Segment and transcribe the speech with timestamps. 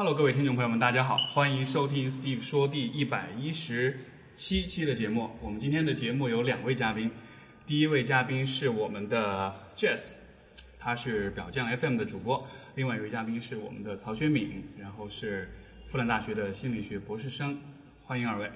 [0.00, 3.98] Hello，各位听众朋友们，大家好，欢迎收听 Steve 说第一百一十
[4.34, 5.28] 七期的节目。
[5.42, 7.10] 我们今天的节目有两位嘉宾，
[7.66, 10.14] 第一位嘉宾是我们的 Jess，
[10.78, 12.42] 他是表匠 FM 的主播；
[12.76, 15.50] 另外一位嘉宾是我们的曹学敏，然后是
[15.84, 17.60] 复旦大学的心理学博士生。
[18.02, 18.50] 欢迎二位。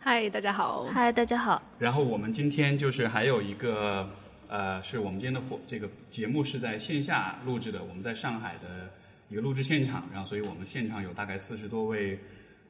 [0.00, 0.82] 嗨，大家好。
[0.86, 1.62] 嗨，大家好。
[1.78, 4.10] 然后我们今天就是还有一个，
[4.48, 8.90] 呃，是我们今天的火这个节目是在线下录制的，我们在上海的
[9.30, 12.18] 一个录制现场，然后所以我们现场有大概四十多位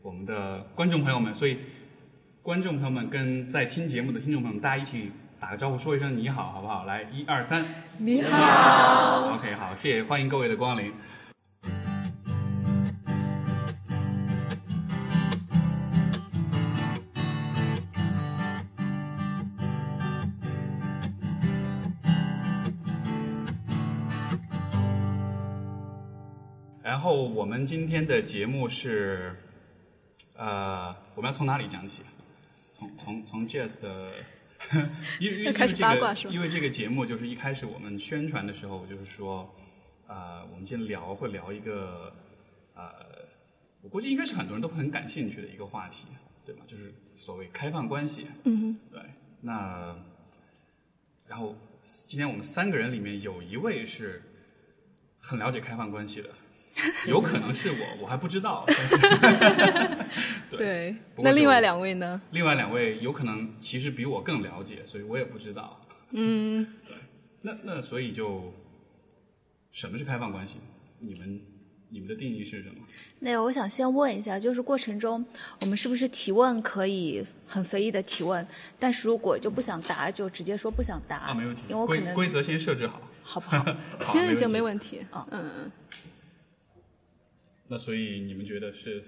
[0.03, 1.59] 我们的观众朋友们，所以
[2.43, 6.85] 观众朋友们跟在听节目的听众朋友们，大家一起打个招呼，说一声你好，好不好？
[6.85, 7.65] 来，一二三，
[7.99, 9.37] 你好。
[9.37, 10.93] OK，好，谢谢，欢迎各位的光临。
[27.39, 29.33] 我们今天的节目是，
[30.35, 32.03] 呃，我们要从哪里讲起？
[32.77, 34.13] 从从从 Jazz 的，
[35.21, 39.55] 因为这个因为这个节目就是一开始我们宣传的时候就是说，
[40.09, 42.13] 呃，我们今天聊会聊一个，
[42.75, 42.91] 呃，
[43.83, 46.09] 我估计应该是很多人都很感兴趣的一个话题，
[46.45, 46.65] 对吧？
[46.67, 48.27] 就是所谓开放关系。
[48.43, 49.01] 嗯哼对，
[49.43, 49.97] 那
[51.29, 54.21] 然后今天我们三个人里面有一位是
[55.21, 56.31] 很了解开放关系的，
[57.09, 58.65] 有可能是我， 我还不知道。
[58.69, 60.09] 但是哼，
[60.57, 62.21] 对，那另外两位呢？
[62.31, 65.81] 另外两位有可能其实比我更了解，所以我也不知道。
[66.11, 66.67] 嗯，
[67.43, 68.53] 那那所以就
[69.73, 70.57] 什么是开放关系？
[71.01, 71.41] 你们
[71.91, 72.77] 你们的定义是什么？
[73.21, 75.25] 那我想先问一下，就是过程中
[75.61, 78.47] 我们是不是提问可以很随意的提问，
[78.79, 81.81] 但是如果就不想答，就直接说不想答啊，没问题因为。
[81.81, 83.01] 我可能规规则先设置好。
[83.31, 83.59] 好不好？
[83.63, 85.05] 好行行行，没没问题。
[85.11, 85.71] 哦嗯嗯
[87.69, 89.03] 那所以你们觉得是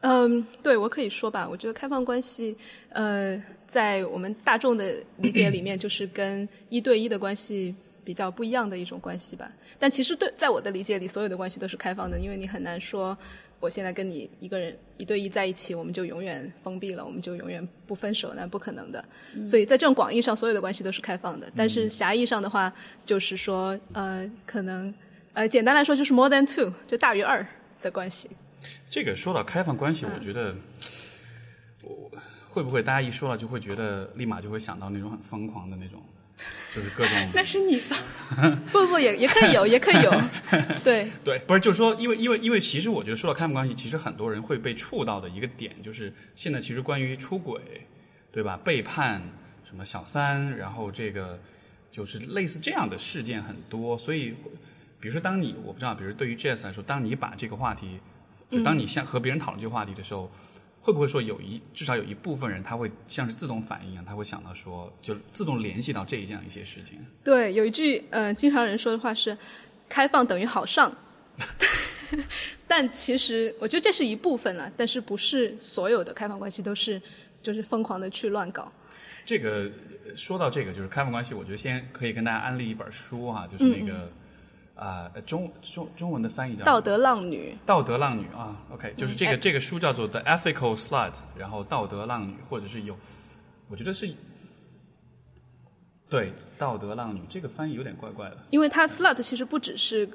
[0.00, 1.48] 嗯，对我可以说吧。
[1.48, 2.56] 我觉得开放关系，
[2.90, 7.74] 呃，在我们大众的理解里面，就是跟一对一的关系
[8.04, 9.50] 比较不一样的一种关系吧。
[9.78, 13.16] 但其实对，在我的理解里，所有的关系都是开放的，因为你很难说。
[13.58, 19.02] 我现在跟你一个人一对一在一起，我们就永远封闭了，我们就永远不分手，那不可能的。
[19.46, 21.50] 所以在这种广义上，所有的关系都是开放的。
[21.56, 22.70] 但是狭义上的话，
[23.06, 24.92] 就是说，呃，可能，
[25.36, 27.46] 呃，简单来说就是 more than two，就大于二
[27.82, 28.30] 的关系。
[28.88, 30.54] 这个说到开放关系，嗯我觉得，
[31.84, 32.10] 我
[32.48, 36.02] 会不会大家一说了就会觉得立马就会想到那种很疯狂的那种，
[36.74, 37.96] 就是各种 那是你吧？
[38.72, 40.10] 不不不，也也可以有， 也可以有。
[40.82, 47.60] 对，对，不是就是说，因为因为因为其实我觉得说到开放关系，其实很多人会被触到的一个点就是现在其实关于出轨，
[48.32, 48.58] 对吧？
[48.64, 49.20] 背叛
[49.68, 51.38] 什么小三，然后这个
[51.92, 54.34] 就是类似这样的事件很多，所以
[55.06, 58.00] 比如说当你我不知道，比如对于 Jess 来说，当你把这个话题，
[58.50, 60.28] 就当你像和别人讨论这个话题的时候。
[60.82, 67.04] 会不会说有一至少有一部分人他会像是自动反应一样，他会想到说就自动联系到这一样一些事情？
[67.24, 69.36] 对，有一句呃，经常人说的话是
[69.90, 70.96] “开放等于好上”，
[72.68, 77.02] 但其实我觉得这是一部分啊，但是不是所有的开放关系都是
[77.42, 78.70] 就是疯狂的去乱搞。
[79.24, 79.68] 这个
[80.06, 84.08] 呃说到这个，就是开放关系，我觉得先可以跟大家安利一本书哈、就是那个
[84.76, 92.96] 啊、呃中中中文的翻译叫嗯道德浪女，道德浪女啊，OK，就是这个、哎这个书叫做《The Ethical Slut》，然后道德浪女，或者是有，
[93.68, 94.08] 我觉得是
[96.08, 100.08] 对道德浪女这个翻译有点怪怪的，因为它 slut 其实不只是。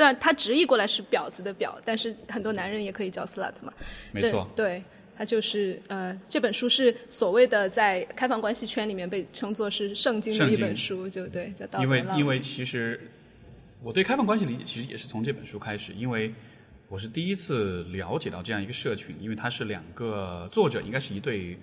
[0.00, 3.72] 但它直译过来是婊子的婊，但是很多男人也可以叫 slut 嘛。
[4.12, 4.80] 没错，对，
[5.16, 13.10] 它就是呃，这本书是所谓的在开放关系圈里面被称作是圣经的一本书，就对，叫道德因为因为其实
[13.82, 16.34] 我对开放关系理解其实也是从这本书开始，因为
[16.88, 21.58] 我是第一次了解到这样一个社群，因为它是两个作者应该是一对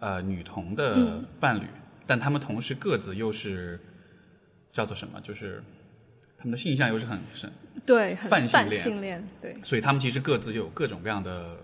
[0.00, 1.66] 呃女同的嗯伴侣，
[2.06, 3.78] 但他们同时各自又是
[4.72, 5.62] 叫做什么，就是
[6.36, 7.50] 他们的性向又是很很，
[7.84, 11.56] 对很泛性恋性恋，对，所以他们其实各自就有各种各样的。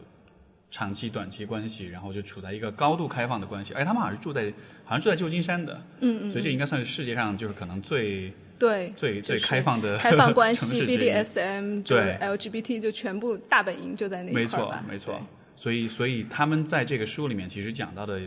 [0.74, 4.52] 长期、短期关系，然后就处在一个高度开放的关系，而且他们好像是住在，
[4.84, 12.18] 好像住在旧金山的，嗯嗯，所以这应该算是世界上就是可能最对最最就是开放的 开放关系， BDSM 对。
[12.20, 15.14] LGBT 就全部大本营就在那一没错块儿吧，没错。
[15.14, 15.22] 对。
[15.54, 18.20] 所以所以他们在这个书里面其实讲到的，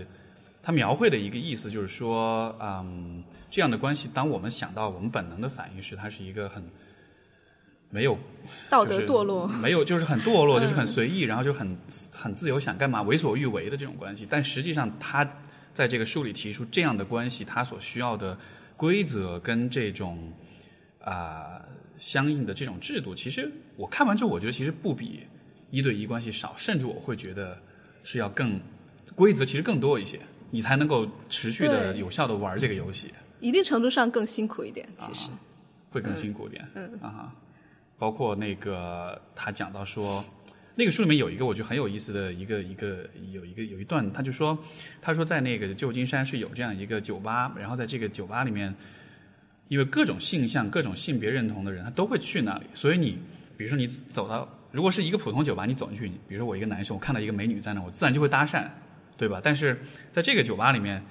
[0.64, 3.22] 他描绘的一个意思就是说，嗯，
[3.52, 6.64] 这样的关系，当我们想到我们本能的反应是，它是一个很
[7.90, 8.18] 没有
[8.70, 10.62] 道就是德堕落，没有就是很堕落，嗯。
[10.62, 11.78] 就是很随意，然后就很
[12.14, 14.28] 很自由，想干嘛为所欲为的这种关系。
[14.30, 15.26] 但实际上，他
[15.74, 18.38] 在这个书里提出这样的关系，他所需要的
[18.76, 20.32] 规则跟这种
[21.02, 21.62] 啊、
[21.98, 25.26] 相应的这种制度，其实我看完之后，我觉得其实不比
[25.72, 27.58] 一对一关系少，甚至我会觉得
[28.04, 28.60] 是要更
[29.16, 30.20] 规则其实更多一些，
[30.52, 35.30] 你才能够持续的有效的玩这个游戏，一定程度上更辛苦一点，其实。
[35.30, 35.40] 啊
[35.90, 36.68] 会更辛苦一点。
[36.76, 37.00] 嗯。
[37.02, 37.36] 啊哈，
[37.98, 40.24] 包括那个他讲到说，
[40.76, 44.58] 那个书里面有一个我觉得很有意思的一个一个有一个有一段，他就说，
[45.02, 48.74] 他说在那个旧金山是有这样一个酒吧，然后在这个酒吧里面，
[49.68, 53.18] 因为各种性向、各种性别认同的人，他都会去那里，所以你
[53.58, 58.68] 比如说你走到，如果是一个普通酒吧，你走进去，比如说我一个男生，我看到一个美女在那，我自然就会搭讪，
[59.18, 59.42] 对吧？
[59.44, 61.04] 但是在这个酒吧里面，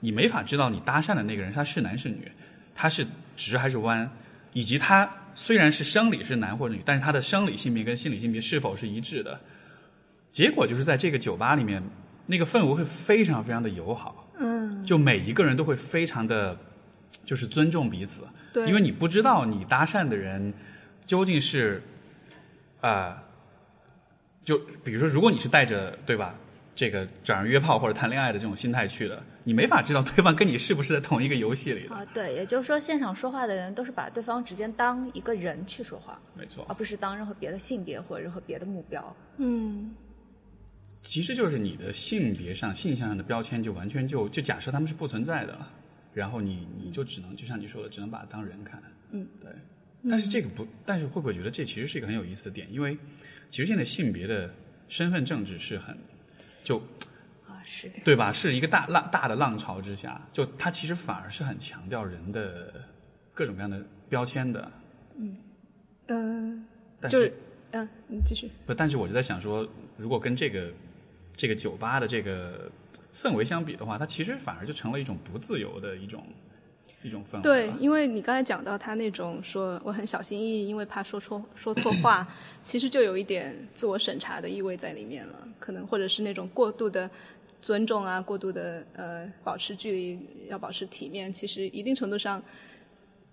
[0.00, 2.30] 你没法知道你搭讪的那个人他是男是女，
[2.74, 4.10] 他是直还是弯，
[4.52, 9.38] 以及他虽然是生理是男或者女，但是他的生理性别跟心理性别是否是一致的。
[10.32, 11.82] 结果就是在这个酒吧里面，
[12.26, 16.56] 那个氛围会非常非常的友好，嗯，就每一个人都会非常的，
[17.24, 20.52] 就是尊重彼此，对，因为你不知道你搭讪的人
[21.06, 21.82] 究竟是，
[22.80, 23.22] 啊、
[24.44, 26.34] 就比如说，如果你是带着对吧，
[26.74, 31.94] 这个找人约炮或者谈恋爱的这种心态去的，你没法知道对方跟你是不是在同一个游戏里的。
[31.94, 39.16] 啊，对，也就是说，现场说话的人都是把对方直接当一个人去说话，没错而，不是当任何别的性别或者任何别的目标。
[39.36, 39.94] 嗯，
[41.02, 45.70] 其实就是你的性别上、性向上的标签就完全就就假设他们是不存在的了，
[46.12, 48.82] 然后你你就只能就像你说的，只能把它当人看。
[49.12, 49.50] 嗯，对。
[50.10, 52.66] 但是这个不，但是会不会觉得这其实是一个很有意思的点？
[52.70, 52.98] 因为
[53.48, 54.52] 其实现在性别的
[54.88, 55.96] 身份政治是很
[56.64, 56.78] 就
[57.46, 58.32] 啊，是对吧？
[58.32, 62.72] 是一个大浪大的浪潮之下，就它其实反而是很强调人的
[63.32, 64.72] 各种各样的标签的。
[65.16, 66.66] 嗯，
[67.00, 67.34] 但就是是，
[67.72, 68.50] 嗯，你继续。
[68.66, 70.72] 不，但是我就在想说，如果跟这个
[71.36, 72.70] 这个酒吧的这个
[73.14, 76.26] 氛围相比的话，它其实反而就成了一种不自由的一种
[77.04, 77.42] 一种氛围。
[77.42, 82.26] 对，，因为你刚才讲到他那种说我很小心翼翼，因为怕说错说错话，
[82.60, 87.08] 其实就有一点自我审查的意味在里面了，可能或者是那种过度的
[87.62, 90.18] 尊重啊，过度的呃保持距离，
[90.48, 92.42] 要保持体面，其实一定程度上，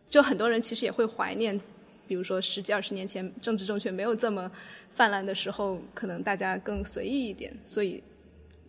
[0.07, 1.59] 就很多人其实也会怀念，
[2.07, 4.51] 比如说十几二十年前政治正确没有这么
[4.93, 8.03] 泛滥的时候，可能大家更随意一点，所以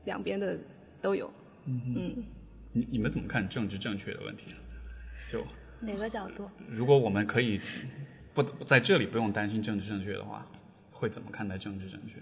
[0.05, 0.57] 两边的
[1.01, 1.31] 都有。
[1.67, 2.25] 嗯
[2.73, 4.57] 你你们怎么看政治正确的问题呢？
[5.33, 5.43] 就
[5.81, 6.51] 哪个角度？
[6.69, 7.59] 如果我们可以
[8.35, 10.47] 不在这里不用担心政治正确的话，
[10.91, 12.17] 会怎么看待政治正确？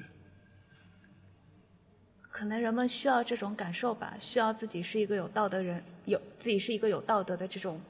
[2.31, 7.81] 可能人们需要这种感受吧，需要自己是一个有道德人，有自己是一个有道德的这种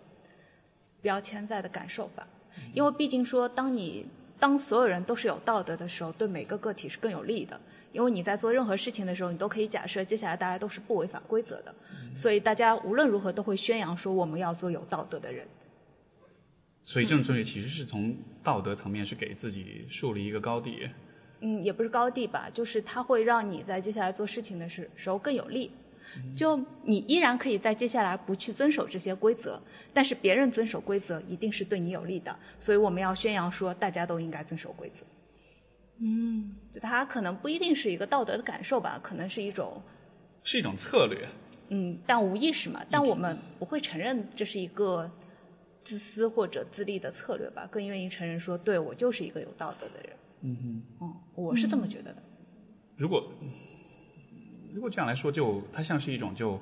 [1.02, 2.26] 标签在的感受吧。
[2.72, 4.06] 因为毕竟说，当你
[4.38, 7.60] 当所有人都是有道德的时候，对每个个体是更有利的。
[7.92, 11.74] 因为你在做任何事情的时候，你都可以假设接下来大家都是不违反规则的，
[12.14, 15.46] 所以大家无论如何都会宣扬说我们要做有道德的人。
[16.84, 20.88] 所以政治正确其实是从道德层面是给自己树立一个高地。
[21.40, 25.70] 嗯，也不是高地吧，就是它会让你在接下来做事情的时时候更有利。
[26.34, 29.60] 就你依然可以在接下来不去遵守这些规则，
[29.94, 35.06] 但是别人遵守规则一定是对你有利的，所以我们要宣扬说大家都应该遵守规则。
[36.02, 39.82] 嗯，就它可能不一定是一个道德的感受吧，可能是一种
[40.42, 41.28] 是一种策略，
[41.68, 45.10] 嗯，但无意识嘛，但我们不会承认这是一个
[45.84, 50.16] 自私或者自利的策略吧，更愿意承认说，对我就是一个有道德的人。
[50.42, 52.22] 嗯哼，嗯，我是这么觉得的。
[52.96, 53.30] 如果
[54.72, 56.58] 如果这样来说，就它像是一种就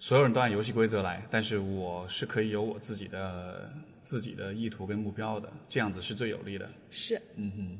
[0.00, 3.72] 所有人都按游戏规则来，但是我是可以有我自己的
[4.02, 6.68] 自己的意图跟目标的，这样子是最有利的。
[6.90, 7.78] 是，嗯哼，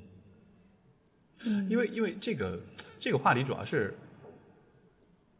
[1.46, 1.68] 嗯。
[1.70, 2.60] 因为因为这个
[2.98, 3.94] 这个话题主要是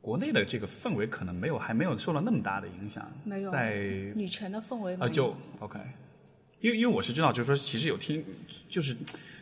[0.00, 3.76] 国内的这个氛围可能没有还没有受到那么大的影响，没有在
[4.14, 5.78] 女权的氛围啊，就 OK，
[6.60, 8.24] 因为因为我是知道，就是说，其实有听，
[8.68, 8.96] 就是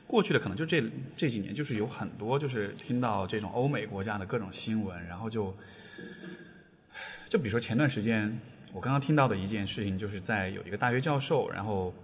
[0.07, 0.83] 过去的可能就这
[1.17, 5.57] 这几年，就是有很多就是听到这种欧美国家的各种新闻，然后就
[7.29, 8.39] 就比如说前段时间
[8.73, 11.95] 我刚刚听到的一件事情，就是在有一个大学教授，然后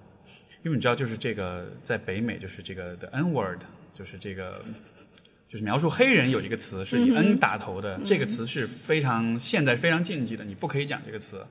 [0.65, 3.61] 因为你知道，就是这个在北美，就是这个的 N word，
[3.97, 4.63] 就是这个。
[5.49, 11.47] 就是描述黑人有一个词是以 N 打头的，这个词是非常现在非常禁忌的，你不可以讲这个词。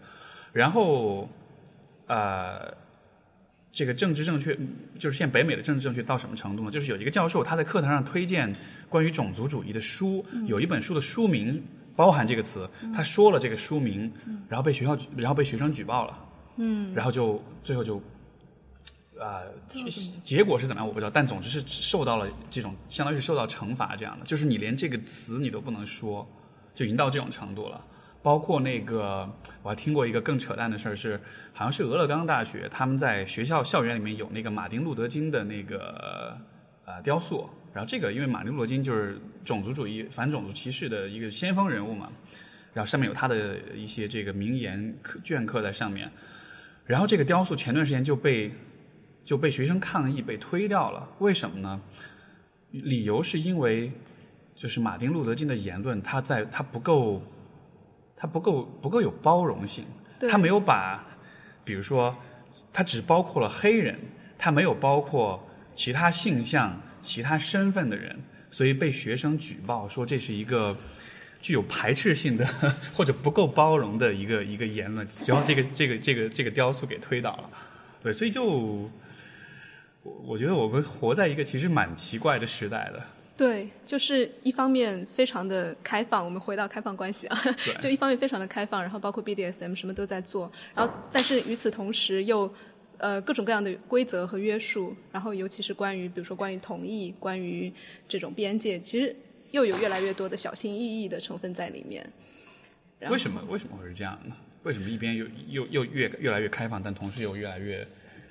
[0.51, 1.29] 然后，
[2.05, 2.75] 呃，
[3.71, 4.67] 这个政治正确，嗯
[4.99, 6.71] 就是现在北美的政治正确到什么程度呢？
[6.71, 8.53] 就是有一个教授他在课堂上推荐
[8.89, 11.63] 关于种族主义的书，有一本书的书名
[11.95, 14.11] 包含这个词，他说了这个书名，
[14.49, 16.19] 然后被学校举，然后被学生举报了，
[16.57, 18.03] 嗯，然后就最后就。
[19.21, 19.41] 啊、
[20.23, 26.27] 结果是怎么样我不知道，但总之是受到了这种，相当于是受到惩罚这样的，就是你连这个词你都不能说，
[26.73, 27.83] 就已经到这种程度了。
[28.21, 29.31] 包括那个，
[29.61, 31.21] 我还听过一个更扯淡的事儿，是
[31.53, 36.35] 好像是俄勒冈大学，他们在学校校园里面有那个马丁路德金的那个
[36.85, 42.11] 呃雕塑，然后这个因为马丁路德金就是种族主义、反种族歧视的一个先锋人物嘛，
[42.73, 46.11] 然后上面有他的一些这个名言刻镌刻在上面，
[46.83, 48.51] 然后这个雕塑前段时间就被
[49.25, 51.81] 就被学生抗议被推掉了，为什么呢？
[52.71, 53.91] 理由是因为
[54.55, 57.21] 就是马丁路德金的言论，他在他不够
[58.15, 59.83] 他不够不够有包容性，
[60.19, 61.03] 对他没有把
[61.63, 62.15] 比如说
[62.71, 63.97] 他只包括了黑人，
[64.37, 68.15] 他没有包括其他性向、其他身份的人，
[68.51, 70.75] 所以被学生举报说这是一个
[71.41, 72.45] 具有排斥性的
[72.93, 77.49] 或者不够包容的一个一个言论，然后这个这个这个这个雕塑给推倒了。
[78.03, 78.89] 对，所以就
[80.05, 83.01] 我我觉得我们活在一个其实蛮奇怪的时代的。
[83.35, 87.37] 对，就是一方面非常的开放，我们回到开放关系啊，
[87.81, 92.49] 就一方面非常的开放，然后包括 BDSM 什么都在做，然后但是与此同时又
[92.97, 97.73] 呃各种各样的规则和约束，然后尤其是关于比如说关于同意、关于
[98.07, 99.13] 这种边界，其实
[99.51, 102.07] 又有越来越多的小心翼翼的成分在里面。
[103.09, 104.33] 为什么为什么会是这样呢？
[104.63, 107.85] 为什么一边又又又越越来越开放，但同时又越来越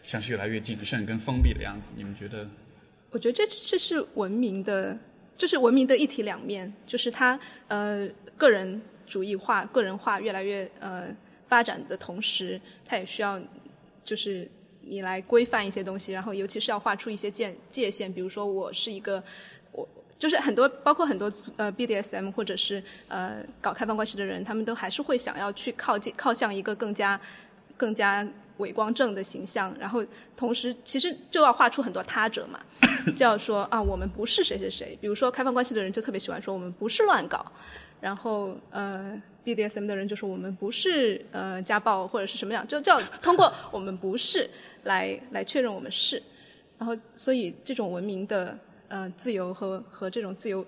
[0.05, 1.91] 像是越来越谨慎跟封闭的样子？
[1.97, 2.47] 你们觉得？
[3.11, 4.97] 我觉得这这是文明的，
[5.37, 11.09] 就是文明的一体两面，就是它呃个人主义化、个人化越来越呃
[11.49, 13.41] 发展的同时，它也需要
[14.05, 14.49] 就是
[14.83, 19.23] 你来规范一些东西，然后尤其是要画出一些界界限，比如说我是一个
[19.73, 19.89] 我。
[20.17, 27.21] 就是很多，包括很多呃 BDSM 或者是呃搞开放关系的人，他们都还是会想要去靠近靠向一个更加
[27.77, 28.27] 更加
[28.59, 30.05] 伪光正的形象，然后
[30.37, 32.61] 同时其实就要画出很多他者嘛，
[33.17, 37.45] 就要说啊我们不是谁谁谁，比如说开放关系的人就特别喜欢说我们不是乱搞，
[38.01, 44.49] 然后呃 BDSM 的人就说我们不是呃家暴或者是什么样，就叫通过我们不是
[44.85, 46.23] 来来确认我们是，
[46.79, 48.57] 然后所以这种文明的
[48.89, 50.65] 呃自由和和这种自由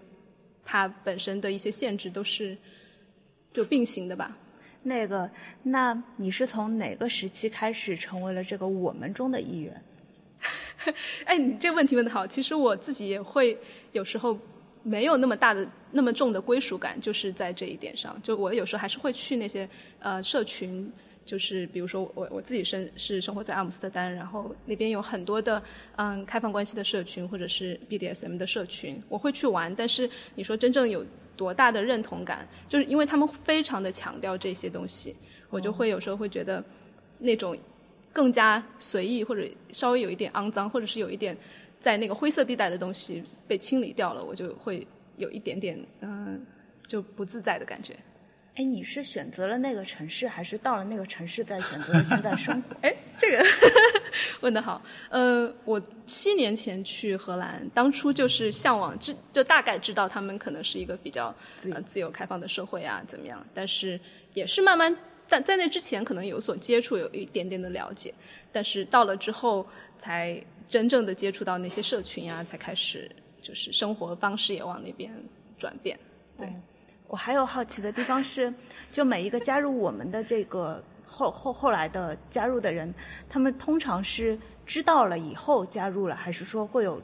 [0.64, 2.58] 它本身的一些限制都是
[3.52, 4.36] 就并行的吧。
[4.86, 5.28] 那个，
[5.64, 9.82] 那你是从哪个时期开始成为了这个我们中的一员？
[11.26, 12.24] 哎，你这个问题问得好。
[12.24, 13.58] 其实我自己也会
[13.90, 14.38] 有时候
[14.84, 18.16] 没有那么大的、那么重的归属感，就是在这一点上。
[18.22, 20.88] 就我有时候还是会去那些呃社群，
[21.24, 25.60] 就是比如说我我自己生是生活在阿姆斯特丹，然后那边有很多的
[25.96, 29.74] 嗯开放关系的社群或者是 BDSM 的社群，我会去玩。
[29.74, 31.04] 但是你说真正有
[31.36, 35.14] 多大的认同感，就是因为他们非常的强调这些东西，
[35.50, 36.64] 我就会有时候会觉得
[37.18, 37.56] 那种。
[38.12, 41.36] 更加随意，或者稍微有一点肮脏，或者是有一点
[41.78, 44.86] 在那个灰色地带的东西被清理掉了，我就会
[45.18, 46.40] 有一点点嗯、
[46.86, 47.94] 就不自在的感觉。
[48.56, 52.74] 哎，你是选择了那个城市，还是到了那个城市再选择了现在生活？
[52.80, 53.44] 哎，这个
[54.40, 54.82] 问得好。
[55.10, 61.34] 呃，我七年前去荷兰，当初就是向往，知就大概知道他们可能是一个比较
[61.70, 63.46] 呃自由开放的社会啊，怎么样？
[63.52, 64.00] 但是
[64.32, 64.96] 也是慢慢。
[65.28, 68.14] 但在那之前可能有所接触，有一点点的了解，
[68.52, 69.66] 但是到了之后
[69.98, 73.10] 才真正的接触到那些社群啊，才开始
[73.42, 75.12] 就是生活方式也往那边
[75.58, 75.98] 转变。
[76.38, 76.48] 对，
[77.08, 78.52] 我还有好奇的地方是，
[78.92, 82.92] 就每一个加入我们的这个后后后来的加入的人，
[83.28, 87.00] 他们通常是知道了以后加入了，还是说会有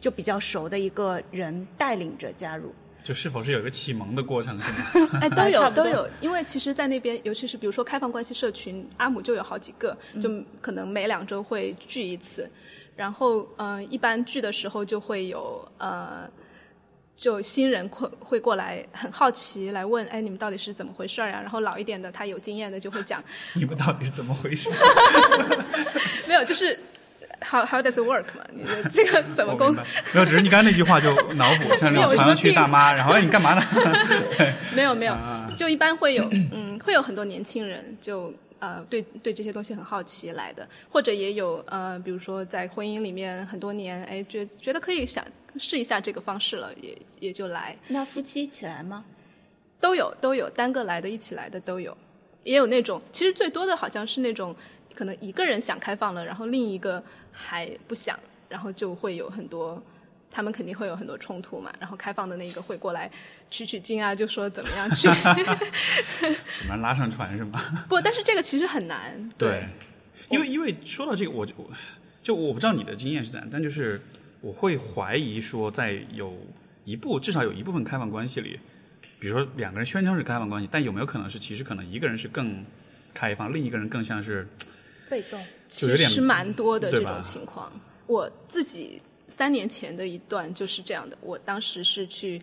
[0.00, 2.74] 就比较熟的一个人带领着加入？
[3.02, 5.10] 就是否是有一个启蒙的过程是吗？
[5.20, 10.30] 哎，都有 都有，因为其实，在那边，尤其是比如说开放关系社群，阿姆就有好几个，就
[10.62, 12.50] 可能每两周会聚一次，
[12.96, 16.26] 然后嗯、呃，一般聚的时候就会有呃，
[17.16, 21.40] 就新人会会过来，很好奇来问，哎，你们到底是怎么回事儿呀？
[21.40, 23.22] 然后老一点的，他有经验的就会讲，
[23.54, 24.68] 你们到底是怎么回事？
[26.26, 26.78] 没有，就是。
[27.40, 28.44] How how does it work 嘛？
[28.54, 29.74] 你的这个怎么工？
[30.14, 33.62] 没有，只是你刚才那句话就脑补，像那种朝阳区大妈， 然后哎你干嘛呢？
[34.74, 35.14] 没有没有，
[35.54, 38.32] 就一般会有嗯，会有很多年轻人就
[38.64, 45.24] 呃对对这些东西很好奇来的，或者也有呃比如说在婚姻里面很多年，哎觉觉得可以想
[45.58, 47.76] 试一下这个方式了，也也就来。
[47.88, 49.04] 那夫妻一起来吗？
[49.80, 51.96] 都有都有，单个来的、一起来的都有，
[52.42, 54.54] 也有那种其实最多的好像是那种。
[54.96, 57.02] 可能一个人想开放了，然后另一个
[57.32, 58.16] 还不想，
[58.48, 59.82] 然后就会有很多，
[60.34, 61.72] 他们肯定会有很多冲突嘛。
[61.78, 63.08] 然后开放的那个会过来
[63.50, 65.08] 取取经啊，就说怎么样去，
[66.58, 67.60] 怎么拉上船是吗？
[67.88, 69.30] 不，但是这个其实很难。
[69.38, 69.64] 对，
[70.28, 71.54] 因为因为说到这个，我就
[72.20, 74.02] 就我不知道你的经验是怎样，但就是
[74.40, 76.36] 我会怀疑说，在有
[76.84, 78.58] 一部至少有一部分开放关系里，
[79.20, 82.64] 比如说两个人宣称是开放关系，但有没有可能是其实可能一个人是更
[83.14, 84.48] 开放，另一个人更像是。
[85.06, 85.38] 被动，
[85.68, 87.70] 其实蛮多的这种情况。
[88.06, 91.16] 我自己三年前的一段就是这样的。
[91.20, 92.40] 我当时是去，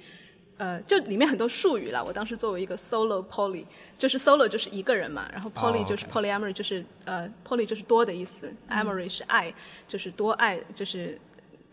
[0.58, 2.04] 呃，就里面很多术语啦。
[2.04, 3.66] 我当时作为一个 solo poly，
[3.98, 9.54] 就是 solo 就是一个人嘛，然后 poly 就是 polyamory 就是呃 poly 就是多的意思，amory 是爱，
[9.88, 11.20] 就是多爱，就是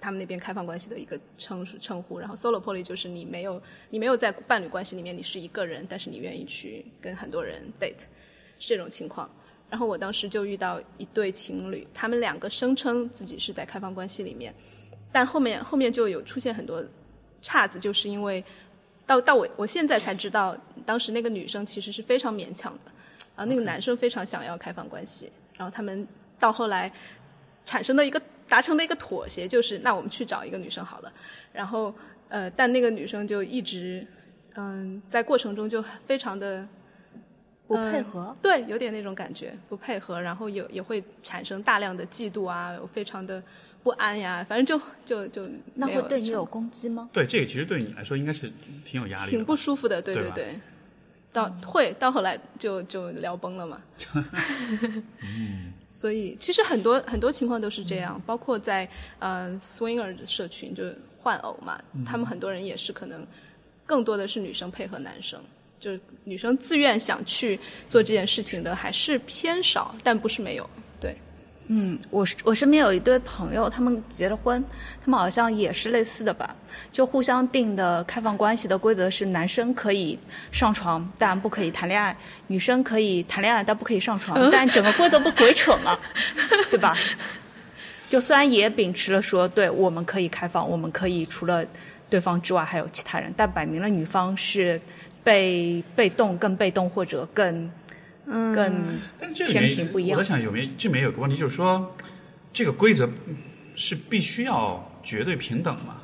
[0.01, 2.19] 他们那边开放关系的一个称称呼。
[2.19, 3.61] 然后 solo poly 就是你没有
[3.91, 8.01] 你没有在伴侣关系里面，你是一个人，但是你愿意去跟很多人 date，
[8.59, 9.31] 是这种情况。
[9.71, 14.55] 然后我当时就遇到一对情侣，他们两个声称自己是在开放关系里面，
[15.13, 16.85] 但后面后面就有出现很多
[17.43, 18.45] 岔子，就是因为
[19.07, 22.91] 到到我我现在才知道，当时那个女生其实是非常勉强的，
[23.37, 26.07] 然后那个男生非常想要开放关系，然后他们
[26.39, 26.93] 到后来
[27.65, 31.13] 产生的一个达成的一个妥协，就是那我们去找一个女生好了，
[31.53, 31.95] 然后
[32.29, 34.07] 呃，但那个女生就一直
[34.57, 36.67] 嗯在过程中就非常的。
[37.69, 43.43] 不配合，对，有点那种感觉，不配合，然后也也会产生大量的嫉妒啊，非常的
[43.83, 47.09] 不安呀，反正就就就那会对你有攻击吗？
[47.13, 48.53] 对，这个其实对你来说应该是
[48.85, 50.59] 挺有压力，挺不舒服的，对对对。
[51.31, 53.81] 到会到后来就就聊崩了嘛。
[55.23, 55.73] 嗯。
[55.91, 63.27] 所以其实很多很多情况都是这样，包括在呃 swinger 的社群，就是换偶嘛，他们很多人也是可能
[63.87, 65.41] 更多的是女生配合男生。
[65.81, 67.57] 就是女生自愿想去
[67.89, 70.69] 做这件事情的还是偏少，但不是没有。
[71.69, 74.65] 对，嗯，我我身边有一对朋友，他们结了婚，
[75.05, 76.57] 他们好像也是类似的吧，
[76.91, 80.19] 就互相定的开放关系的规则是：男生可以
[80.51, 82.15] 上床，但不可以谈恋爱；
[82.47, 84.39] 女生可以谈恋爱，但不可以上床。
[84.51, 85.99] 但整个规则不鬼扯吗？
[86.71, 86.97] 对吧？
[88.09, 91.65] 就虽然也秉持了说，对我们可以开放，我们可以除了
[92.09, 94.81] 对方之外还有其他人，但摆明了女方是。
[95.25, 97.71] 被被动更被动或者更
[98.29, 98.85] 更
[99.35, 100.19] 天平不一样。
[100.19, 101.95] 我在想有没有这里面有个问题，就是说
[102.53, 103.09] 这个规则
[103.75, 105.97] 是必须要绝对平等吗？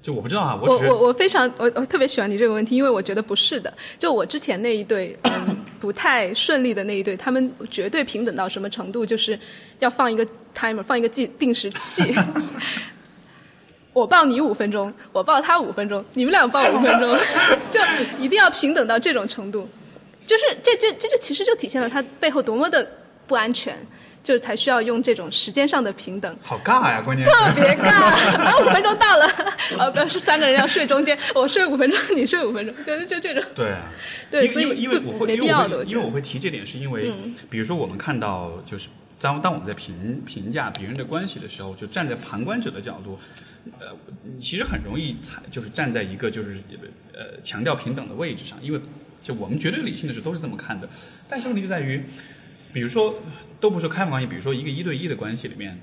[0.00, 3.72] 就我不知道啊，我我我非常我我特别喜欢你这个问题，因为我觉得不是的。
[3.98, 9.04] 就我之前那一对嗯 不太顺利的那一对，他们绝对平等到什么程度？
[9.04, 9.38] 就是
[9.80, 12.14] 要放一个 timer，放一个计定时器。
[13.92, 17.18] 我抱你五分钟，我抱他五分钟，你们俩抱五分钟，
[17.68, 17.80] 就
[18.18, 19.68] 一定要平等到这种程度，
[20.28, 22.86] 就是这这这就其实就体现了他背后多么的
[23.26, 23.74] 不安全，
[24.22, 26.36] 就是才需要用这种时间上的平等。
[26.42, 28.38] 好尬呀，关键特别尬。
[28.38, 29.26] 然后五分钟到了，
[29.78, 33.42] 啊，不是三个人要睡中间，我睡五分钟，你睡五分钟，就就这种。
[33.54, 33.74] 对，
[34.30, 37.10] 对，所以因为我会没必要的，因为我会提这点，是因为
[37.48, 38.88] 比如说我们看到就是
[39.18, 43.18] 当当我们在评评价别人的关系的时候，就站在旁观者的角度。
[43.80, 43.88] 呃，
[44.22, 46.56] 你其实很容易踩，就是站在一个就是
[47.12, 48.80] 呃强调平等的位置上，因为
[49.22, 50.88] 就我们绝对理性的时候都是这么看的。
[51.28, 52.02] 但是问题就在于，
[52.72, 53.14] 比如说
[53.60, 55.78] 都不是开放关系，比如说一个一对一的关系里面，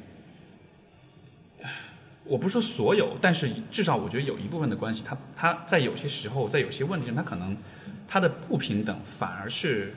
[2.23, 7.55] 我不说所有，但是至少我觉得有一部分的关系，它它在有些时候，在有些问题上，它可能
[8.07, 9.93] 它的不平等反而是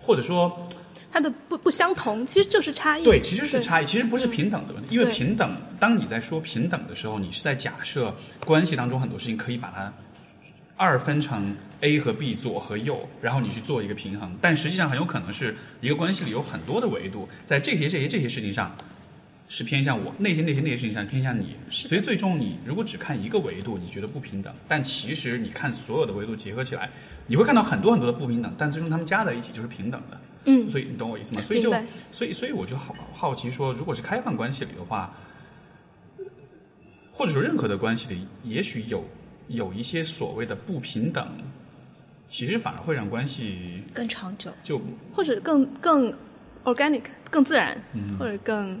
[0.00, 0.68] 或者说。
[1.14, 3.04] 它的不不相同，其实就是差异。
[3.04, 4.94] 对，其实是差异，其实不是平等的问题。
[4.94, 8.14] 因为平等，当你在说平等的时候，你是在假设
[8.46, 9.92] 关系当中很多事情可以把它
[10.76, 14.36] 二分成 A 和 B，左和右，然后你去做一个平衡。
[14.40, 18.74] 但实际上很有可能是一个关系里有很多的维度，在这些这些这些事情上
[19.48, 21.54] 是偏向我，那些那些那些事情上偏向你。
[21.70, 26.90] 所以最终你如果只看一个维度，你觉得不平等，但其实你看所有的维度结合起来，
[27.26, 30.20] 你会看到很多很多的不平等，但最终他们加在一起就是平等的。
[30.46, 31.42] 嗯，所以你懂我意思吗？
[31.42, 31.72] 所以就，
[32.10, 35.14] 所以所以我就好好奇说，如果是开放关系里的话，
[37.12, 39.04] 或者说任何的关系里，也许有
[39.48, 41.26] 有一些所谓的不平等，
[42.28, 44.80] 其实反而会让关系更长久，就
[45.14, 46.12] 或者更更
[46.64, 47.76] organic 更自然，
[48.18, 48.80] 或者更。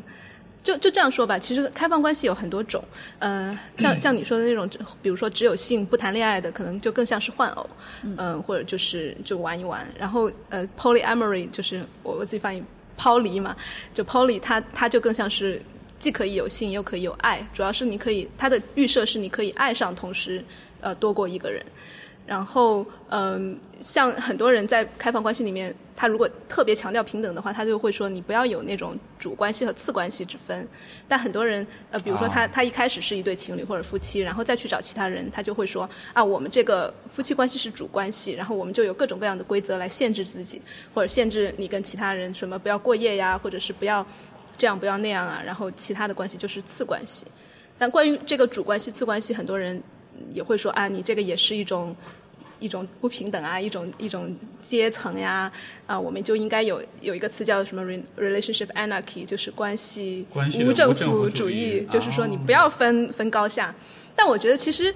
[0.62, 2.80] 就就这样说吧，其实开放关系有很多种，
[3.18, 4.70] 呃，像 像你说的那种，
[5.02, 7.68] 比如说只有性不谈恋爱的，可能就更像是换偶，
[8.16, 9.84] 嗯，或者就是就玩一玩。
[9.98, 12.62] 然后呃，polyamory 就是我我自己翻译
[12.96, 13.56] 抛离嘛，
[13.92, 15.60] 就 poly 它它就更像是
[16.02, 20.44] 既可以有性又可以有爱，主要是你可以它的预设是你可以爱上同时
[20.80, 21.64] 呃多过一个人。
[22.24, 30.66] 然后，嗯，像很多人在开放关系里面，他如果特别强调平等的话，他就会说你不要有那种主关系和次关系之分。
[31.08, 40.62] 但很多人，呃，比如说他他一开始是一对情侣或者夫妻，然后再去找其他人，他就会说啊，我们这个夫妻关系是主关系，然后我们就有各种各样的规则来限制自己，
[40.94, 44.06] 或者限制你跟其他人什么不要过夜呀，或者是不要
[44.56, 47.26] 这样不要那样啊，然后其他的关系就是次关系。
[47.78, 49.82] 但关于这个主关系次关系，很多人。
[50.34, 51.96] 也会说啊，你这个也是一种
[52.60, 55.50] 一种不平等啊，一种一种阶层呀，
[55.86, 57.82] 啊，我们就应该有有一个词叫什么
[58.16, 60.26] relationship anarchy，就是关系
[60.64, 63.74] 无政府府主义义，就是说你哦不要分分高下。
[64.14, 64.94] 但我觉得其实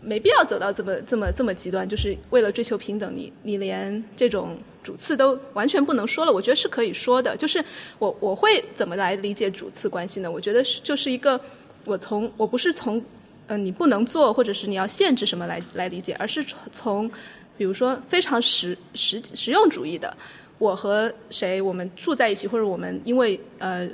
[0.00, 6.32] 没必要走到这么这么这么极端，就是为了追求平等，你你连这种主次都完全不能说了。
[6.32, 7.64] 我觉得是可以说的，就是
[7.98, 10.30] 我我会怎么来理解主次关系呢？
[10.30, 11.40] 我觉得是就是一个
[11.84, 13.02] 我从我不是从
[13.48, 17.10] 呃你不能做或者是你要限制什么来来理解，而是从从
[17.56, 20.14] 比如说非常实实实用主义的，
[20.58, 23.88] 我和谁我们住在一起，或者我们因为呃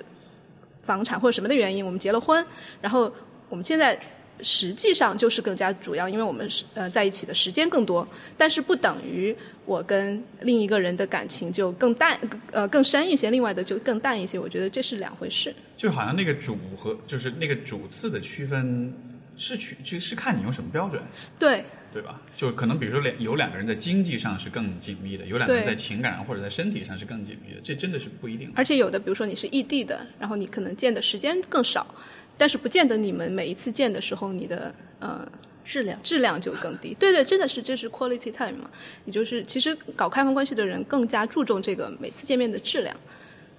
[0.83, 2.44] 房产或者什么的原因，我们结了婚，
[2.81, 3.12] 然后
[3.48, 3.98] 我们现在
[4.42, 12.18] 实际上就是更加主要，因为我们是呃在一起的时间更多，但是不等于我跟另一个人的感情就更淡
[12.53, 14.38] 呃更深一些，另外的就更淡一些。
[14.38, 15.55] 我觉得这是两回事。
[15.76, 18.92] 就好像那个主和就是那个主次的区分
[19.37, 21.03] 是取就是看你用什么标准，
[21.38, 22.20] 对对吧？
[22.37, 28.53] 就可能比如说两有两个人在经济上是更紧密的，有两个人在情感上或者在身体上是更紧密的，这真的是不一定。
[28.55, 31.94] 而且有的，比如说你是异地的，然后你可能见的时间更少，
[32.40, 35.31] 但是不见得你们每一次见的时候，你的呃
[35.62, 36.03] 质量。
[36.03, 36.96] 质量就更低。
[36.98, 38.70] 对对，真的是这是 quality time 嘛？
[39.05, 42.96] 也就是其实搞开放关系的人更加注重这个每次见面的质量。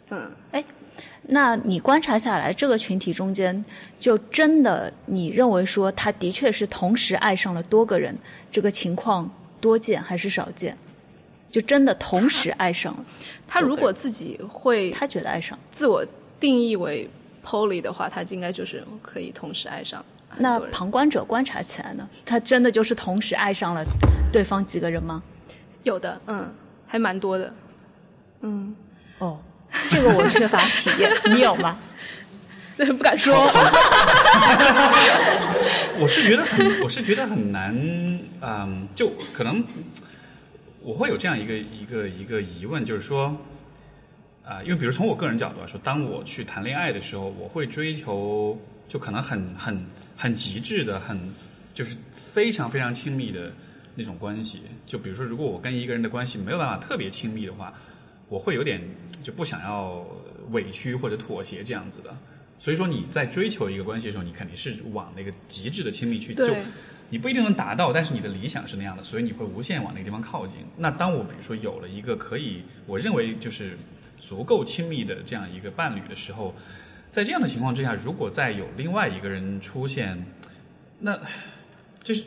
[0.10, 0.66] 嗯，哎，
[1.28, 3.64] 那你观察下来，这个群体中间，
[4.00, 8.18] 就真的你认为说他的确是同时爱上了多个人，
[8.52, 10.76] 这个情况多见还是少见？
[11.52, 13.06] 就真的同时爱上了，
[13.48, 16.04] 他如果自己会他觉得爱上，自我
[16.40, 17.08] 定义为
[17.46, 20.04] poly 的话，他应该就是可以同时爱上
[20.38, 20.60] 那。
[20.72, 23.84] 旁观者观察起来呢，他真的就是同时爱上了
[24.32, 25.22] 对方几个人吗？
[25.84, 26.54] 有的，嗯，
[26.88, 27.54] 还蛮多的。
[28.42, 28.76] 嗯，
[29.20, 29.40] 哦，
[29.90, 31.78] 这个我缺乏体验， 你有吗？
[32.78, 33.36] 不敢说。
[36.00, 37.76] 我是觉得很， 我是觉得很难，
[38.42, 39.64] 嗯，就可能
[40.82, 43.36] 我会有这样一个一个一个疑问，就是说，
[44.52, 48.60] 啊、因为比如从我个人角度来说，当我去谈恋爱的时候，我会追求
[48.90, 49.86] 就可能很很
[50.18, 51.18] 很极致的，很
[51.74, 53.50] 就是非常非常亲密的
[53.96, 54.64] 那种关系。
[54.86, 57.74] 就比如说，如果我跟一个人的关系没有办法特别亲密的话，
[58.28, 58.82] 我会有点
[59.24, 60.06] 就不想要
[60.50, 62.14] 委屈或者妥协这样子的。
[62.60, 66.62] 所以说你在追求一个关系的时候，你肯定是往那个极致的亲密去，就对
[67.10, 70.60] 你不一定能达到，但是你的理想是那样的，所以你会无限往那个地方靠近。
[70.78, 73.78] 那当我比如说有了一个可以我认为就是
[74.22, 76.56] 足够亲密的这样一个伴侣的时候，
[77.10, 80.26] 在这样的情况之下，如果再有另外一个人出现，
[81.00, 81.20] 那
[82.02, 82.24] 就是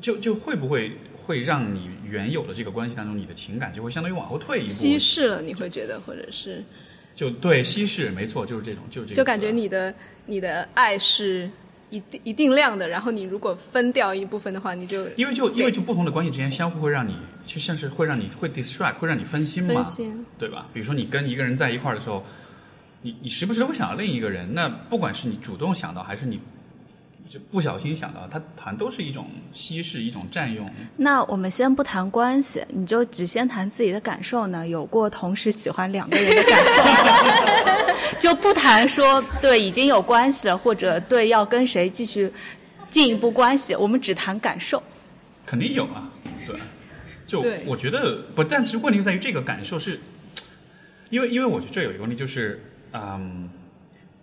[0.00, 6.62] 就就会不会会让你原有的这个关系当中，你的情感就会相当于往后退一步，稀释了，你会觉得，或者是？
[7.14, 9.92] 就对稀释，没错，就是这种，就是这个词啊，就感觉你的
[10.26, 11.50] 你的爱是
[11.90, 20.26] 一定一定量的，然后你如果分掉一部分的话，你就因为就因为就不同的关系之间相互会让你，就像是会让你会 distract，会让你分心嘛，分心。
[20.38, 20.66] 对吧？
[20.72, 22.24] 比如说你跟一个人在一块儿的时候，
[23.02, 26.40] 你你时不时会想到另一个人，那不管是你主动想到还是你
[27.28, 30.68] 就不小心想到，它好像都是一种稀释，一种占用。
[30.96, 34.66] 那我们先不谈关系，你就只先谈自己的感受呢？
[34.66, 42.32] 有过同时喜欢两个人的感受吗， 就不谈说对已经有关系了，或者对要跟谁继续
[42.88, 44.82] 进一步关系，我们只谈感受。
[45.44, 46.10] 肯定有啊，
[46.46, 46.56] 对，
[47.26, 50.00] 就我觉得不，但是问题在于这个感受是，
[51.10, 52.62] 因为因为我觉得这有一个问题就是，
[52.92, 53.48] 嗯，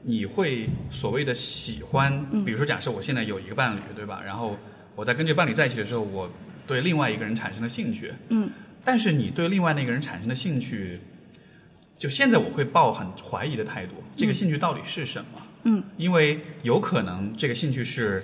[0.08, 2.14] 你会所谓的喜欢，
[2.46, 4.22] 比如说假设我现在有一个伴侣，对吧？
[4.24, 4.56] 然后
[4.96, 6.30] 我在跟这个伴侣在一起的时候，我
[6.68, 8.50] 对另外一个人产生了兴趣，嗯，
[8.84, 11.00] 但是你对另外那个人产生的兴趣，
[11.98, 15.42] 就现在我会抱很怀疑的态度，这个兴趣到底是什么？
[15.64, 18.24] 嗯，因为有可能这个兴趣是，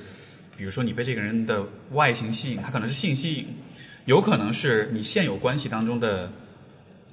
[0.55, 3.47] 比如说你被这个人的外形吸引，他可能是性吸引，
[4.05, 6.31] 有可能是你现有关系当中的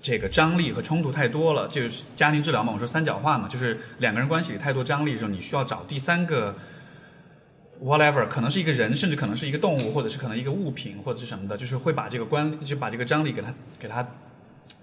[0.01, 6.55] 这个张力和冲突太多了，就是家庭治疗嘛，我说三角化嘛，就是两个人关系里太多张力的时候，你需要找第三个
[7.83, 14.07] whatever，可能是一个人，甚至可能是一个动物，或者是可能一个物品或者是什么的，就是会把这个关就把这个张力给它给它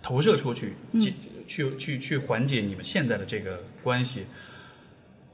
[0.01, 1.13] 投射出去，去
[1.47, 4.25] 去去去缓解你们现在的这个关系。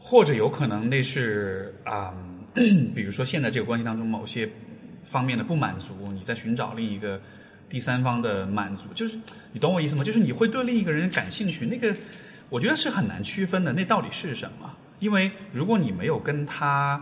[0.03, 2.11] 或者有可能那是啊、
[2.95, 4.49] 比如说现在这个关系当中某些
[5.03, 7.21] 方面的不满足，你在寻找另一个
[7.71, 9.17] 第三方的满足，就是
[9.53, 10.03] 你懂我意思吗？
[10.03, 11.95] 就是你会对另一个人感兴趣，那个
[12.49, 14.69] 我觉得是很难区分的，那到底是什么？
[14.99, 17.01] 因为如果你没有跟他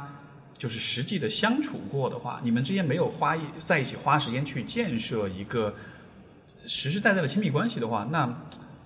[0.57, 5.73] 就是实际的相处过的话，你们之间没有花一在一起花时间去建设一个
[6.65, 8.31] 实实在在的亲密关系的话，那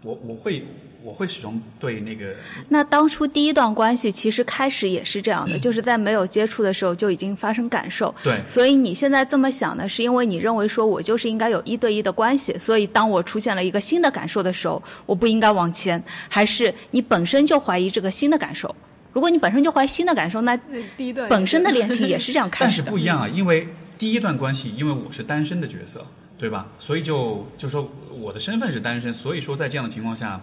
[0.04, 0.65] 我我会
[1.04, 2.34] 我会始终对那个
[2.70, 8.13] 那当初第一段关系其实开始也是这样的，就是在没有接触的时候就已经发生感受。
[8.24, 18.74] 对所以你现在这么想呢，是因为你认为说我就是应该有一对一的关系，所以当我出现了一个新的感受的时候，我不应该往前，还是你本身就怀疑这个新的感受？
[19.12, 20.58] 如果你本身就怀疑新的感受，那
[20.96, 22.86] 第一段本身的恋情也是这样开但始的。
[22.86, 23.68] 是不一样啊，因为
[24.00, 26.06] 第一段关系，因为我是单身的角色，
[26.38, 26.68] 对吧？
[26.80, 30.42] 所以就就说我的身份是单身，所以说在这样的情况下，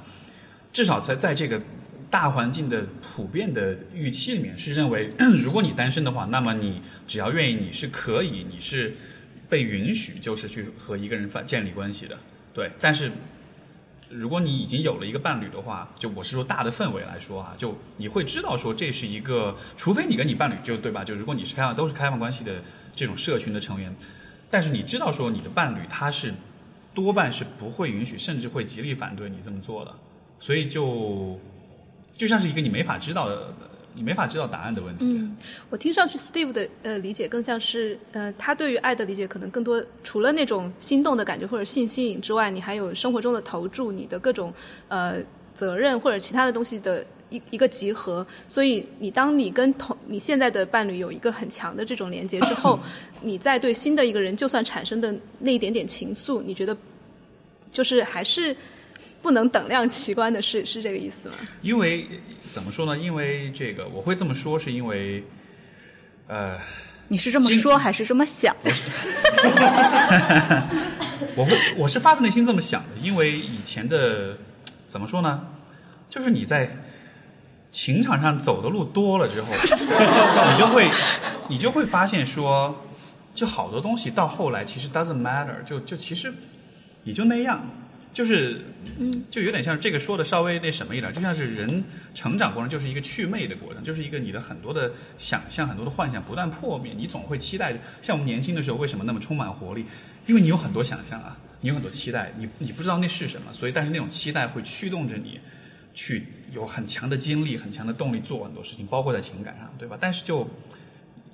[0.73, 1.61] 至少在在这个
[2.11, 8.95] 大环境的普遍的预期里面，是认为 如果你单身的话，那么你只要愿意，你是可以，你是
[9.49, 12.17] 被允许，就是去和一个人发建立关系的，
[12.55, 12.71] 对。
[12.81, 13.11] 但是
[14.09, 21.05] 如果你已经有了一个伴侣的话，就我是说大的氛围来说啊，就你会知道说这是一个，除非你跟你伴侣就对吧？
[21.05, 22.63] 就如果你是开放都是开放关系的
[22.95, 23.95] 这种社群的成员，
[24.51, 26.35] 但是你知道说你的伴侣他是
[26.93, 29.95] 多半是不会允许，甚至会极力反对你这么做的，
[30.41, 31.39] 所以就
[32.17, 33.55] 就像是一个你没法知道的，
[33.95, 35.05] 你没法知道答案的问题。
[35.05, 35.37] 嗯，
[35.69, 44.53] 我听上去 Steve 的呃理解更像是呃他对于爱的理解可能更多除了那种心动的感觉或者性吸引之外，你还有生活中的投注，你的各种
[44.89, 45.17] 呃
[45.55, 48.27] 责任或者其他的东西的一一个集合。
[48.49, 52.79] 所以你当你跟同你现在的伴侣有一个很强的这种连接之后，
[53.21, 56.77] 你再对新的一个人就算产生的那一点点情愫，你觉得
[57.73, 58.57] 就是还是
[59.23, 61.35] 不能等量齐观的，是是这个意思吗？
[61.63, 62.07] 因为
[62.51, 62.97] 怎么说呢？
[62.97, 65.25] 因为这个我会这么说，是因为
[66.27, 66.59] 呃。
[67.13, 68.55] 你是这么说还是这么想？
[71.35, 74.39] 我会，我是发自内心这么想的，因为以前的
[74.87, 75.45] 怎么说呢，
[76.09, 76.71] 就是你在
[77.73, 80.89] 情场上走的路多了之后，你就会，
[81.49, 82.81] 你就会发现说，
[83.35, 86.33] 就好多东西到后来其实 doesn't matter，就就其实
[87.03, 87.69] 也就那样，
[88.13, 88.61] 就是，
[88.99, 91.83] 嗯，就有点像这个说的稍微那什么一点，就像是人
[92.15, 99.85] 成长过程就是一个祛魅的过程，就是一个你的很多的想象、很多的幻想不断破灭，你总会期待，像我们年轻的时候为什么那么充满活力？
[100.27, 105.41] 因为你有很多想象啊，你有很多期待，你你不知道那是什么，所以但是那种期待会驱动着你。
[105.93, 109.99] 去有很强的精力、很强的动力做很多事情，包括在情感上，对吧？
[110.01, 110.49] 但是就，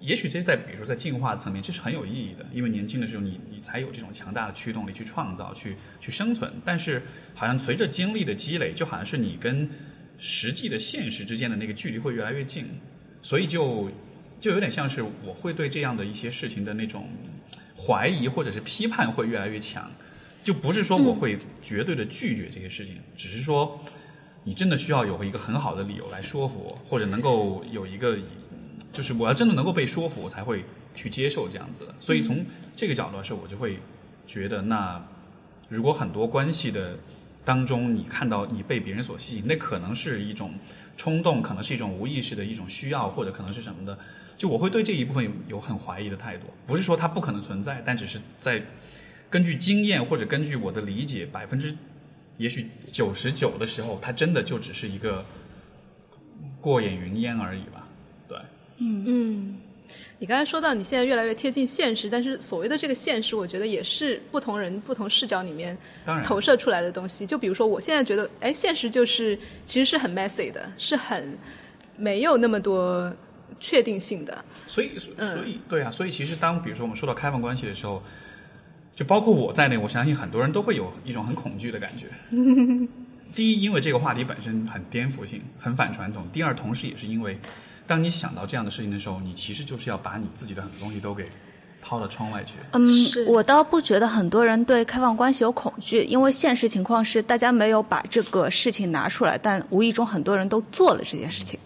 [0.06, 6.52] 也许这是在比如说在进化层面，这是很有意义的，因为年轻的时候你你才有这种强大的驱动力去创造、去去生存。
[6.64, 7.02] 但是
[7.34, 9.68] 好像随着经历的积累，就好像是你跟
[10.16, 12.66] 实际的现实之间的那个距离会越来越近，
[13.20, 13.90] 所以就
[14.38, 17.08] 就有点像是我会对这样的一些事情的那种
[17.76, 19.90] 怀疑或者是批判会越来越强，
[20.44, 23.82] 就不是说我会绝对的拒绝这些事情，只是说。
[24.48, 28.16] 你真的需要有一个很好的理由来说服我，或者能够有一个，
[28.96, 31.94] 就是我要真的能够被说服，我才会去接受这样子的。
[32.00, 32.42] 所以从
[32.74, 33.78] 这个角度来说，我就会
[34.26, 35.04] 觉得，那
[35.68, 36.96] 如果很多关系的
[37.44, 40.54] 当中，你看到你被别人所吸引，那可能是一种
[40.96, 43.98] 冲动，可能是一种无意识的一种需要，或者可能是什么的。
[44.38, 48.62] 就我会对这一部分有有很怀疑的态度，不是说它不可能存在，但只是在
[49.28, 51.76] 根据经验或者根据我的理解，百分之。
[52.38, 55.24] 也许九十九的时候，它真的就只是一个
[56.60, 57.85] 过眼云烟而已吧。
[58.78, 59.56] 对，嗯，
[60.18, 67.26] 你刚才说到你现在越来越贴近现实，但是所谓的这个现实，我觉得也是不同人不同视角里面当然投射出来的东西。
[67.26, 71.36] 就比如说，我现在觉得，哎，现实就是其实是很 messy 的，是很
[71.96, 73.12] 没有那么多
[73.60, 74.44] 确定性的。
[74.66, 78.02] 所以，所所以，对啊，所以其实当比如说我们说到开放关系的时候。
[78.96, 82.06] 就包括我在内，我相信很多人都会有一种很恐惧的感觉。
[83.36, 87.38] 第一，因为这个话题本身很颠覆性、很反传统；第二，同时也是因为，
[87.86, 91.24] 当你想到这样的事情的时候，你其实就是要把你自己的很多东西都给
[91.80, 92.54] 抛到窗外去。
[92.72, 92.90] 嗯，
[93.26, 101.58] 我倒不觉得很多人对开放关系有恐惧，因为现实情况是大家没有把这个事情拿出来，但无意中很多人都做了这件事情，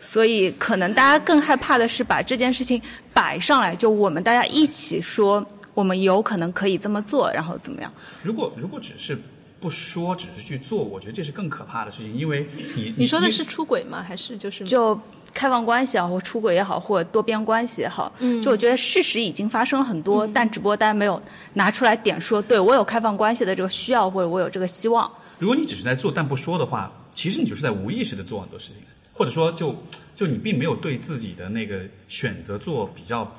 [0.00, 2.80] 所以可能大家更害怕的是把这件事情
[3.12, 5.46] 摆上来，就我们大家一起说。
[5.72, 7.90] 我们有可能可以这么做，然后怎么样？
[8.24, 9.16] 如果如果只是
[9.60, 14.02] 不说，只是去做，我觉得这是更可怕的事情，因为你你说的是出轨吗？
[14.06, 15.00] 还是就是就
[15.32, 21.20] 开放关系啊，或出轨也好，或者多边关系也好，嗯，就我觉得事实已经发生了很多，嗯、但只不过大家没有
[21.54, 25.10] 拿出来点说，对我有开放关系的这个需要，或者我有这个希望。
[25.38, 28.76] 如果你只是在做但不说的话，其实你就是在无意识的做很多事情，
[29.12, 29.74] 或者说就
[30.14, 33.30] 就你并没有对自己的那个选择做比较。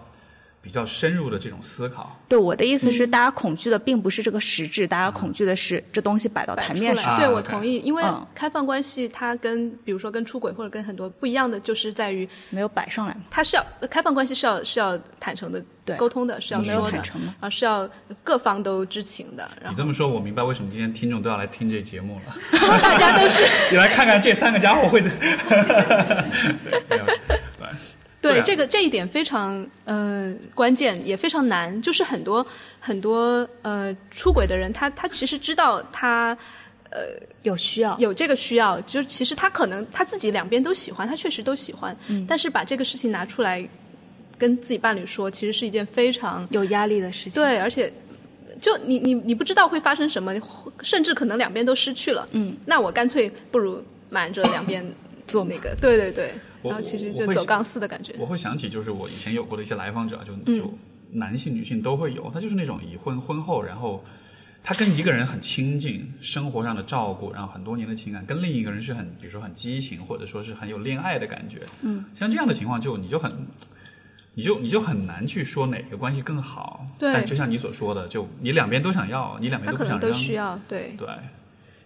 [0.61, 2.15] 比较深入的这种思考。
[2.27, 7.17] 对我的意思是，大家恐惧的并不是这个实质，大家恐惧的是这东西摆到台面上。
[7.17, 13.21] 对，啊我同意，因为嗯开放关系它跟比如说跟出轨或者跟很多不一样的，就是在于没有摆上来嘛。
[13.29, 17.89] 它是要开放关系是要是要坦诚的对沟通的，是要没有说的坦诚嘛，啊是要
[18.23, 22.35] 各方都知情的，然后你这么说，我明白为什么今天听众都要来听这节目了。
[22.81, 27.05] 大家都是 你来看看这三个家伙会怎， 对，没有
[28.21, 28.31] 对。
[28.31, 31.81] 对对啊这个这一点非常呃关键，也非常难。
[31.81, 32.45] 就是很多
[32.79, 36.37] 很多呃出轨的人，他他其实知道他
[36.89, 36.99] 呃
[37.43, 43.67] 有需要，有这个需要，就是其实他可能他自己两边都喜欢，他确实都喜欢，嗯但是把这个事情拿出来
[44.37, 47.41] 跟自己伴侣说，其实是一件非常有压力的事情。
[47.41, 47.91] 对，而且
[48.61, 50.33] 就你你你不知道会发生什么，
[50.81, 52.27] 甚至可能两边都失去了。
[52.31, 54.85] 嗯，那我干脆不如瞒着两边
[55.27, 58.13] 做那个，对对对，我然后其实就走钢丝的感觉。
[58.19, 60.73] 我会想起，就是我以前有过的一些来访者，就嗯就
[61.11, 64.03] 男性、女性都会有，他就是那种已婚婚后，然后
[64.63, 71.59] 他跟一个人很亲近，生活上的照顾，然后很多年的情感，跟另一个人是很，比如说很激情，或者说是很有恋爱的感觉。
[71.83, 73.31] 嗯，像这样的情况就，你就很。
[74.33, 81.07] 你就你就很难去说哪个关系更好，对但就像你所说的，就你两边都想要，你两边他可能都不想，都需要，对对，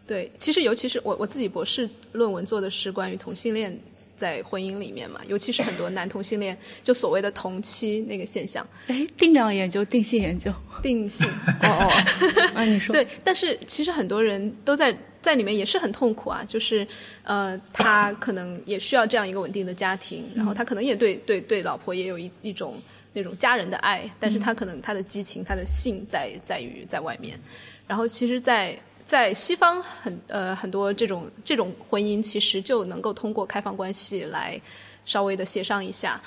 [0.06, 0.32] 对。
[0.38, 3.76] 其实，尤其是我我自己博士论文做的是关于同性恋
[4.16, 10.54] 在婚姻里面嘛，尤其是很多男同性恋，就所谓的同妻那个现象，哎，定量研究、定性研究。
[10.82, 11.28] 定性。
[11.64, 12.94] 哦哦，啊，你说。
[12.94, 16.88] 对，但是其实很多人都在在里面也是很痛苦啊，就是
[17.24, 22.74] 呃，他可能也需要这样一个稳定的家庭，然后他可能也对对对老婆也有一一种
[23.14, 27.40] 那种家人的爱，但是他可能他的激情、他的性在在于在外面，
[27.88, 34.60] 然后其实在，在西方很呃很多这种这种婚姻，其实就能够通过开放关系来
[35.06, 36.20] 稍微的协商一下，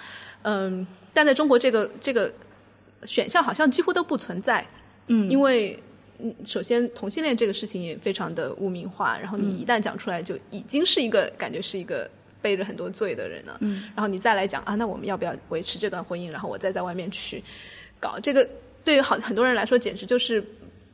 [0.43, 2.33] 嗯，但在中国这个这个
[3.05, 4.65] 选项好像几乎都不存在，
[5.09, 5.77] 嗯，因为
[6.21, 12.09] 嗯，首先同性恋这个事情也非常的污名化，然后你一旦讲出来，就已经是一个感觉是一个
[12.41, 13.57] 背着很多罪的人了。
[13.61, 16.31] 嗯，然后你再来讲啊，那我们要不要维持这段婚姻？
[16.31, 17.43] 然后我再在外面去
[17.99, 18.19] 搞。
[18.21, 18.49] 这个，
[18.85, 20.45] 对于好很多人来说，简直就是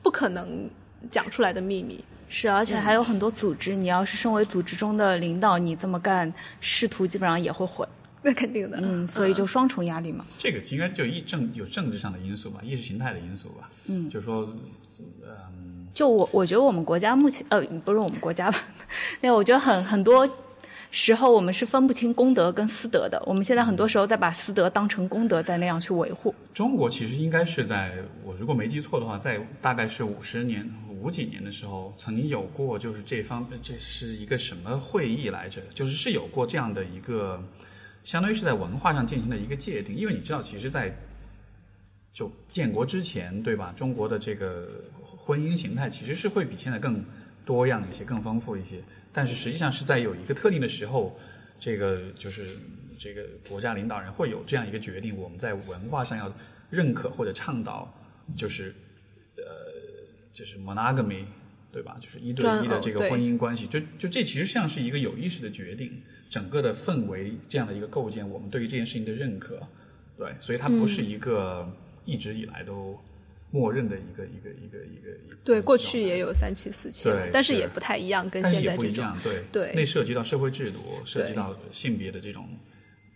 [0.02, 0.68] 不可能
[1.10, 2.04] 讲出来的秘密。
[2.28, 7.86] 是，而且还有很多组织，你要是身为组织中的领导，你这么干，仕途基本上也会毁。
[8.22, 10.24] 那肯定的，嗯，所以就双重压力嘛。
[10.38, 13.70] 这个应该就一政有政治上的因素吧，意识形态的因素吧。
[13.84, 14.48] 嗯就是说，
[15.22, 18.58] 嗯，就我我觉得我们国家目前呃不是我们国家吧，
[19.20, 20.26] 那我觉得很很多
[20.96, 23.20] 时候我们是分不清公德跟私德的。
[23.26, 26.32] 我们现在很多时候在把私德当成公德，在那样去维护。
[26.54, 35.60] 中国其实应该是在我如果没记错的话，在大概是五十年五几年的时候，曾经有过就是这方这是一个什么会议来着？
[35.74, 37.42] 就是是有过这样的一个，
[38.04, 39.96] 相当于是在文化上进行的一个界定。
[39.96, 40.96] 因为你知道，其实，在
[42.12, 43.74] 就建国之前，对吧？
[43.76, 44.68] 中国的这个
[45.00, 47.04] 婚姻形态其实是会比现在更
[47.44, 48.80] 多样一些、更丰富一些。
[49.14, 51.18] 但是实际上是在有一个特定的时候，
[51.58, 52.48] 这个就是
[52.98, 56.30] 这个国家领导人会有这样一个决定，我们在文化上要
[56.68, 57.94] 认可或者倡导，
[58.36, 58.74] 就是
[59.36, 59.42] 呃，
[60.32, 61.24] 就是 monogamy，
[61.70, 61.96] 对吧？
[62.00, 69.60] 就是一对一的这个婚姻关系，就就这其实像是一个有意识的决定，整个的氛围这样的一个构建，我们对于这件事情的认可，
[70.18, 71.72] 对，所以它不是一个
[72.04, 72.98] 一直以来都
[73.54, 82.48] 默认的一个一个一个一个一个对，过去也有三妻四妾对，但是也不太一样，跟现在这种也不一样，对对那涉及到社会制度，涉及到性别的这种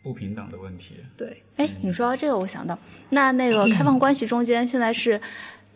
[0.01, 0.95] 不平等的问题。
[1.17, 1.43] 对。
[1.57, 2.79] 哎，你说到这个，我想到
[3.11, 5.21] 那那个开放关系中间现在是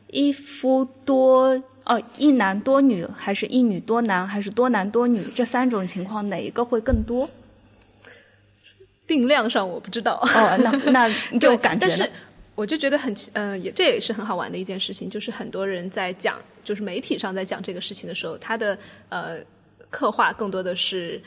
[0.06, 5.20] 一夫多哦一男多女，还是一女多男，还是多男多女？
[5.34, 7.28] 这三种情况哪一个会更多？
[9.08, 11.08] 定量上我不知道，哦，那那
[11.40, 12.08] 就，感觉但是
[12.54, 19.38] 我就觉得很奇呃，也这也是很好玩的一件事情，就是很多人在讲，就是媒体上在讲这个事情的时候，他的呃
[19.88, 21.20] 刻画更多的是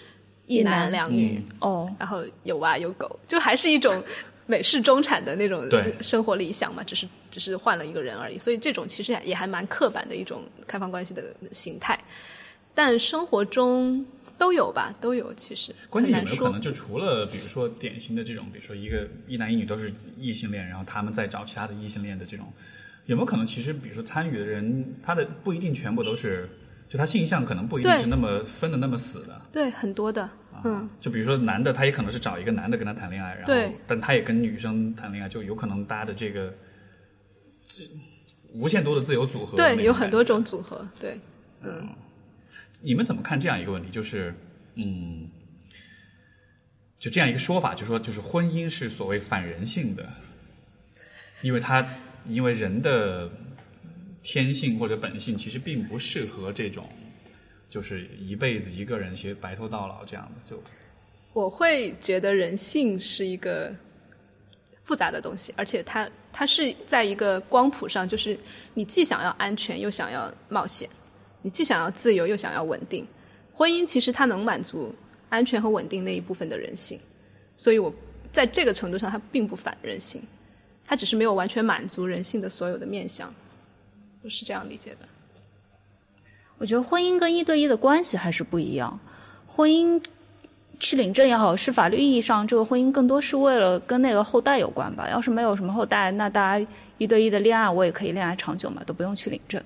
[0.45, 4.03] 一男两女，哦，然后有娃有狗，就还是一种
[4.45, 5.67] 美式中产的那种
[5.99, 8.37] 生活理想嘛，只是只是换了一个人而已。
[8.37, 11.99] 所以这种其实也还蛮刻板的一种开放关系的形态，
[12.75, 14.05] 但生活中
[14.37, 15.33] 都有吧，都有。
[15.33, 22.45] 其实关键有没有可能，就除了比如说典型的这种，比如说一个一男一女都是异性恋，然后他们在找其他的异性恋的这种，
[23.05, 26.49] 有没有可能其实比如说参与的人，他的不一定全部都是，
[26.89, 29.41] 就他性向可能不一定是那么分的那么死的。
[29.51, 30.29] 对很多的，
[30.63, 36.53] 嗯，就比如说男的，他也可能是找一个男的跟他谈恋爱，然后但他也跟女生谈恋爱，就有可能搭的这个
[37.65, 37.83] 这
[38.53, 39.55] 无限多的自由组合。
[39.55, 40.23] 对，有很多。
[40.23, 41.19] 种组合，对，
[41.61, 41.87] 嗯。
[42.85, 43.89] 你们怎么看这样一个问题？
[43.89, 44.31] 就是，
[44.75, 45.27] 嗯，
[46.99, 50.07] 就这样一个说法，就说就是婚姻是所谓反人性的。
[51.41, 51.87] 因为他
[52.27, 53.29] 因为人的
[54.23, 56.87] 天性或者本性其实并不适合这种，
[57.69, 60.63] 就是一辈子一个人学白头到老这样的，就
[61.33, 63.75] 我会觉得人性是一个
[64.83, 68.39] 复杂的东西，而且它它是在一个光谱上，就是
[68.73, 70.89] 你既想要安全又想要冒险，
[71.45, 73.05] 你既想要自由又想要稳定。
[73.53, 74.91] 婚姻其实它能满足
[75.29, 76.99] 安全和稳定那一部分的人性，
[77.55, 77.93] 所以我
[78.31, 80.19] 在这个程度上它并不反人性，
[80.83, 83.31] 它只是没有完全满足人性的所有的面相，
[84.23, 85.07] 我是这样理解的。
[86.57, 88.99] 我觉得婚姻跟一对一的关系还是不一样。
[89.45, 90.03] 婚姻
[90.79, 95.07] 去领证也好，是法律意义上这个婚姻更多是为了跟那个后代有关吧。
[95.11, 96.67] 要是没有什么后代，那大家
[96.97, 99.61] 一对一的恋爱，我也可以恋爱长久嘛，都不用去领证。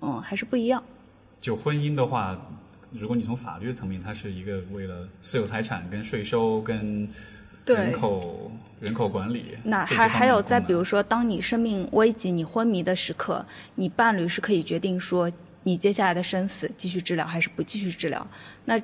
[0.00, 0.82] 嗯，还是不一样。
[1.42, 2.40] 就婚姻的话，
[2.92, 7.08] 如果你从法律层面，它是一个为了私有财产、跟税收、跟
[7.66, 9.58] 人口人口管理。
[9.64, 15.30] 那还还有再比如说，当你生命危急、你昏迷的时刻，你伴侣是可以决定说
[15.64, 18.24] 你接下来的生死继续治疗还是不继续治疗。
[18.64, 18.80] 那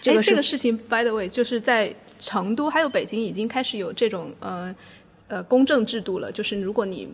[0.00, 4.74] 这哎，个这个事情，by the way，就是在成都还有北京已经开始有这种呃
[5.28, 6.32] 呃公证制度了。
[6.32, 7.08] 就是如果你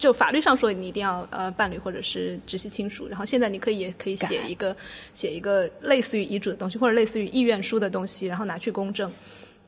[0.00, 4.74] 就法律上说你一定要呃伴侣或者是直系亲属，然后现在你可以也可以写一个
[5.12, 9.12] 写一个类似于遗嘱的东西，或者类似于意愿书的东西，然后拿去公证，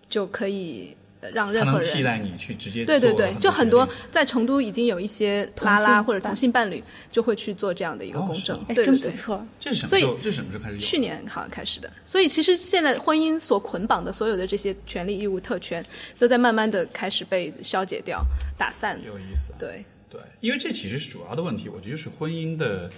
[0.08, 8.98] 就可以呃让任何人能替代你去直接对对对，就很多在成都已经有一些拉拉或者同性伴侣就会去做这样的一个哦公证，哎，对对对。
[8.98, 9.46] 真不错。
[9.60, 10.18] 这是什么？
[10.22, 10.78] 这是什么时候开始？
[10.78, 15.84] 去年好像开始的，所以其实现在婚姻所捆绑的所有的这些权利、义务、特权，
[16.18, 18.24] 都在慢慢的开始被消解掉、
[18.56, 18.98] 打散。
[19.06, 19.52] 有意思。
[19.58, 22.90] 对，对，因为这其实是主要的问题，我觉得是婚姻的，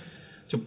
[0.48, 0.58] 就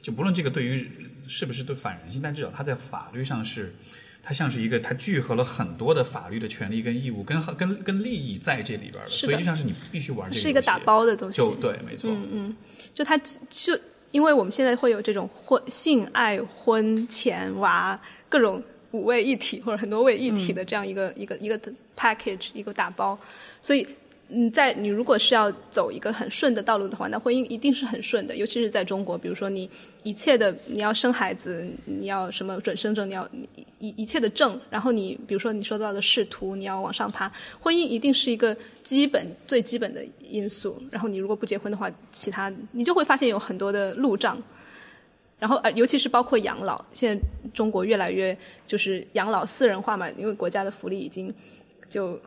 [0.00, 0.88] 就不论这个对于
[1.26, 3.74] 是不是对反人性，但至少它在法律上是，
[4.22, 11.38] 它像是一个它聚合了很多的法律的权利跟义务跟跟跟利益在这里边的，所以就像是你必须玩这个是一个打包的东西。
[11.38, 12.56] 就对，没错，嗯嗯，
[12.94, 13.76] 就它就
[14.12, 21.60] 因为我们现在会有这种婚、性爱、婚、前、娃各种五位一体或者很多位一体的这样一个、一个一个
[21.98, 23.18] package 一个打包，
[23.60, 23.84] 所以。
[24.28, 29.16] 嗯，在你如果是要走一个很顺的道路的话，那婚姻一定是很顺的，尤其是在中国。
[29.16, 29.70] 比如说，你
[30.02, 33.28] 一切的你要生孩子，你要什么准生证，你要
[33.78, 40.76] 一一切的证，然后你比如说你说到的仕途，你要往上爬，婚姻一定是一个基本最基本的因素。
[40.90, 44.42] 然后你如果不结婚的话，其他你就会发现有很多的路障。
[45.38, 47.24] 然后呃，尤其是包括养老，现在
[47.54, 51.32] 中国越来越就是养老私人化嘛，因为国家的福利已经
[51.88, 52.18] 就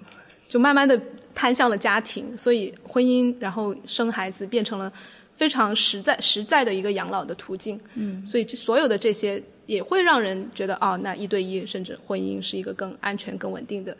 [0.47, 1.01] 就慢慢的
[1.33, 4.91] 摊向了家庭，所以婚姻然后生孩子变成了
[5.35, 7.79] 非常实在实在的一个养老的途径。
[7.95, 13.95] 嗯，所以这所有的这些也会让人觉得哦，那一对一甚至婚姻是一个更安全、更稳定的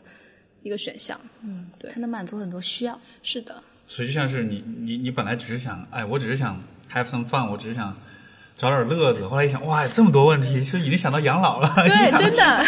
[0.63, 1.19] 一个选项。
[1.43, 2.99] 嗯对它能满足很多需要。
[3.23, 6.61] 是的，所以就像是你你你本来只是想，哎，我只是想
[6.91, 7.95] have some fun，我只是想
[8.60, 12.66] 找点乐子，后来一想，哇，这么多问题，就已经想到养老了， 已经想到真的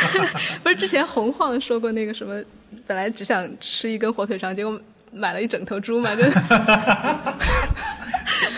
[0.64, 2.42] 不是之前洪晃说过那个什么，
[2.86, 4.80] 本来只想吃一根火腿肠，结果
[5.12, 7.34] 买了一整头猪嘛，真的。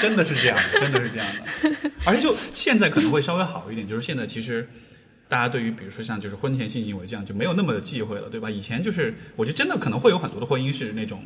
[0.01, 1.91] 真的是这样的，真的是这样的。
[2.05, 4.69] 而且就现在可能会稍微好一点，就是现在其实
[5.29, 8.49] 大家对于比如说像就是婚前性行为这样就没有那么的忌讳了，对吧？
[8.49, 11.21] 以前就是我觉得真的可能会有很多的婚姻是那种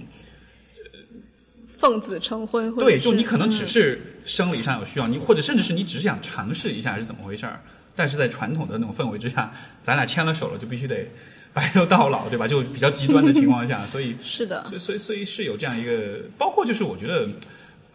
[1.81, 7.59] 奉子成婚，对，就你可能只嗯是生理上有需要，你或者甚至是你只是想尝试一下是怎么回事儿，
[7.97, 9.51] 但是在传统的那种氛围之下，
[9.81, 11.07] 咱俩牵了手了就必须得
[11.55, 12.47] 白头到老，对吧？
[12.47, 17.27] 就比较极端的情况下，所以 是的所以所以所以是有这样一个，包括就是我觉得，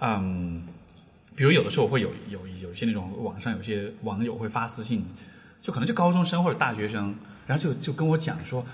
[0.02, 0.64] 嗯，
[1.36, 5.06] 比如有的时候会有有有一些那种网上有些网友会发私信，
[5.62, 7.16] 就可能就高中生或者大学生，
[7.46, 8.66] 然后就就跟我讲说，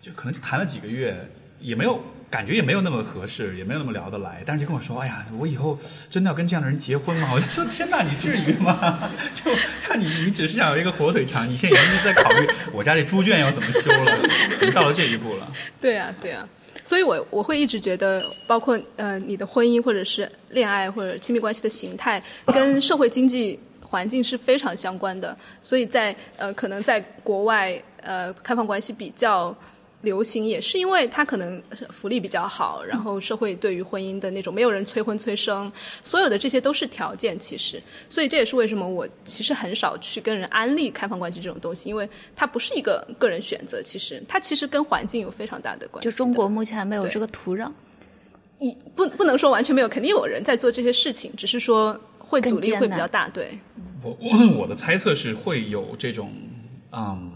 [0.00, 1.16] 就可能就谈了几个月，
[1.60, 5.78] 也没有感觉也没有那么合适，也没有那么聊得来，但是就跟我说，哎呀，我以后
[6.10, 7.30] 真的要跟这样的人结婚吗？
[7.32, 9.10] 我就说天哪，你至于吗？
[9.32, 9.50] 就
[9.82, 14.18] 看你你只是想有一个火腿肠，你现在已经在考虑我家这猪圈要怎么修了，
[14.56, 15.50] 已经到了这一步了。
[15.80, 16.46] 对啊，对啊，
[16.84, 25.34] 所以我我会一直觉得，包括呃你的婚姻或者是恋爱或者亲密关系的形态，跟社会经济环境是非常相关的。
[25.62, 29.56] 所以在呃可能在国外呃开放关系比较。
[30.02, 35.70] 流行也是因为它可能福利比较好，然后社会对于婚姻的那种没有人催婚催生，
[36.04, 37.36] 所有的这些都是条件。
[37.38, 46.10] 其实，所以这也是为什么我其实很少去跟人安利开放关系这种东西，因为它不是一个个人选择，其实它其实跟环境有非常大的关系的。
[46.12, 47.70] 就中国目前还没有这个土壤，
[48.58, 53.28] 一不不能说完全没有，肯定有人在做这些事情，只是说会阻力会比较大。
[53.28, 53.58] 对，
[54.02, 56.32] 我我我的猜测是会有这种，
[56.92, 57.32] 嗯，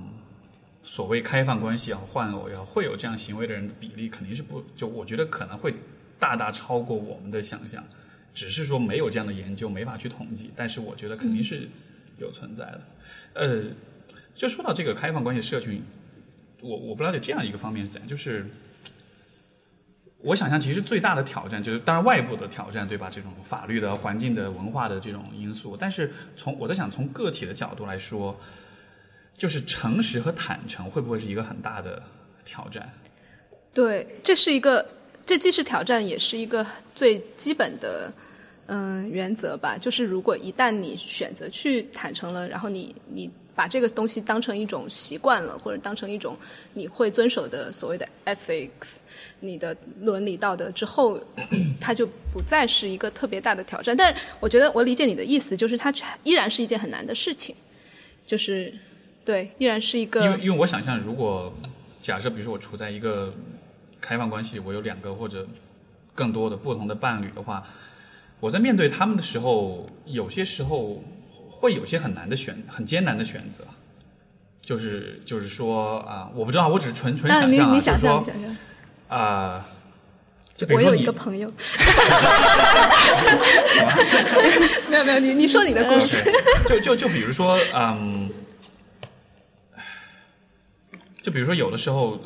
[0.82, 5.74] 所谓开放关系也好，换偶也好，会有这样行为的人的比例肯定是不，就我觉得可能会
[6.18, 7.82] 大大超过我们的想象，
[8.34, 10.50] 只是说没有这样的研究，没法去统计。
[10.56, 11.68] 但是我觉得肯定是
[12.18, 12.80] 有存在的。
[13.34, 13.62] 呃，
[14.34, 15.82] 就说到这个开放关系社群，
[16.60, 18.44] 我我不了解这样一个方面是怎样，就是
[20.18, 23.08] 我想象其实最大的挑战就是当然外部的挑战，对吧？
[23.08, 28.38] 这种法律的、环境的、文化的这种因素，但是从我在想从个体的角度来说，
[29.42, 32.00] 就是诚实和坦诚会不会是一个很大的
[32.44, 32.88] 挑战？
[33.74, 34.86] 对，这是一个，
[35.26, 36.64] 这既是挑战，也是一个
[36.94, 38.12] 最基本的
[38.66, 39.76] 嗯原则吧。
[39.76, 46.36] 就是如果一旦你选择去坦诚了，然后你你把这个东西当成一种习惯了，或者当成一种
[46.72, 48.98] 你会遵守的所谓的 ethics，
[49.40, 51.20] 你的伦理道德之后，
[51.80, 53.96] 它就不再是一个特别大的挑战。
[53.96, 57.56] 但是我觉得我理解你的意思，就是它依然是一件很难的事情，
[58.24, 58.72] 就是
[59.24, 60.20] 对，依然是一个。
[60.24, 61.52] 因为因为我想象，如果
[62.00, 63.32] 假设比如说我处在一个
[64.00, 65.46] 开放关系，我有两个或者
[66.14, 67.62] 更多的不同的伴侣的话，
[68.40, 71.02] 我在面对他们的时候，有些时候
[71.50, 73.64] 会有些很难的选、很艰难的选择。
[74.60, 78.56] 就是就是说啊，我不知道，我只是纯纯想象啊，你想象，你想象
[79.08, 79.66] 啊。
[80.54, 81.50] 就比如说我有一个朋友
[84.88, 86.22] 没有没有，你你说你的故事。
[86.68, 88.30] 就就就比如说，嗯，
[91.22, 92.20] 就比如说有的时候。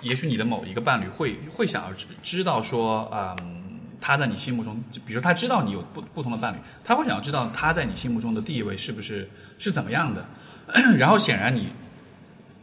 [0.00, 3.36] 也许你的某一个伴侣会会想要知知道说，嗯，
[4.00, 10.24] 他在你心目中，就比如他知道你有不不同的伴侣，他会想要知道他在你心目中的地位是不是是怎么样的。
[10.96, 11.70] 然后显然你，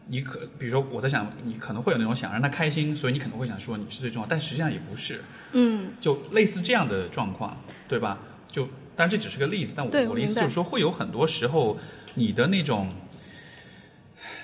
[0.07, 5.21] 你可比如说我在想，你可能会有那种想让他开心，所以你可能会想说你是最重要，但实际上也不是。
[5.51, 7.57] 嗯，就类似这样的状况，
[7.89, 8.17] 对吧？
[8.49, 11.77] 就但这只是个例子，但我我的意思就是说，会有很多时候
[12.13, 12.89] 你的那种。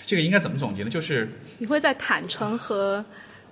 [0.06, 0.89] 这个应该怎么总结呢？
[0.89, 1.30] 就是
[1.60, 3.04] 你会在坦诚和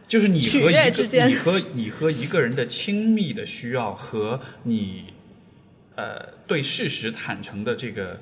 [0.07, 5.05] 就是你和一之间，你和你和一个人的亲密的需要和你
[5.95, 8.19] 呃对事实坦诚的这个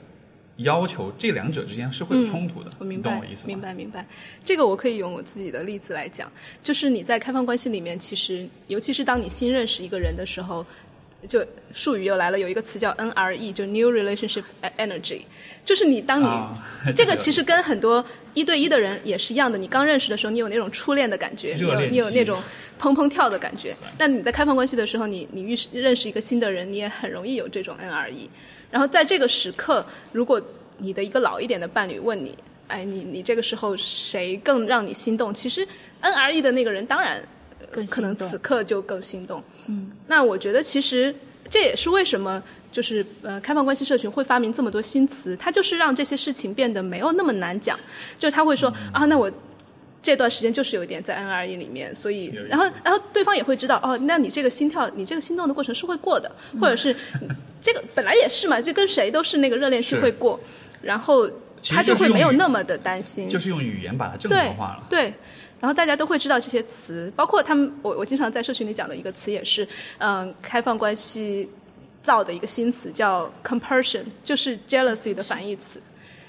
[0.57, 2.71] 要求，这两者之间是会有冲突的。
[2.79, 4.05] 我明白，懂我意思明白明白。
[4.43, 10.65] 这个我可以用我自己的例子来讲，就是你在开放关系里面，其实尤其是当你新认识一个人的时候。
[11.27, 14.43] 就术语又来了，有一个词叫 NRE，就 New Relationship
[14.77, 15.21] Energy，
[15.65, 16.27] 就是你当你
[16.95, 18.03] 这个 其实跟很多
[18.33, 22.41] 一对一的人也是一样的，你刚认识的时候，你有那种初恋的感觉，你有你有那种
[22.79, 23.75] 砰砰跳的感觉。
[23.97, 28.29] 但你在开放关系的时候，你你遇认识一个新的人，你也很容易有这种 NRE。
[28.71, 30.41] 然后在这个时刻，如果
[30.77, 35.33] 你的一个老一点的伴侣问你，哎，你你这个时候谁更让你心动？
[35.33, 35.67] 其实
[36.01, 37.21] NRE 的那个人当然。
[37.87, 39.43] 可能此刻就更心动。
[39.67, 41.13] 嗯，那我觉得其实
[41.49, 42.41] 这也是为什么
[42.71, 47.79] 就是呃开放关系社群会发明这么多新词，它就是让这些事情变得没有那么难讲。
[48.17, 49.31] 就是他会说啊，那我
[50.01, 56.95] 这段时间就是有一点在 NRE 里面，所以然后然后对方也会知道哦，那你这个心跳，你这个心动的过程是会过的，或者是
[57.61, 60.39] 这个本来也是嘛，就跟谁都是那个热恋期会过，
[60.81, 61.29] 然后
[61.69, 65.13] 他就会没有那么的担心，就是用语言把它正常化了，对。
[65.59, 71.49] 然后大家都会知道这些词，包括他们，我我经常在社群里讲的一个词也是，嗯，开放关系
[72.03, 75.81] 造的一个新词叫 compersion，就是 jealousy 的反义词。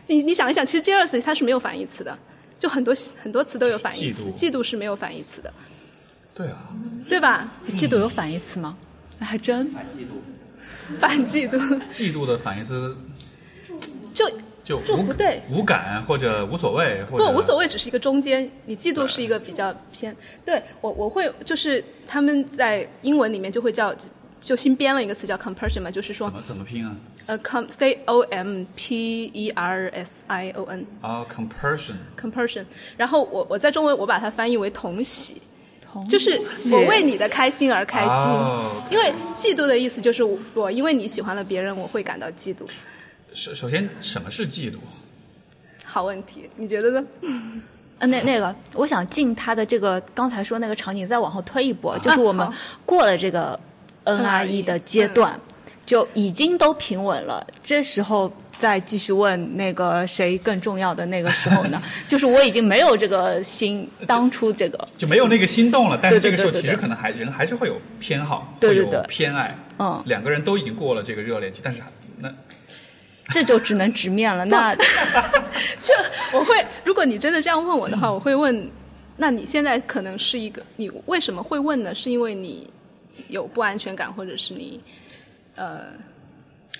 [0.06, 2.18] 你你想一想，其实 jealousy 它是没有反义词的，
[2.58, 5.52] 就很多很多词都有反义词，嫉妒是没有反义词的。
[6.34, 6.68] 对啊。
[7.08, 7.48] 对吧？
[7.76, 8.76] 嫉妒有反义词吗？
[9.20, 9.66] 还真。
[9.66, 10.98] 反嫉妒。
[10.98, 11.58] 反嫉妒。
[11.86, 12.96] 嫉妒的反义词。
[14.14, 14.30] 就。
[14.68, 20.14] 就祝福对无感或者无所谓，不无所谓只是一个中间，你嫉妒是一个比较偏。
[20.44, 23.94] 对我我会就是他们在英文里面就会叫
[24.42, 26.94] 就新编了一个词叫 compersion 嘛，就是说怎么怎么拼啊？
[27.28, 32.66] 呃，com c o m p e r s i o n 啊，compersion compersion。
[32.98, 35.40] 然后我我在中文我把它翻译为同喜，
[35.90, 36.30] 同就是
[36.74, 38.30] 我为你的开心而开心，
[38.90, 42.64] 因为嫉妒的意思就是我因为你喜欢了别人，我会感到嫉妒。
[43.34, 44.76] 首首先，什么是嫉妒？
[45.84, 47.06] 好问题，你觉得呢？
[47.98, 52.48] 呃，那那个，我想进他的这个刚才说那个场景，再往后推一波，就是我们
[52.86, 53.58] 过了这个
[54.04, 55.38] N R E 的阶段，
[55.84, 57.44] 就已经都平稳了。
[57.62, 61.82] 这时候再继续问那个谁更重要的那个时候呢？
[62.06, 65.98] 就是我已经没有这个心，当初这个就没有那个心动了。
[66.00, 69.56] 但是这个时候其实可能还人还是会有偏好，会有偏爱。
[69.78, 71.80] 嗯，两个人都已经过了这个热恋期，但是
[72.18, 72.32] 那。
[73.30, 74.44] 这就只能直面了。
[74.44, 75.94] 那，就
[76.32, 78.70] 我会，如果你真的这样问我的话，我会问：
[79.16, 81.94] 那你现在可能是一个，你为什么会问呢？
[81.94, 82.68] 是因为你
[83.28, 84.80] 有不安全感，或者是你，
[85.56, 85.80] 呃，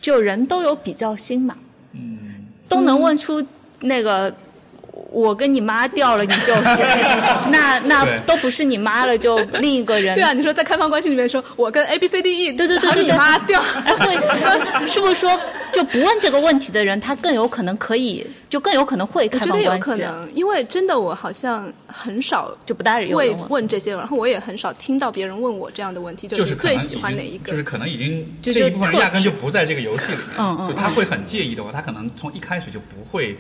[0.01, 1.57] 就人都有比较心嘛，
[1.93, 3.45] 嗯，都能问出
[3.81, 4.33] 那个
[5.11, 6.63] 我跟你妈掉了，你就 是，
[7.51, 10.15] 那那都不是你妈了，就另一个人。
[10.17, 15.39] 对啊，你说在开放关系里面说，我跟 A B C D E，对对对然后你对对妈掉，哎，会 是不是说
[15.73, 23.49] 就不问这个问题的人，他更有可能可以，就更有可能会开我觉得有放关系，可能，因为真的我好像很少就不大人问。
[23.49, 27.51] 问这些，然后我也很少听到别人问我这样的问题，就是最喜欢哪一个？
[27.53, 33.37] 就是可能已经就这一部分人压根就不在这个游戏里面，嗯嗯就他会很介意的话，他可能从一开始就不会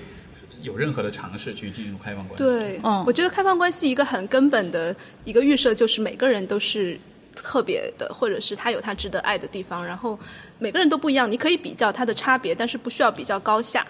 [0.62, 2.44] 有任何的尝试去进入开放关系。
[2.44, 6.98] 对，嗯我觉得开放关系一个很根本的一个预设就是每个人都是
[7.42, 10.18] 特别的，或者是他有他值得爱的地方，然后
[10.58, 13.86] 每个人都不一样，你可以比较他的差别，但是不需要比较高下。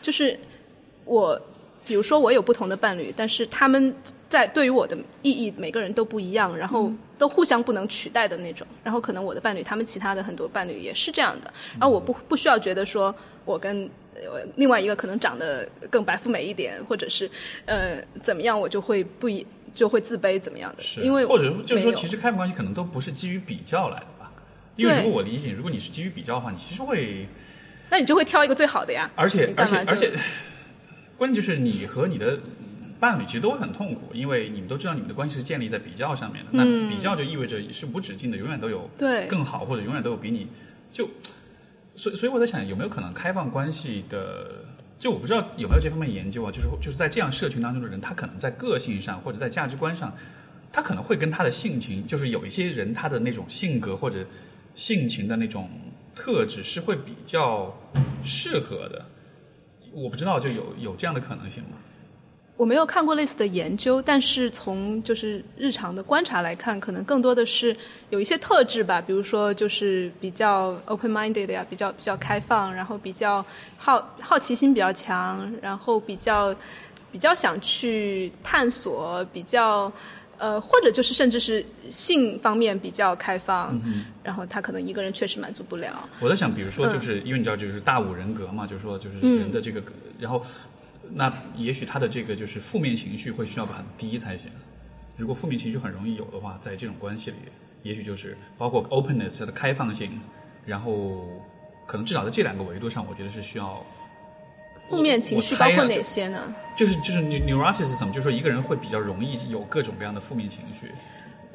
[0.00, 0.38] 就是
[1.04, 1.40] 我，
[1.86, 3.94] 比如说我有不同的伴侣，但是他们
[4.28, 8.66] 在对于我的意义，每个人都不一样，然后都互相不能取代的那种。
[8.82, 13.88] 然后可能我的伴侣，他们其他的很多伴侣也是这样的，然后我不不需要觉得说我跟。
[14.14, 17.28] 呃另外一个可能长得更白富美一点，或者是
[17.64, 19.44] 呃怎么样，我就会不一
[19.74, 24.30] 就会自卑怎么样的，是，因为或者就是说，其实开放关系可能都不是基于比较来的吧？
[24.76, 27.26] 因为如果我理解，如果你是基于比较的话，你其实会，
[27.90, 29.10] 那你就会挑一个最好的呀。
[29.16, 30.12] 而且而且而且，
[31.16, 32.38] 关键就是你和你的
[32.98, 40.48] 伴侣其实都会很痛苦，因为你们都知道你们的关系是建立在比较上面的，那嗯比较就意味着是无止境的，永远都有对更好，或者永远都有比你
[40.92, 41.08] 就，
[41.96, 44.64] 所以所以我在想，有没有可能开放关系的？
[45.02, 50.16] 就我不知道有没有这方面研究啊，就是就是在这样社群当中的人，他可能在个性上或者在价值观上，
[50.72, 54.24] 他可能会跟他的性情，就是有一些人他的那种性格或者
[54.76, 55.68] 性情的那种
[56.14, 57.76] 特质是会比较
[58.22, 59.04] 适合的。
[59.90, 61.70] 我不知道，就有有这样的可能性吗？
[62.56, 67.76] 我没有看过类似的研究，但是从就是日常的观察来看，可能更多的是
[68.10, 73.44] 有一些特质吧，比如说就是比较 open-minded 呀，比较比较开放，然后比较
[73.78, 76.54] 好好奇心比较强，然后比较
[77.10, 79.90] 比较想去探索，比较
[80.38, 86.08] 呃，或者就是甚至是性方面比较开放，嗯然后他可能一个人确实满足不了。
[86.20, 89.82] 我在想，比如说，嗯就是、因为你知道，就是大五人格嘛，就是说，就是嗯人的这个，
[90.20, 90.44] 然后
[91.10, 94.50] 那也许他的这个就是负面情绪会需要很低才行。
[95.16, 97.36] 如果负面情绪很容易有的话，在这种关系里，
[97.82, 100.20] 也许就是包括 openness 它的开放性，
[100.64, 101.28] 然后
[101.86, 103.84] 可能至少在这两个维度上，我觉得是需要。
[104.88, 106.52] 负面情绪包括哪些呢？
[106.76, 110.90] 就是就是 neu- neuroticism，就是说一个人会比较容易有各种各样的负面情绪。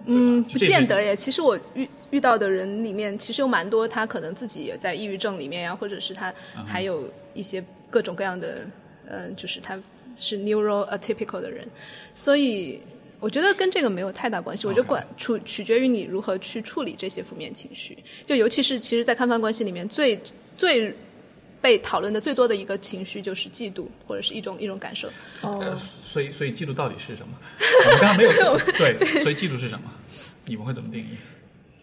[0.05, 1.13] 嗯，不见得耶。
[1.13, 6.33] 其实我遇遇到的人里面，其实有蛮多他可能自己也在抑郁症里面呀，或者是他
[6.65, 8.65] 还有一些各种各样的，
[9.09, 9.77] 嗯、就是他
[10.17, 11.67] 是 neuro atypical 的人，
[12.13, 12.81] 所以
[13.19, 14.67] 我觉得跟这个没有太大关系。
[14.67, 20.19] 我觉得管处取决于你如何去处理这些负面情绪，就尤其是其实，在开放关系里面最
[20.55, 20.93] 最。
[21.59, 25.09] 被讨论的最多的一个情绪就是嫉妒，或者是一种一种感受。
[25.41, 27.33] 呃，哦，所以所以嫉妒到底是什么？
[27.87, 29.91] 我们刚刚没有 对，所以嫉妒是什么？
[30.45, 31.17] 你们会怎么定义？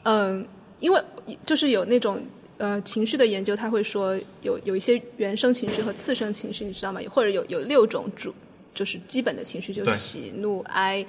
[0.04, 0.46] 嗯，
[0.78, 1.02] 因为
[1.44, 2.22] 就是有那种
[2.58, 7.00] 呃情绪的研究，他会说有有一些原生情绪和次生情绪，你知道吗？
[7.10, 8.34] 或者有有六种主
[8.74, 11.04] 就是基本的情绪，就对喜怒哀，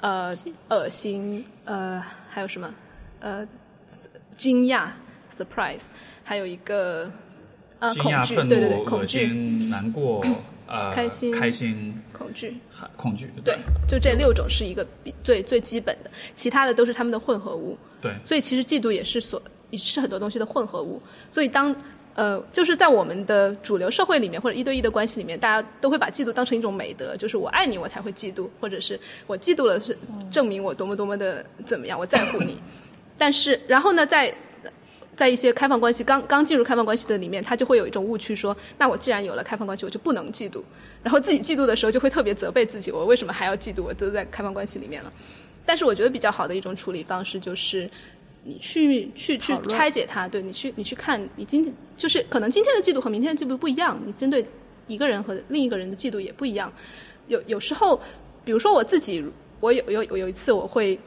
[0.00, 0.32] 呃，
[0.68, 2.74] 恶心，呃，还有什么？
[3.20, 3.46] 呃，
[4.36, 4.88] 惊讶
[5.32, 5.84] （surprise），
[6.22, 7.10] 还有一个
[7.78, 9.26] 呃恐惧，对对对，恐惧，
[9.70, 10.22] 难过、
[10.66, 12.56] 呃，开心开心、恐惧。
[12.70, 17.78] 还恐惧，对，就这六种是一个比最最基本的，其他的都是他们的混合物。
[18.02, 21.00] 对，所以其实嫉妒也是所也是很多东西的混合物。
[21.30, 21.74] 所以当
[22.14, 29.98] 呃，就是在我们的主流社会里面，或者一对一的关系里面，大家都会把嫉妒当成一种美德，就是我爱你，我才会嫉妒，或者是我嫉妒了是
[30.30, 32.56] 证明我多么多么的怎么样，我在乎你。
[33.18, 34.32] 但是，然后呢，在
[35.16, 40.62] 在一些开放关系刚刚进入开放关系的里面，他就会有一种误区说，那我既然有了开放关系，我就不能嫉妒，
[41.02, 43.82] 然后自己嫉妒的时候就会特别责备自己，我为什么还要嫉妒？
[43.82, 45.12] 我都在开放关系里面了。
[45.66, 47.90] 但是我觉得比较好的一种处理方式就是。
[48.46, 54.44] 你去去去拆解它，对你去你去看，你今天就是可能今天的嫉妒和明天的嫉妒不一样，你针对
[54.86, 56.70] 一个人和另一个人的嫉妒也不一样。
[57.28, 57.98] 有有时候，
[58.44, 59.24] 比如说我自己，
[59.60, 60.98] 我有有有一次我会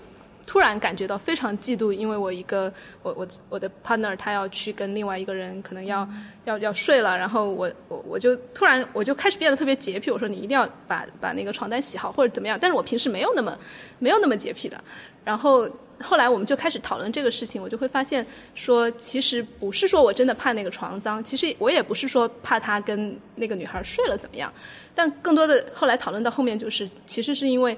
[0.47, 2.73] 突然感觉到非常嫉妒，因为我一个
[3.03, 6.09] 我我我的 partner 他要去跟另外一个人可能要、
[6.45, 13.55] 要要睡了，然后我我我就突然我就开始变得特别洁癖，我说你一定要把把那个床单洗好或者怎么样，但是我平时没有那么
[13.99, 14.83] 没有那么洁癖的，
[15.23, 15.69] 然后。
[15.99, 24.51] 后来我们就开始讨论这个事情，我就会发现说，其实不是说我真的怕那个床脏，其实我也不是说怕他跟那个女孩睡了怎么样，
[24.93, 27.77] 但更多的后来讨论到后面就是，其实是因为，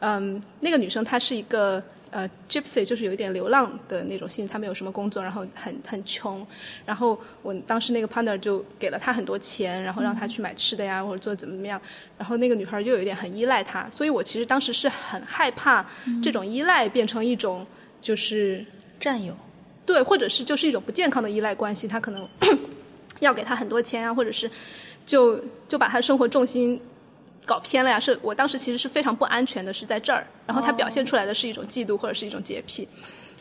[0.00, 6.44] 嗯，那个女生她是一个呃，gypsy 就是有一点流浪的那种性质，他没有什么工作，然后很很穷，
[6.84, 11.80] 然后我当时那个 partner 就给了他很多钱，然后让他去买吃的呀，或者做怎么怎么样，
[12.18, 15.86] 然后那个女孩又有一点很依赖他，所以我其实当时是很害怕
[16.22, 17.64] 这种依赖变成一种
[18.00, 18.64] 就是
[18.98, 19.32] 占有，
[19.86, 22.28] 对，或者是就是一种不健康的依赖关系，他可能
[23.20, 24.50] 要给他很多钱啊，或者是
[25.06, 26.80] 就就把他生活重心
[27.44, 27.98] 搞偏了呀。
[27.98, 30.26] 是我当时其实是非常不安全的，是在这儿。
[30.46, 32.88] 然后他表现出来的是一种嫉妒或者是一种洁癖。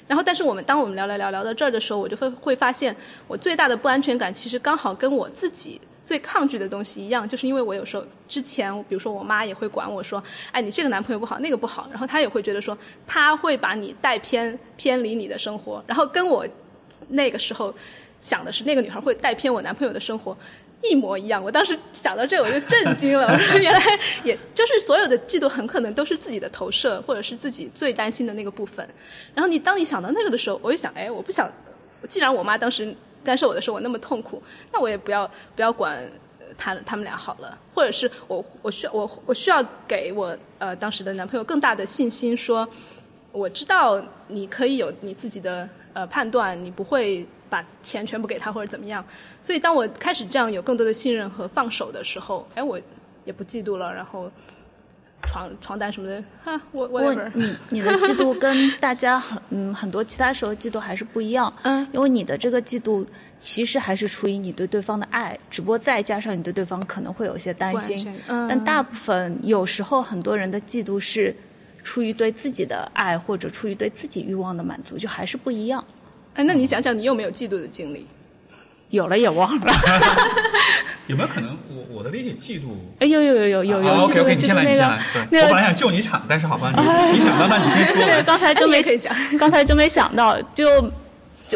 [0.08, 2.96] 然后，但是我们当我们聊聊聊聊到这儿的时候，我就会会发现，
[3.28, 12.76] 我最大的不安全感其实刚好跟我自己最抗拒的东西一样，就是因为我有时候之前，比如说我妈也会管我说，哎，你这个男朋友不好，那个不好，然后她也会觉得说，
[13.06, 16.44] 他会把你带偏偏离你的生活，然后跟我
[17.10, 17.72] 那个时候
[18.20, 20.36] 想的是那个女孩会带偏我男朋友的生活。
[20.82, 23.38] 一模一样，我当时想到这我就震惊了。
[23.62, 23.82] 原来
[24.24, 28.88] 也就是所有的嫉妒很可能都是自己的投射，或者是自己最担心的那个部分。
[29.36, 31.52] 然后你当你想到那个的时候，我就想，哎，我不想，
[32.08, 36.10] 既然我妈当时干涉我的时候我那么痛苦，那我也不要不要管
[36.58, 37.58] 他他们俩好了。
[37.74, 42.68] 或者是我我需要我我需要给我呃当时的男朋友更大的信心，说
[43.34, 47.28] 我知道你可以有你自己的呃判断，你不会。
[47.50, 49.04] 把钱全部给他或者怎么样，
[49.42, 52.80] 所以当我开始这样有更多的信任和放手的时候，哎，我
[53.26, 53.94] 也不嫉妒了。
[53.94, 54.32] 然后
[55.24, 63.06] 床床单什么的，哈，我我你 你的嫉妒跟大家很 嗯很多其他时候嫉妒还是不一样，嗯，因为你的这个嫉妒
[63.38, 71.36] 其实还是出于你对对方的爱，只不过再加上你对对方可能会有些担心，嗯，但大部分有时候很多人的嫉妒是
[71.84, 75.84] 出于对自己的爱或者出于对自己欲望的满足，就还是不一样。
[76.40, 78.08] 哎，那你想想你有没有嫉妒的经历？
[78.92, 79.74] 有了也忘了。
[81.08, 81.58] 有没有可能？
[81.70, 82.70] 我我的理解，嫉妒。
[83.00, 83.90] 哎，有有有有有有。
[84.04, 85.02] OK OK，你先来，你先来。
[85.30, 88.24] 对，我本来想救你场，但是好吧，你你想到那你先说。
[88.24, 90.90] 刚才真没讲，刚才真没想到就。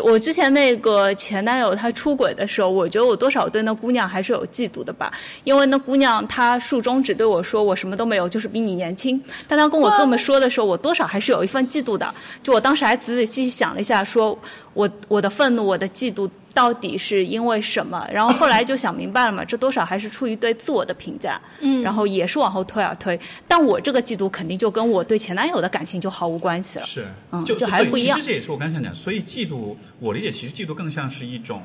[0.02, 5.12] 我之前那个前男友他出轨的时候，我觉得我多少对那姑娘还是有嫉妒的吧，
[5.44, 9.22] 因为那姑娘她竖中指对我说我什么都没有，就是比你年轻。
[9.48, 12.14] 但她跟我这么说的时候，我多少还是有一份嫉妒的。
[12.41, 14.38] 就我当时还仔仔细细想了一下，说
[14.74, 16.30] 我我的愤怒，我的嫉妒。
[16.54, 18.08] 到底是因为什么？
[18.14, 21.41] 然后后来就想明白了嘛，这多少还是出于对自我的评价。
[21.62, 23.20] 嗯，然后也是往后推啊推。
[23.47, 26.86] 但我这个嫉妒肯定就跟我对前男友的感情就毫无关系了。
[26.86, 28.18] 是，嗯，就还不一样。
[28.18, 31.64] 其实这也是我刚才想讲，所以嫉妒，我理解其实嫉妒更像是一种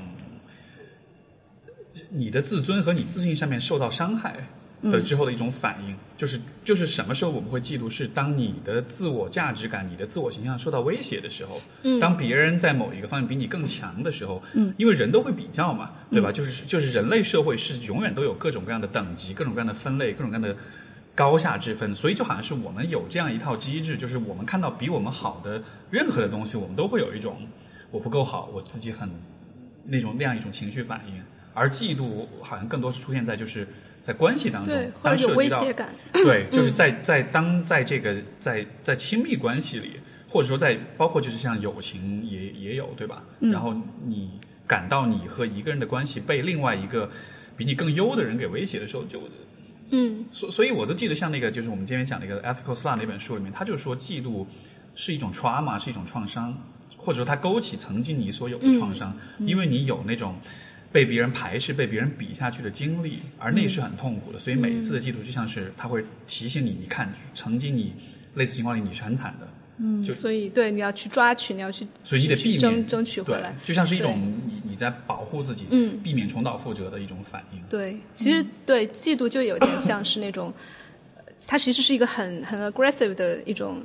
[2.10, 4.36] 你的自尊和你自信上面受到伤害。
[4.82, 7.90] 的之后的一种反应，就是就是什么时候我们会嫉妒？
[7.90, 16.30] 是当你的自我价值感、你的自我形象受到威胁的时候，嗯，当别人在某一个方面比你更强的时候，嗯，因为人都会比较嘛，对吧？
[16.30, 20.56] 就是就是人类社会是永远都有各种各样的等级、各种各样的分类、各种各样的
[21.14, 25.60] 高下之分，所以就好像是我们有这样一套机制，就是我们看到比我们好的
[25.90, 27.38] 任何的东西，我们都会有一种
[27.90, 29.10] 我不够好，我自己很
[29.84, 31.20] 那种那样一种情绪反应，
[31.52, 33.66] 而嫉妒好像更多是出现在就是。
[34.00, 35.60] 在关系当中，当涉及到
[36.12, 39.92] 对， 就是在在当在这个在在亲密关系里，
[40.28, 43.22] 或者说在包括就是像友情也也有对吧？
[43.40, 43.74] 然后
[44.06, 44.30] 你
[44.66, 47.10] 感到你和一个人的关系被另外一个
[47.56, 49.20] 比你更优的人给威胁的时候，就
[49.90, 54.46] 嗯，所所以我都记得像那个就是我们今天讲那个《Ethical Slut》那本书里面，他就说嫉妒
[54.94, 56.56] 是一种 trauma，是一种创伤，
[56.96, 60.34] 或者说它勾起曾经你所有的创伤，因为你有那种。
[60.90, 64.38] 被别人排斥、被别人比下去的经历，而那是很痛苦的。
[64.38, 67.92] 所以每一次的嫉妒，就像是他会提醒你：，你看，曾经你
[68.34, 69.48] 类似情况里你是很惨的。
[69.78, 77.60] 嗯，就所以对你要去抓取，你要去，所以你得避免争争取回来，就像是一种你你在保护自己，嗯，避免重蹈覆辙的一种反应。
[77.68, 80.52] 对，其实对嫉妒就有点像是那种，
[81.46, 83.82] 它其实是一个很很 aggressive 的一种。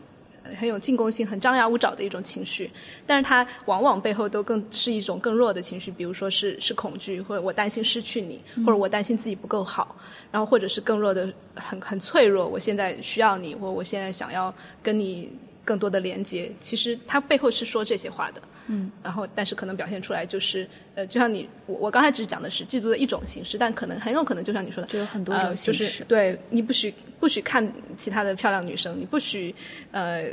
[0.59, 2.69] 很有进攻性、很张牙舞爪的一种情绪，
[3.05, 9.95] 但是它往往背后都更是一种更弱的情绪，比如说是是恐惧，或者我担心失去你，或者我担心自己不够好，
[10.31, 15.31] 然后或者是更弱的、很很脆弱，我现在需要你，或我现在想要跟你
[15.63, 16.51] 更多的连接。
[16.59, 18.41] 其实它背后是说这些话的。
[18.67, 25.79] 嗯，然后但是可能表现出来就是，呃，就像你我我刚才只是讲的是嫉妒的一种形式，但可能很有可能就像你说的，就有很多种形式。
[25.83, 29.53] 就是对你不许不许看其他的漂亮女生，你不许
[29.91, 30.25] 呃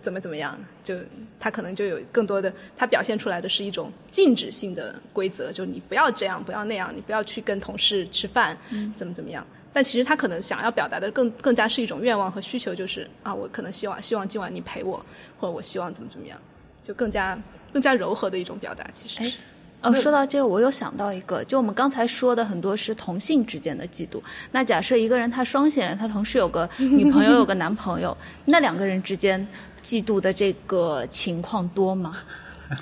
[0.00, 0.96] 怎么怎么样，就
[1.38, 8.56] 他可能就有更多的，他表现出来的是一种禁止性的规则，就你不要这样，不要那样，你不要去跟同事吃饭，
[8.96, 9.46] 怎么怎么样。
[9.74, 15.04] 但其实他可能想要表达的更更加是一种愿望和需求，就是啊，我可能希望希望今晚你陪我，
[15.38, 16.38] 或者我希望怎么怎么样，
[16.82, 17.38] 就更加。
[17.74, 19.20] 更加柔和的一种表达，其实。
[19.82, 24.22] 哦，说到这个，我有想到一个，就我们刚才说的很多是同性之间的嫉妒。
[24.52, 28.16] 那假设一个人他双性人，他同时有个 女朋友，有个男朋友，
[28.46, 29.46] 那两个人之间
[29.82, 32.16] 嫉妒的这个情况多吗？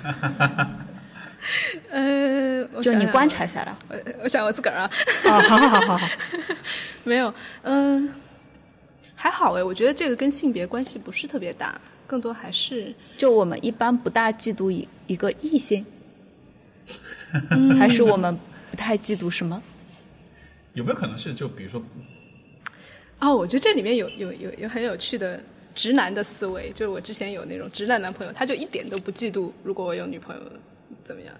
[1.91, 4.89] 呃，我想想就你观察下来，我我想我自个儿啊，
[5.25, 6.07] 哦，好好好好好，
[7.03, 7.33] 没有，
[7.63, 8.13] 嗯、
[9.13, 11.77] 还好哎，我觉得这个跟性别关系不是特别大，
[12.13, 15.83] 更多还是就我们一般不大嫉妒一一个异性，
[17.79, 18.37] 还是我们
[18.69, 19.59] 不太嫉妒什么？
[20.75, 21.81] 有没有可能是就比如说，
[23.17, 25.41] 哦，我觉得这里面有有有有很有趣的
[25.73, 30.41] 直男的思维，就是我之前有那种直男男朋友，他就一点都不嫉妒，如果我有女朋友
[31.03, 31.33] 怎么样，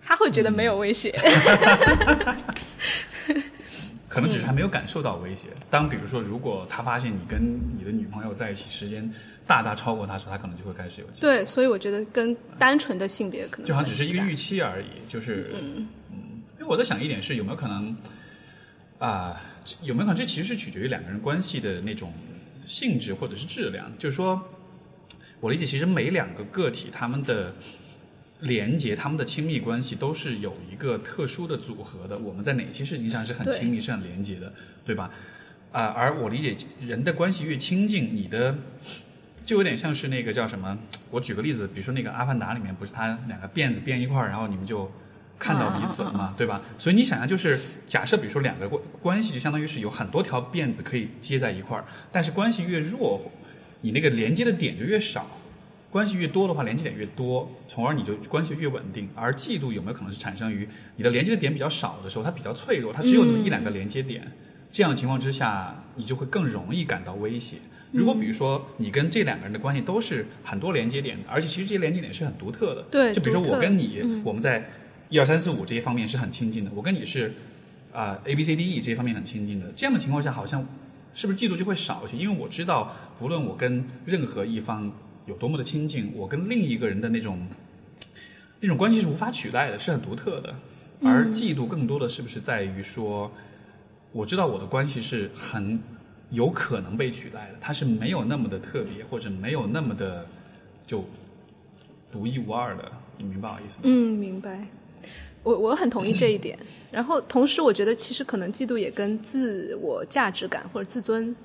[0.00, 1.12] 他会觉得没有威胁。
[4.08, 5.48] 可能只是还没有感受到威胁。
[5.68, 9.12] 当比如说，如果他发现你跟你的女朋友在一起时间
[9.46, 11.06] 大大超过他时，候，他可能就会开始有。
[11.20, 16.18] 对，所以我觉得跟单纯的性别可能就好像只是一个预期而已，就是嗯嗯
[16.54, 17.96] 因为我在想一点是有没有可能
[18.98, 22.10] 啊、这有没有可能这其实是取决于两个人关系的那种
[22.64, 24.40] 性质或者是质量，就是说，
[25.40, 27.52] 我理解其实每两个个体他们的
[28.40, 32.16] 连接、他们的亲密关系都是有一个特殊的组合的。
[32.16, 34.50] 我们在哪些事情上是很亲密、是很连接的，
[34.86, 35.10] 对吧？
[35.70, 38.56] 啊、而我理解人的关系越亲近，你的
[39.44, 40.78] 就有点像是那个叫什么？
[41.10, 44.90] 我举个例子，比如说那个《阿凡达》里面，不是他两个辫子编一块儿，然后你们就
[45.38, 46.62] 看到彼此了嘛，对吧？
[46.78, 53.30] 所以你想象就是，假设比如说两个关关系就相当于是有很多条辫子可以接在一块儿，但是关系越弱，
[53.82, 55.26] 你那个连接的点就越少。
[55.90, 59.08] 关系越多的话，连接点越多，从而你就关系越稳定。
[59.14, 64.32] 而嫉妒有没有可能是产生于你的连接的点比较少的时候，它比较脆弱，它只有那么一两个连接点。
[64.72, 67.58] 这样的情况之下，你就会更容易感到威胁。
[67.94, 72.82] 如果比如说你跟这两个人的关系都是很多连接点的，而且其实这些连接点是很独特的。
[72.90, 74.68] 对就比如说我跟你，嗯我们在
[75.08, 77.32] 一二三四五这些方面是很亲近的，我跟你是
[77.92, 79.72] 啊、A B C D E 这些方面很亲近的。
[79.76, 80.66] 这样的情况下，好像
[81.14, 82.16] 是不是嫉妒就会少一些？
[82.16, 84.90] 因为我知道，不论我跟任何一方
[85.26, 87.46] 有多么的亲近，我跟另一个人的那种
[88.58, 90.52] 那种关系是无法取代的，是很独特的。
[91.00, 93.30] 而嫉妒更多的是不是在于说，
[94.10, 95.78] 我知道我的关系是很
[96.30, 100.26] 有可能被取代的，它是没有那么的特别，或者没有那么的
[100.86, 101.04] 就
[102.10, 102.90] 独一无二的。
[103.16, 103.82] 你明白我意思吗？
[103.84, 104.66] 嗯，明白。
[105.44, 106.58] 我我很同意这一点。
[106.90, 111.36] 然后同时，我觉得其实可能嫉妒也跟自我价值感或者自尊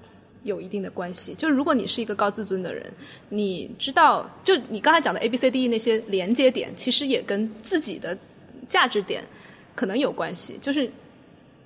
[0.43, 1.36] 有一定的关系。
[1.36, 2.91] 就是如果你是一个高自尊的人，
[3.27, 8.17] 你知道，就你刚才讲的 A B C D E 那些连接点，其实也跟自己的
[8.67, 9.23] 价值点
[9.75, 10.57] 可能有关系。
[10.61, 10.89] 就是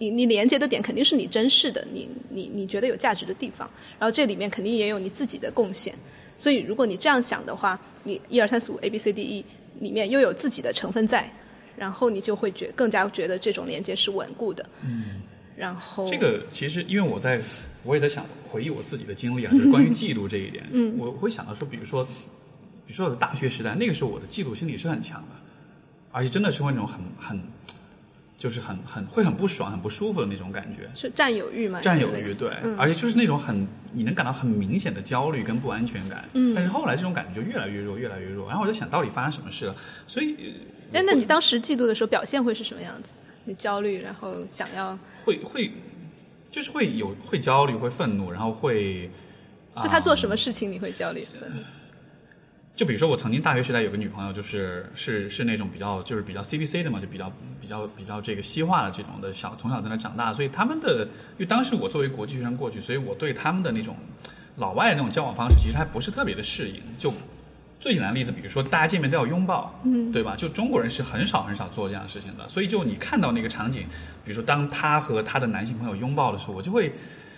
[0.03, 5.95] 你你连接的点肯定是你珍视的，你你你觉得有价值的地方，然后这里面肯定也有你自己的贡献。
[6.37, 9.45] 所以如果你这样想的话，你一二三四五 A B C D E
[9.79, 11.31] 里面又有自己的成分在，
[11.77, 14.65] 然后你就会觉更加觉得这种连接是稳固的。
[14.83, 15.21] 嗯，
[15.55, 17.41] 然后这个其实因为我在
[17.83, 22.03] 我也在想回忆我自己的经历啊，就是关于嫉妒这一点，嗯我会想到说，比如说，
[22.85, 25.35] 比如说我的大学时代，那个时候我的嫉妒心理是很强的，
[26.11, 27.41] 而且真的是会那种很很，
[28.43, 30.89] 就是很很会很不爽、很不舒服的那种感觉。
[30.93, 31.79] 是占有欲嘛？
[31.79, 36.25] 占有欲对，嗯，而且就是那种很你能感到很明显的焦虑跟不安全感。
[36.33, 38.49] 嗯但是后来这种感觉就越来越弱，越来越弱。
[38.49, 39.75] 然后我就想，到底发生什么事了？
[40.05, 40.35] 所以，
[40.91, 43.13] 呃哎，那你当时嫉妒的时候表现会是什么样子？
[43.45, 45.71] 你焦虑，然后想要，会会
[46.51, 49.09] 就是会有会焦虑，会愤怒，然后会。
[49.81, 51.23] 就他做啊什么事情你会焦虑？
[51.23, 51.61] 愤怒
[52.75, 63.95] 就比如说，我曾经大学时代有个女朋友，就是是是那种比较就是比较 CBC 的嘛，就比较比较比较这个西化的这种的小从小在那长大，所以他们的因为当时我作为国际学生过去，所以我对他们的那种
[64.55, 66.81] 老外的那种交往方式其实还不是特别的适应。
[66.97, 67.13] 就
[67.79, 70.35] 最简单的例子，比如说大家见面都要拥抱，嗯，对吧？
[70.35, 73.81] 就中国人是很少很少做这样的事情的，所以就你看到那个场景，
[74.25, 76.91] 比如说当她和她的男性朋友拥抱的时候，我就会。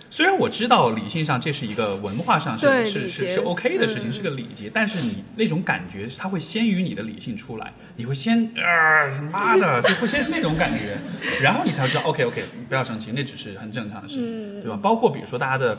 [0.08, 10.96] 虽然我知道理性上这是一个文化上是是是是 OK 的事情，嗯是个礼节，但是你那种感觉，它会先于你的理性出来，你会先啊妈的， 就会先是那种感觉，
[11.42, 14.78] 然后你才会知道 OK OK，不要生气，那只是很正常的事情，对吧？
[14.80, 15.78] 包括比如说大家的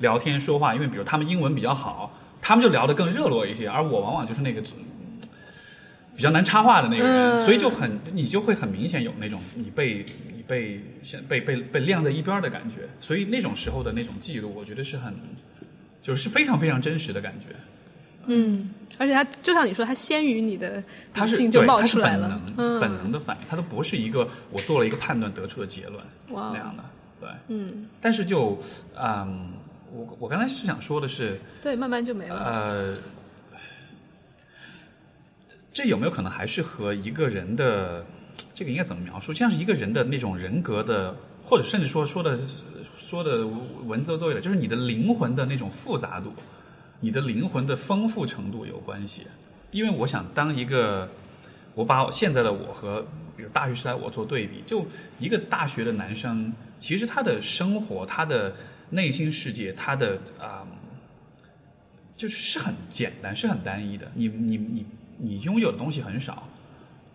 [0.00, 2.12] 聊天说话，因为比如他们英文比较好，
[2.42, 4.60] 他们就聊得更热络一些，而我往往就是那个
[6.18, 10.04] 比较难插话的那个人，嗯所以就很你就会很明显有那种你被
[10.34, 15.14] 你被先被被被晾在一边儿的感觉，所以那种时候的那种记录，我觉得是很
[16.02, 17.54] 就是非常非常真实的感觉。
[18.26, 20.82] 嗯，而且他就像你说，他先于你的
[21.14, 25.94] 他是就对，它是冒出来了本能、，嗯，本能的反应，他都不是一个我做了一个判断得出的结论
[26.30, 26.82] 哇那样的。
[27.20, 28.60] 对，嗯，但是就
[29.00, 29.52] 嗯，
[29.92, 32.36] 我我刚才是想说的是，对，慢慢就没了。
[32.44, 32.94] 呃，
[35.78, 38.04] 这有没有可能还是和一个人的
[38.52, 39.32] 这个应该怎么描述？
[39.32, 42.40] 像是一个人的那种人格的，或者甚至说说的
[42.96, 46.34] 说的文绉绉一点，就是你的灵魂的那种复杂度，
[46.98, 49.28] 你的灵魂的丰富程度有关系。
[49.70, 51.08] 因为我想当一个，
[51.76, 53.06] 我把现在的我和
[53.36, 54.84] 比如大学时代我做对比，就
[55.20, 58.52] 一个大学的男生，其实他的生活、他的
[58.90, 60.66] 内心世界、他的啊、
[62.16, 64.10] 就是是很简单、是很单一的。
[64.14, 64.84] 你你你
[65.18, 66.48] 你拥有的东西很少，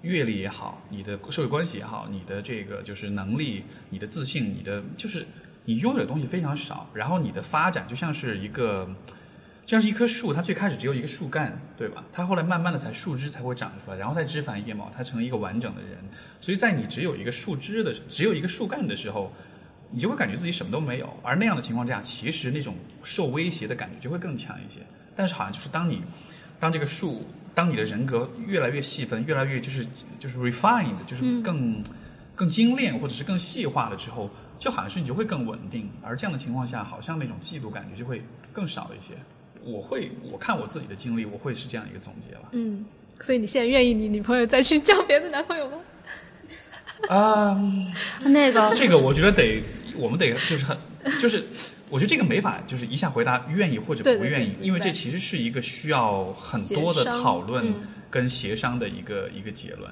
[0.01, 5.25] 阅历也好，你的社会关系也好，你的这个就是能力、你的自信、你的就是
[5.65, 8.87] 你拥有的东西非常少，然后你的发展就像是一个。
[9.65, 12.03] 就像是一棵树，它最开始只有一个树干，对吧？
[12.11, 15.91] 它后来慢慢的才树枝才会长出来，然后再枝繁叶茂，它成为一个完整的人。
[16.41, 19.31] 所以在你只有一个树枝的，只有一个树干的时候，
[19.89, 21.17] 你就会感觉自己什么都没有。
[21.23, 24.81] 而那样的情况下，其实那种受威胁的感觉就会更强一些。
[25.15, 26.01] 但是好像就是当你，
[26.59, 27.25] 当这个树，
[27.55, 29.85] 当你的人格越来越细分，越来越就是
[30.19, 31.83] 就是 refined，就是更、
[32.35, 35.89] 更精炼或者是更细化了之后，就好像是你就会更稳定。
[36.01, 39.13] 而这样的情况下，好像那种嫉妒感觉就会更少一些。
[39.63, 42.49] 我会，我看我自己的经历，我会是这样一个总结吧。
[42.51, 42.85] 嗯，
[43.19, 45.77] 所以你现在愿意你女朋友再去交别的男朋友吗？
[47.09, 47.59] 啊、
[48.23, 49.61] 那个这个我觉得得，
[49.97, 50.77] 我们得就是很，
[51.19, 51.43] 就是
[51.93, 57.75] 我觉得这个没法就是一下回答愿意或者不愿意，对因为这其实是一个需要很多的讨论嗯
[58.09, 59.87] 跟协商的一个、一个结论。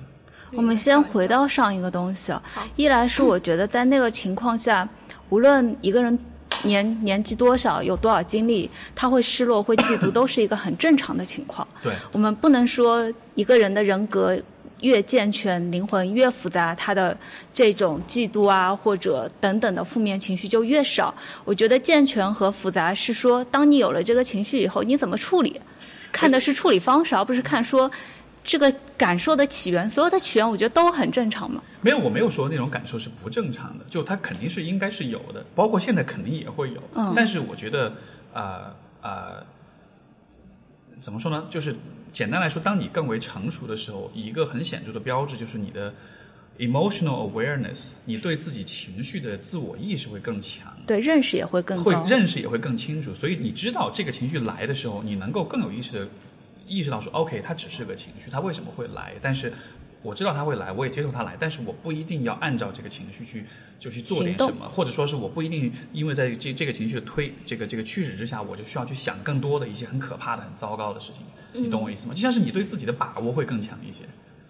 [0.54, 2.42] 我们先回到上一个东西啊，
[2.76, 4.90] 一来是我觉得在那个情况下，
[5.30, 6.18] 无论一个人
[6.64, 11.68] 年年纪多少，有多少经历，他会失落、会嫉妒，都是一个很正常的情况。
[11.84, 14.36] 对，我们不能说一个人的人格
[14.82, 17.18] 越健全，灵魂越复杂，他的
[17.54, 21.14] 这种嫉妒啊或者等等的负面情绪就越少。
[21.46, 25.60] 我觉得健全和复杂是说，当你有了这个情绪以后，你怎么处理，
[26.12, 27.90] 看的是处理方式，而不是看说
[28.44, 29.90] 这个感受的起源。
[29.90, 31.62] 所有的起源，我觉得都很正常嘛。
[31.82, 36.82] 没有，我没有说那种感受是不正常的，就它肯定是应该是有的，包括现在肯定也会有。
[36.96, 37.94] 嗯但是我觉得，
[38.34, 39.44] 呃呃，
[41.00, 41.46] 怎么说呢？
[41.50, 41.76] 就是
[42.12, 45.94] 简单来说，当你更为成熟的时候，一个很显著的标志就是你的
[46.60, 50.76] emotional awareness，你对自己情绪的自我意识会更强。
[50.86, 51.96] 对，认识也会更会。
[52.08, 56.08] 认识也会更清楚，所以你知道这个情绪来的时候，你能够更有意识的
[56.68, 59.14] 意识到说，OK，它只是个情绪，它为什么会来？
[59.22, 59.52] 但是
[60.02, 63.46] 我知道他会来，我也接受他来，但是我不一定要按照这个情绪去
[63.80, 71.22] 就去做点什么，或者说是我不一定因为在这这个情绪的推这个这个驱使之下，我就需要去想更多的一些很可怕的、很糟糕的事情。
[71.54, 72.14] 你懂我意思吗？
[72.14, 74.04] 就像是你对自己的把握会更强一些。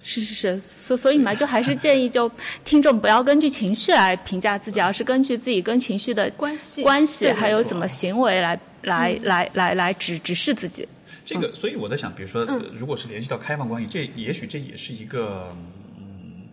[0.04, 2.32] 是是是，所所以嘛，就还是建议就
[2.66, 10.88] 听众不要根据情绪来评价自己，而是根据自己跟情绪的关系关系，还有怎么行为来来来来来指指示自己。
[11.34, 15.56] 这个，所以我在想，比如说，呃如果是联系到开放关系，这也许这也是一个，
[15.98, 16.48] 嗯，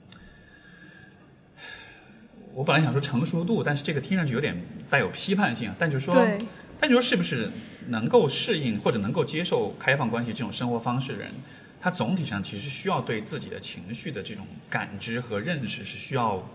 [2.55, 4.57] 我本来想说成熟度，但是这个听上去有点
[4.89, 6.15] 带有批判性，但就是说，
[6.79, 7.51] 但就是说是不是
[7.89, 11.31] 能够适应或者能够接受开放关系这种生活方式的人，
[11.81, 16.49] 他总体上其实需要对自己的情绪的这种感知和认识是需要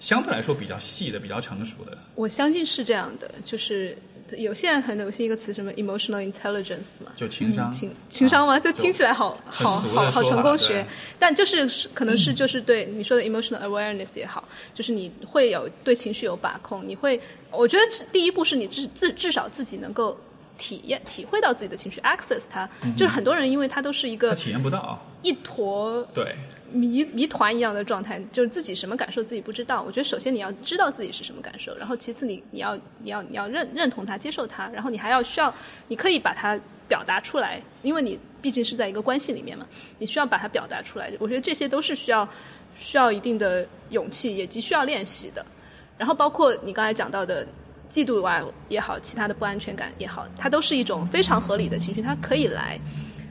[0.00, 1.98] 相对来说比较细的、比较成熟的。
[2.14, 3.96] 我相信是这样的，就是
[4.36, 8.56] 有现在很流行一个词，什么 emotional intelligence 嘛，就情商，情情商吗？
[8.56, 8.58] 啊。
[8.58, 10.86] 这听起来好好好好成功学，
[11.18, 17.20] 但就是是可能是就是对你说的 emotional awareness 也好，就是你会有对情绪有把控，你会，
[17.50, 20.18] 我觉得第一步是你至至至少自己能够
[20.56, 26.34] 体验体会到自己的情绪，access 它，就是很多人因为他都是一个他体验不到，一坨对，
[26.70, 29.82] 谜谜团一样的状态，就是自己什么感受自己不知道。
[29.82, 35.52] 我觉得首先你要知道自己是什么感受，然后其次你你要你要你要认认同它、接受它，然后你还要需要
[35.88, 39.66] 你可以把它表达出来，因为你毕竟是在一个关系里面嘛，
[39.98, 41.12] 你需要把它表达出来。
[41.18, 42.26] 我觉得这些都是需要
[42.76, 45.44] 需要一定的勇气，也急需要练习的。
[45.98, 47.44] 然后包括你刚才讲到的
[47.90, 52.78] 嫉妒啊也好，其他的不安全感也好，它都是一种非常合理的情绪，它可以来。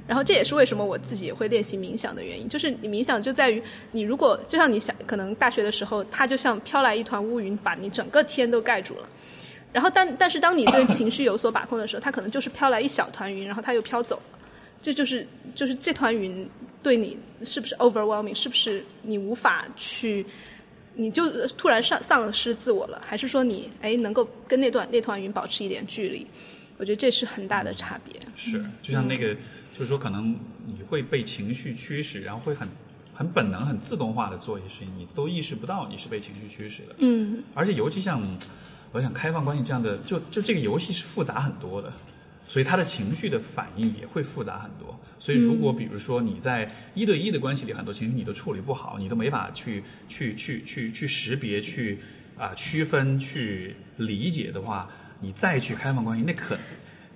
[0.07, 9.09] 然后这也是为什么我自己会练习冥想的原因，就是你冥想就在于你如果就像你想，可能大学的时候，它就像飘来一团乌云，把你整个天都盖住了。
[9.73, 14.39] 然后但但是当你对情绪有所把控的时候，它可能就是飘来一小团云，然后它又飘走了。
[14.81, 16.49] 这就是就是这团云
[16.81, 20.25] 对你是不是 overwhelming，是不是你无法去，
[20.95, 26.25] 你就突然丧丧失自我了，还是说你哎能够跟那段那团云保持一点距离？
[26.77, 28.15] 我觉得这是很大的差别。
[28.35, 29.35] 是，就像那个，
[29.77, 32.67] 就是说，可能你会被情绪驱使，然后会很
[33.13, 36.95] 很本能、很自动化的做一些事情，你都意识不到你是被情绪驱使的。
[36.97, 38.21] 嗯，而且尤其像，
[38.91, 41.93] 我想开放关系这样的，就就这个游戏是复杂很多的，
[42.47, 44.99] 所以他的情绪的反应也会复杂很多。
[45.19, 51.99] 所以如果比如说你在一对一的关系里，很多情绪你都处理不好，你都没法去去去去去识别、去
[52.35, 56.57] 啊、区分、去理解的话，你再去开放关系，那可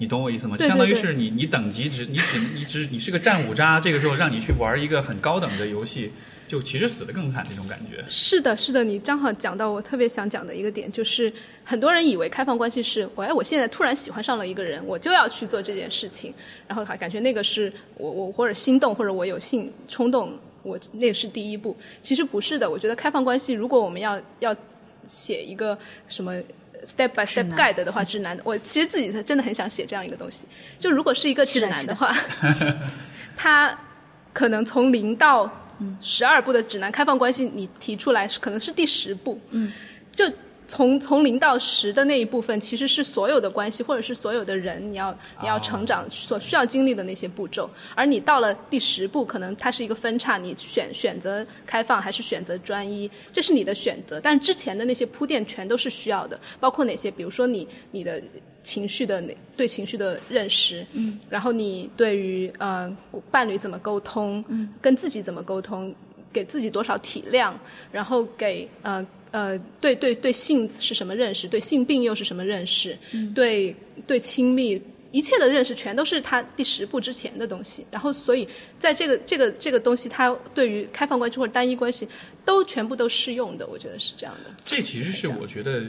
[0.02, 0.58] 你懂我意思吗？
[0.58, 6.12] 对对相当于是你你等级只你只你只你是个战五渣，这个时候让你去玩一个很高等的游戏，
[6.48, 8.04] 就其实死的更惨那种感觉。
[8.10, 11.32] 是的，是的，你正好讲到我特别想讲的一个点，就是
[11.64, 16.34] 很多人以为开放关系是，我哎，我现在突然喜欢上了一个人，我就要去做这件事情，
[16.68, 20.34] 然后感觉那个是我我或者心动或者我有性冲动，
[20.64, 21.78] 我那个是第一步。
[22.02, 24.56] 其实不是的，我觉得开放关系，如果我们要要
[25.06, 25.78] 写一个
[26.08, 26.42] 什么。
[26.84, 30.48] Step by step guide 的话，指南，我其实自己真的很想写这样一个东西。
[30.80, 32.16] 就如果是一个指南的话，
[33.38, 33.78] 它
[34.34, 35.50] 可能从零到
[36.00, 39.40] 十二步的指南开放关系，你提出来是可能是第十步。
[39.50, 39.72] 嗯，
[40.16, 40.26] 就
[40.72, 45.12] 从从零到十的那一部分，其实是所有的关系或者是所有的人，你要
[45.42, 47.70] 你要成长所需要经历的那些步骤。
[47.94, 54.18] 而你到了第十步，可能它是一个分叉，你选选择开放还是选择专一，这是你的选择。
[54.22, 57.12] 但之前的那些铺垫全都是需要的，包括哪些？
[57.12, 58.24] 比如说你你的
[58.64, 59.22] 情绪的
[59.58, 62.90] 对情绪的认识，嗯，然后你对于呃
[63.30, 65.94] 伴侣怎么沟通，嗯，跟自己怎么沟通，
[66.32, 67.52] 给自己多少体谅，
[67.92, 73.76] 然后给呃呃对对对性是什么认识，对性病又是什么认识，嗯、对
[74.06, 74.82] 对亲密。
[75.14, 78.48] 一切的认识全都是他第十步之前的东西，然后所以
[78.80, 82.08] 在这个这个这个东西，它对于开放关系或者单一关系
[82.46, 84.50] 都全部都适用的，我觉得是这样的。
[84.64, 85.84] 这其实是我觉得，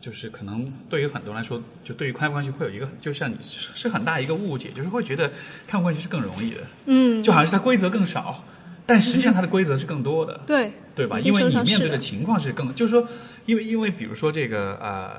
[0.00, 5.28] 就是可能对于很多人来说，就对于开放关系会有一个，就像你是是很大一个误解，就是会觉得
[5.66, 8.42] 开放关系是更容易的，嗯，就好像是它规则更少，
[8.86, 11.18] 但实际上它的规则是更多的，对对吧？
[11.20, 13.06] 因为你面对的情况是更，就是说，
[13.46, 15.10] 因为因为比如说这个呃。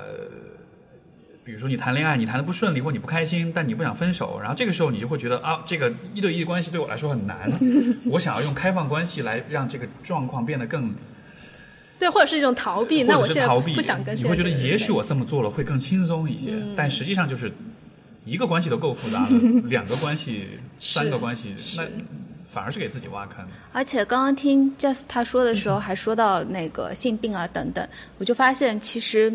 [1.44, 7.48] 比如说你谈恋爱，你谈的不顺利或你不开心，但你不想分手，然后这个时候你就会觉得啊，这个一对一的关系对我来说很难，
[8.10, 10.92] 我想要用开放关系来让这个状况变得更，
[12.00, 13.04] 对，或者是一种逃避。
[13.04, 17.52] 那我现在者是逃避，不想跟你会觉得也许我这么做了会更轻松一些，嗯但实际上就是
[18.24, 19.28] 一个关系都够复杂了，
[19.70, 20.48] 两个关系、
[20.80, 21.84] 三个关系，那
[22.46, 23.44] 反而是给自己挖坑。
[23.72, 27.86] 而且刚刚听 Jess 他说的时候，还说到那个性病啊等等，
[28.18, 29.32] 我就发现其实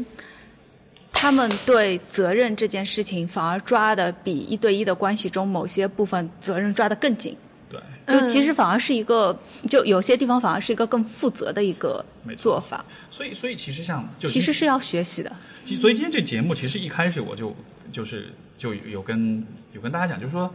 [1.12, 7.36] 他们对责任这件事情反而抓的比一对一的关系中某些部分责任抓的更紧，
[7.70, 9.38] 对，就其实反而是一个，
[9.70, 12.04] 就有些地方反而是一个更负责的一个
[12.38, 15.32] 做法，所以所以其实像就其实是要学习的。
[15.64, 17.56] 所以今天这节目其实一开始我就
[17.92, 20.52] 就是就有跟有跟大家讲，就是说，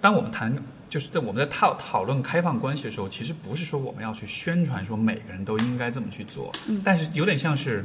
[0.00, 0.52] 当我们谈
[0.88, 7.84] 就是在我们在讨讨论开放关系的时候，其实不是说我们要去宣传说每个人都应该这么去做，嗯、但是有点像是。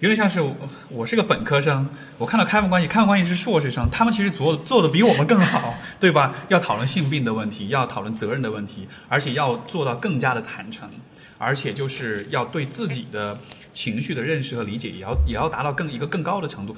[0.00, 0.56] 有点像是我
[0.88, 1.86] 我是个本科生，
[2.16, 6.34] 我看到开放关系，开放关系是硕士生，他们其实做做的比我们更好， 对吧？
[6.48, 10.88] 要讨论性病的问题，要讨论责任的问题，而且要做到更加的坦诚，
[11.36, 13.36] 而且就是要对自己的
[13.74, 16.74] 情绪的认识和理解，也要也要达到更一个更高的程度。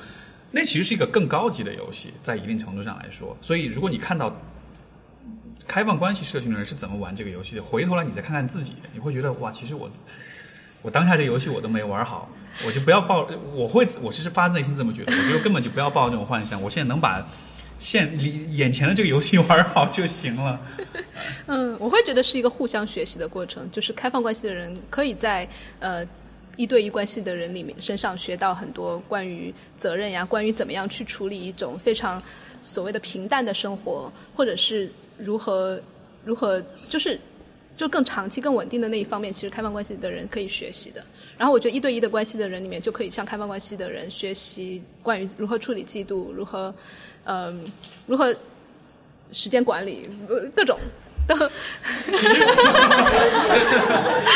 [0.50, 3.36] 那其实是一个更高级的游戏，在一定程度上来说。
[3.40, 4.36] 所以，如果你看到
[5.72, 9.88] 开放关系社群的人是怎么玩这个游戏的，回头来你再看看自己，你会觉得哇，其实我
[10.82, 12.28] 我当下这游戏我都没玩好，
[12.66, 17.26] 我就不要抱，我会我是发自内心这么觉得，我觉得根本就不要抱这种幻想，我现在能把
[17.78, 20.60] 现离眼前的这个游戏玩好就行了。
[21.48, 25.48] 嗯，我会觉得是一个互相学习的过程，就是开放关系的人可以在
[25.78, 26.06] 呃
[26.58, 32.22] 一对一关系的人里面身上学到很多关于责任呀，关于怎么样去处理一种非常
[32.62, 34.92] 所谓的平淡的生活，或者是
[35.24, 35.80] 如何
[36.24, 37.18] 如何就是。
[37.74, 41.02] 就更长期、更稳定的那一方面，其实开放关系的人可以学习的。
[41.38, 46.72] 然后我觉得一对一的关系的人里面，就可以向开放关系的人学习关于如何处理嫉妒，如何，
[47.24, 47.54] 嗯、呃，
[48.06, 48.32] 如何
[49.32, 50.06] 时间管理，
[50.54, 50.78] 各种
[51.26, 51.50] 的。
[52.12, 52.46] 其 实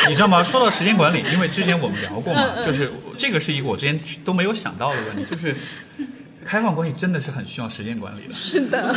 [0.08, 0.42] 你知道吗？
[0.42, 5.54] 说到时间管理，因为之前我们聊过嘛，就是这个是一个我之前都没有想到的问题，就是。
[6.46, 8.34] 开放关系真的是很需要时间管理的。
[8.34, 8.94] 是的，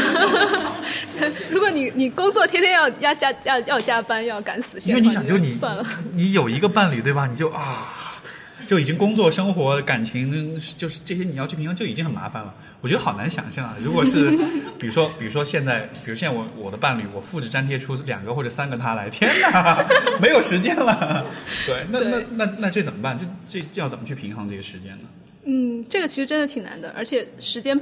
[1.50, 7.26] 如果你你工作天天要要加要要加班要赶死线，因为你想，就你算了，你有一个伴侣对吧？
[7.26, 8.22] 你就啊，
[8.68, 12.54] 就已经工作、生活、感情，就是这些你要去平衡，就已经很麻烦了。
[12.82, 13.76] 我觉得好难想象啊！
[13.84, 14.30] 如果是
[14.80, 19.86] 比如说，比如说现在，比如现在我我的伴侣，我复制粘贴出两个或者三个他来，天哪，
[20.22, 21.26] 没有时间了。
[21.66, 23.18] 对，那那那那这怎么办？
[23.20, 25.04] 这这这要怎么去平衡这个时间呢？
[25.52, 27.76] 嗯，这个其实真的挺难的，而且时间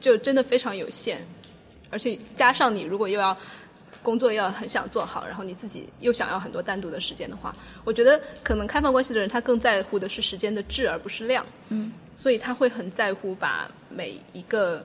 [0.00, 1.20] 就真的非常有限，
[1.90, 3.36] 而且加上你如果又要
[4.02, 14.82] 工作要很想做好，然后你自己又想要很多单独的时间的话，我觉得可能开放关系的人他更在乎的是时间的质而不是量，嗯，所以他会很在乎把每一个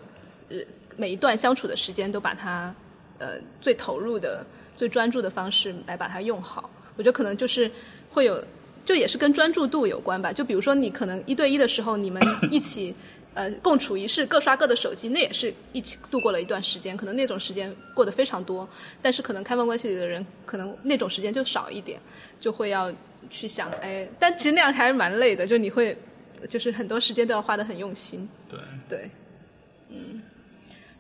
[0.50, 0.58] 呃
[0.98, 2.76] 每一段相处的时间都把它
[3.18, 4.46] 呃最投入的、
[4.76, 6.70] 最专注的方式来把它用好。
[6.98, 7.72] 我觉得可能就是
[8.12, 8.44] 会有。
[8.86, 10.32] 就也是跟专注度有关吧。
[10.32, 12.22] 就比如说，你可能一对一的时候，你们
[12.52, 12.96] 一起
[13.34, 18.68] 呃共处一室，各刷各的手机，那也是一起度过了一段时间，可能那种时间过得非常多。
[19.02, 22.00] 但是可能开放关系里的人，可能那种时间就少一点，
[22.40, 22.94] 就会要
[23.30, 25.98] 去想，哎，但其实那样还是蛮累的，就你会
[26.48, 28.30] 就是很多时间都要花得很用心。
[28.48, 29.10] 对，对，
[29.90, 30.22] 嗯，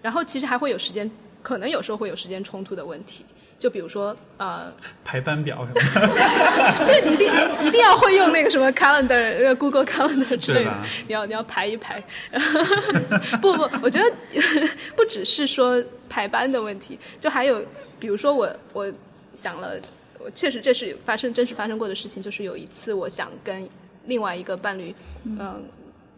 [0.02, 1.10] 然后其实还会有时间，
[1.44, 3.24] 可能有时候会有时间冲突的问题。
[3.57, 4.72] 就比如说，呃，
[5.03, 10.73] 排班表什么的， 对，你一定你一定要会用那个什么 calendar，呃，Google Calendar 之类的，
[11.07, 12.03] 你要你要排一排。
[13.41, 14.11] 不不，我觉得
[14.95, 17.64] 不只是说排班的问题，就还有，
[17.99, 18.91] 比如说我我
[19.34, 19.80] 想了，
[20.19, 23.68] 我确实这是发生真实发生过的事情，就是有一次我想跟
[24.06, 25.64] 另外一个伴侣，嗯。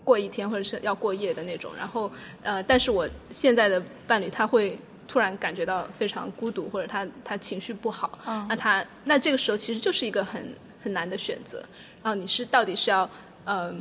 [0.03, 2.09] 过一天或者是要过夜的那种，然后
[2.41, 10.43] 呃，但是我现在的伴侣他会突然感觉到非常孤独，或者他他情绪不好，嗯那他那这个时候其实就是一个很
[10.81, 11.63] 很难的选择。
[12.03, 13.09] 然后你是到底是要
[13.45, 13.73] 呃，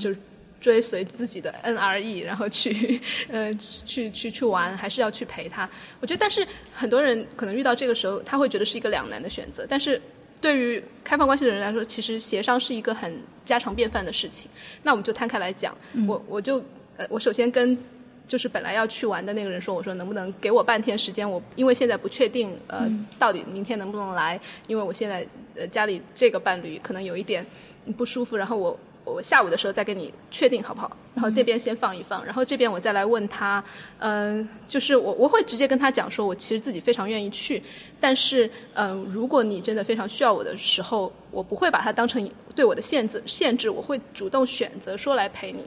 [0.00, 0.18] 就是
[0.60, 3.00] 追随自己的 NRE，然后去
[3.30, 5.68] 呃去去去玩，还是要去陪他？
[6.00, 10.00] 我觉得，但是很多人可能遇到这个时候，他会觉得是一个两难的选择，但是。
[10.40, 14.50] 对于开放关系的人来说，其实协商是一个很家常便饭的事情。
[14.82, 15.74] 那我们就摊开来讲，
[16.06, 16.62] 我我就
[16.98, 17.74] 呃，我首先跟
[18.26, 21.30] 就是本来要去玩的那个人说，我说能不能给我半天时间？
[21.30, 22.88] 我因为现在不确定呃，
[23.18, 27.44] 到底明天能不能来，因为我现在呃家里这个伴侣可能有一点
[27.96, 30.96] 不舒服，然后我我下午的时候再跟你确定好不好？
[31.14, 33.62] 然后这边先放一放，然后这边我再来问他，
[33.98, 37.62] 嗯、就是我我会直接跟他讲说，我其实自己非常愿意去，
[38.00, 45.64] 但是嗯、呃如果你真的非常需要我的时候，我不会把它当成对我的限制限制，我会主动选择说来陪你。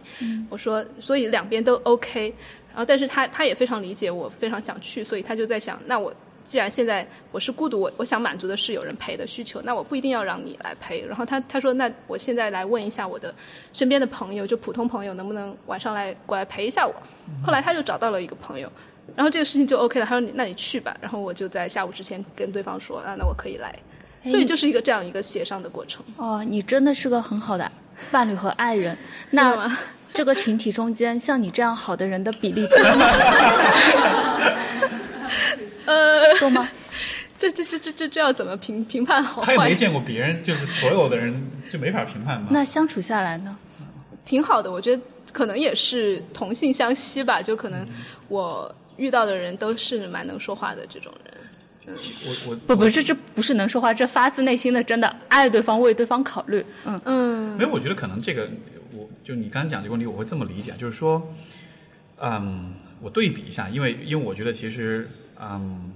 [0.50, 2.34] 我说，所以两边都 OK。
[2.70, 6.14] 然后，但是他他也非常理解我非常想去，所以他就在想，那我
[6.48, 11.06] 既然现在我是孤独，我我想满足的是有人陪的需求，那我不一定要让你来陪。
[11.06, 13.36] 然后他他说，那我现在来问一下我的
[13.74, 16.94] 身边的朋友，就普通朋友，能不能晚上来过来陪一下我？
[17.46, 18.72] 后来他就找到了一个朋友，
[19.14, 20.06] 然后这个事情就 OK 了。
[20.06, 23.78] 他说你那你去吧，然后我就在下午之前跟对方说啊，那我可以来。
[24.26, 26.02] 所以就是一个这样一个协商的过程。
[26.16, 27.70] 哦，你真的是个很好的
[28.10, 28.98] 伴侣和爱人。
[29.32, 29.78] 那
[30.14, 32.66] 这个群体中间，像你这样好的人的比例？
[35.86, 36.70] 呃，多吗？
[37.38, 39.76] 这这这这这这要怎么评评判好他也没？
[39.76, 41.34] 见过别人，就是所有的人
[41.70, 42.48] 就没法评判嘛。
[42.50, 43.56] 那相处下来呢？
[44.26, 45.02] 挺好的，我觉得
[45.32, 47.88] 可能也是同性相吸吧，就可能
[48.28, 51.34] 我遇到的人都是蛮能说话的这种人。
[52.26, 56.66] 我我不不，这这不是能说话，这发自内心的真的爱对方，为对方考虑。
[56.84, 58.50] 嗯嗯没有，我觉得可能这个，
[58.92, 61.32] 我就你刚刚讲这个问题，我会这么理解，就是说，
[62.20, 65.10] 嗯，我对比一下，因为因为我觉得其实，
[65.40, 65.92] 嗯，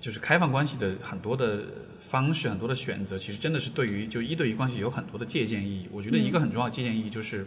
[0.00, 1.62] 就是开放关系的很多的
[2.00, 5.88] 方式，很多的选择，其实真的是对于就一对一关系有很多的借鉴意义。
[5.92, 7.46] 我觉得一个很重要的借鉴意义就是，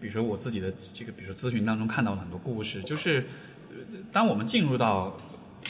[0.00, 3.26] 比如说我自己的这个，比如说咨询当中看到的很多故事，就是
[3.70, 3.76] 呃
[4.12, 5.18] 当我们进入到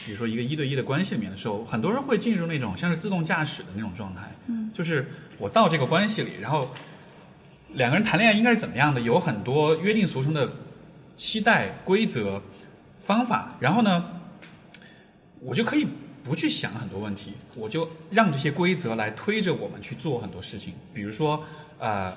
[0.05, 5.07] 比如说一个一对一的关系里面的时候，很多人会进入那种像是自动驾驶的那种状态，嗯，就是
[5.39, 6.69] 我到这个关系里，然后
[7.73, 10.47] 两个人谈恋爱应该是怎么样的，有很多约定俗成的
[11.19, 12.41] 期待、规则、
[12.99, 14.03] 方法，然后呢，
[15.41, 15.87] 我就可以
[16.25, 21.45] 不去想很多问题，我就让这些规则来推着我们去做很多事情，比如说
[21.79, 22.11] 呃。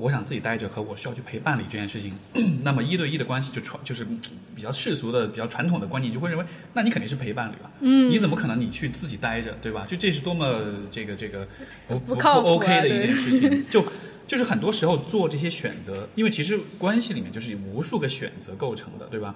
[0.00, 2.14] 我想自己待着和我需要去陪伴侣这件事情，
[2.62, 4.20] 那么一对一的关系就传就是嗯
[4.54, 9.84] 比较世俗的、比较传统的观念，就会认为，那你肯定是陪伴侣了，嗯，你怎么可能你去自己待着，对吧？
[9.88, 10.62] 就这是多么
[10.92, 11.48] 这个这个
[11.88, 13.84] 不不不 OK 的一件事情，就
[14.28, 19.34] 就是很多时候做这些选择，因为其实关系里面就是无数个选择构成的，对吧？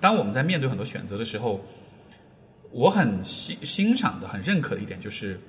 [0.00, 1.64] 当我们在面对很多选择的时候，
[2.70, 5.40] 我很欣欣赏的、很认可的一点就是，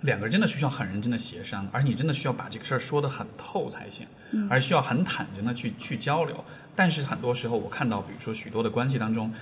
[0.00, 4.06] 两个人真的需要很认真的协商，而你真的需要把这个事儿说得很透才行，
[4.50, 6.44] 而需要很坦诚的去去交流。
[6.74, 9.32] 但是很多时候，我看到，比如说许多的关系当中，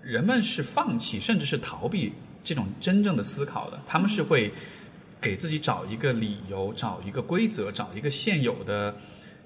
[0.00, 2.12] 人们是放弃甚至是逃避
[2.44, 4.52] 这种真正的思考的，他们是会
[5.22, 8.94] 给自己找一个理由、找一个规则、找一个现有的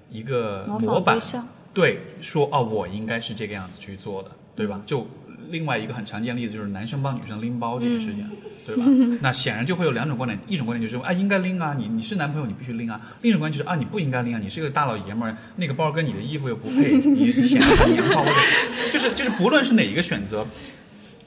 [0.09, 1.21] 一个模模板。
[1.21, 4.81] 仿对说哦，我应该是这个样子去做的，对吧？
[4.83, 5.07] 就
[5.49, 8.27] 另外一个很常见的例子就是男生帮女生拎包这个事情，
[8.65, 8.83] 对吧？
[9.21, 18.25] 那显然就会有两种观点，一种观点就是说啊，应该拎啊，你你是男朋友，你必须拎啊；另一种观点就是啊，你不应该拎啊，你是个大老爷们儿，那个包跟你的衣服又不配，你显得很娘炮，
[18.91, 20.43] 就是就是不论是哪一个选择。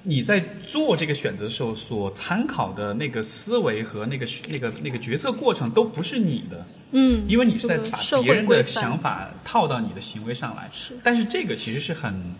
[0.02, 10.70] 你在做这个选择的时候，所参考的那个思维和那个那个那个决策过程都不是你的，嗯，因为你是在把别人的想法套到你的行为上来。
[10.72, 12.34] 是但是这个其实是很，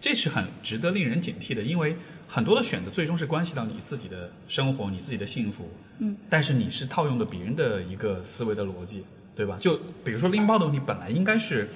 [0.00, 1.96] 这是很值得令人警惕的，因为
[2.26, 5.70] 很多的选择最终是关系到你自己的生活、你自己的幸福。
[6.00, 6.16] 嗯。
[6.28, 9.04] 但是你是套用的别人的一个思维的逻辑，
[9.36, 9.56] 对吧？
[9.60, 11.68] 就比如说拎包的问题，本来应该是，嗯，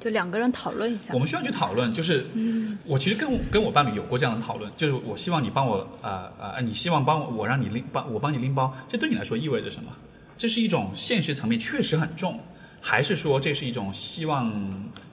[0.00, 1.18] 就两个人讨论一下我。
[1.18, 2.26] 们需要去讨论，就是，
[2.84, 9.90] 我其实跟我跟我伴侣有过这样的讨论，就是我希望你帮我，呃呃，你希望帮我，我让你拎帮我帮你拎包，这对你来说意味着什么？
[10.38, 12.38] 这是一种现实层面确实很重，
[12.80, 14.52] 还是说这是一种希望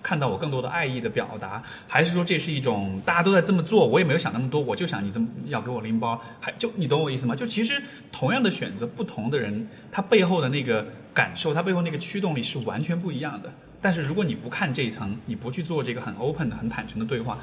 [0.02, 7.36] 看到我更多的爱意的表达，还是说这是一种大家都在这么做，我也没有想那么多，我就想你这么要给我拎包，还就你懂我意思吗？
[7.36, 7.82] 就其实
[8.12, 13.52] 同样的选择，不同的人他背后的那个感受，他背后那个驱动力是完全不一样的。
[13.84, 17.38] 但是如果你不看这一层，你不去做这个很 open 的、很坦诚的对话，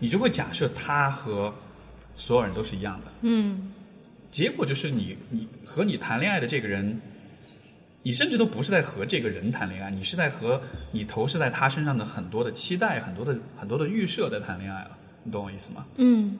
[0.00, 1.54] 你就会假设他和
[2.16, 3.12] 所有人都是一样的。
[3.22, 3.72] 嗯，
[4.30, 7.00] 结果就是你你和你谈恋爱的这个人，
[8.02, 10.60] 你甚至都不是在和这个人谈恋爱，你是在和
[10.90, 14.90] 你投射在他身上的很多的期待、很多的很多的预设在谈恋爱了。
[15.22, 15.86] 你懂我意思吗？
[15.96, 16.38] 嗯，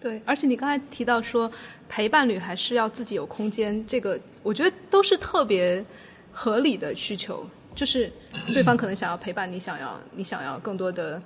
[0.00, 1.50] 对，而且你刚才提到说
[1.88, 5.84] 陪伴侣还是要自己有空间，这个我觉得都是特别
[6.32, 8.10] 合理的需求，就是
[8.52, 11.20] 对方可能想要陪伴你，想要你想要更多的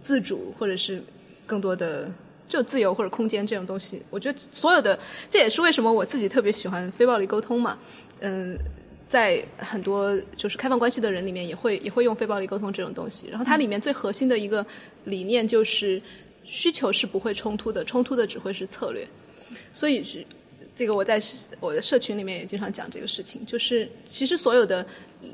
[0.00, 1.02] 自主，或者是
[1.46, 2.10] 更多的。
[2.50, 4.98] 就自由或者空间这种东西，我觉得所有的，
[5.28, 7.78] 这也是为什么我自己特别喜欢非暴力沟通嘛。
[8.18, 8.58] 嗯，
[9.08, 13.28] 在很多就是开放关系的人里面，也会也会用非暴力沟通这种东西。
[13.28, 14.66] 然后它里面最核心的一个
[15.04, 16.02] 理念就是，
[16.42, 19.06] 需求是不会冲突的，冲突的只会是策略。
[19.72, 20.26] 所以是
[20.74, 21.20] 这个我在
[21.60, 24.84] 我的社群里面也经常讲这个事情，就是其实所有的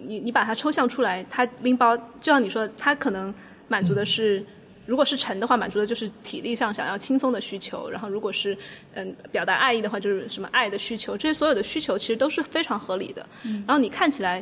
[0.07, 3.35] 你你把它抽象出来，它拎包，就像你说，它可能
[3.69, 4.45] 满足的是。
[4.89, 8.57] 如果是沉的话，满足的就是体力上想要轻松的需求；然后如果是
[8.95, 11.17] 嗯表达爱意的话，就是什么爱的需求。
[11.17, 13.27] 这些所有的需求其实都是非常合理的。
[13.43, 14.41] 然后你看起来，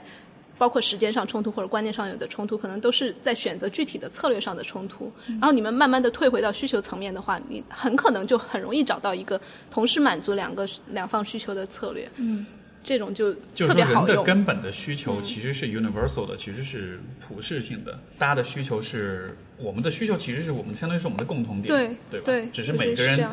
[0.58, 5.10] 包括时间上冲突或者观念上有的冲突，可能都是在选择具体的策略上的冲突。
[5.26, 9.40] 然后你们慢慢的退回到需求层面的话，你很可能就很容易找到一个
[9.70, 12.06] 同时满足两个两方需求的策略。
[12.16, 12.44] 嗯，
[12.84, 14.22] 这种就特别好用。
[14.22, 17.98] 根本的需求其实是 universal 的，其实是普适性的。
[18.18, 22.26] 大家的需求是我们的需求，其实是我们相当于是我们的共同点，对对吧？
[22.26, 23.26] 对，只是每个人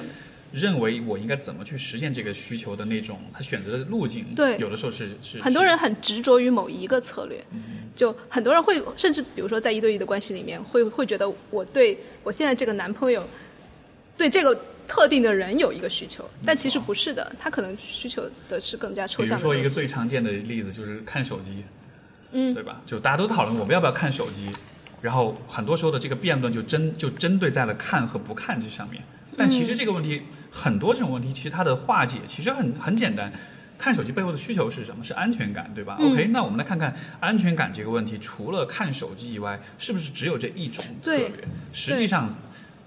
[0.53, 7.41] 认为我应该怎么去实现这个需求的那种他选择的路径，对有的时候是是很多人很执着于某一个策略，
[7.95, 13.25] 就很多人会甚至比如说在一对一的关系里面，会会觉得我对我现在这个男朋友
[14.17, 14.53] 对这个
[14.91, 21.63] 特定的人有一个需求，但其实不是的，他可能需求的是更加抽象的比如说一个最常见的例子就是看手机，
[22.33, 22.81] 嗯对吧？
[22.85, 24.51] 就大家都讨论我们要不要看手机，
[25.01, 29.01] 然后很多时候的这个辩论就针就针对在了看和不看这上面。
[29.37, 33.31] 但其实这个问题、很多这种问题，其实它的化解其实很很简单。
[33.77, 35.01] 看手机背后的需求是什么？
[35.03, 41.31] 是安全感，对吧、嗯 o k 那我们来看看安全感这个问题，除了看手机以外，是不是只有这一种策略？
[41.71, 42.35] 实际上，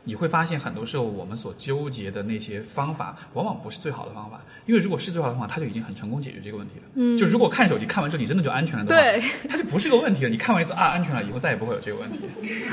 [0.05, 4.41] 你会发现很多时候我们所纠结的那些方法，往往不是最好的方法。
[4.67, 6.83] 因为如果是最好的方法，它就已经很成功解决这个问题了。
[6.95, 10.29] 嗯，就如果看手机看完之后你真的就安全了的话，对，它就不是个问题了。
[10.29, 12.19] 你看完一次啊，安全了，以后再也不会有这个问题。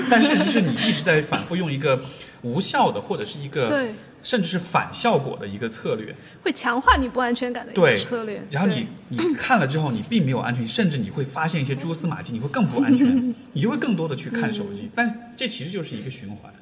[0.09, 2.01] 但事实是你一直在反复用一个
[2.41, 3.93] 无效的或者是一个对
[4.23, 8.43] 甚至是反效果的一个策略，会强化你不安全感的一个策略。
[8.51, 14.89] 然后你你看了之后，你并没有安全，甚至你会发现一些蛛丝马迹，你会更不安全， 你就会更多的去看手机。
[14.93, 16.53] 但这其实就是一个循环。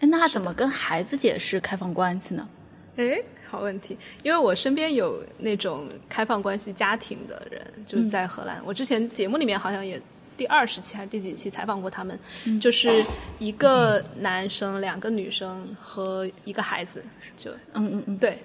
[0.00, 2.48] 哎那他怎么跟孩子解释开放关系呢？
[2.96, 3.20] 哎，
[3.50, 8.60] 好问题，因为我身边有那种开放关系家庭的人，就是在荷兰。
[8.64, 10.00] 我之前节目里面好像也
[10.36, 12.18] 第二十期还是第几期采访过他们，
[12.60, 13.04] 就是
[13.38, 17.02] 一个男生、两个女生和一个孩子，
[17.36, 18.38] 就嗯嗯嗯，对，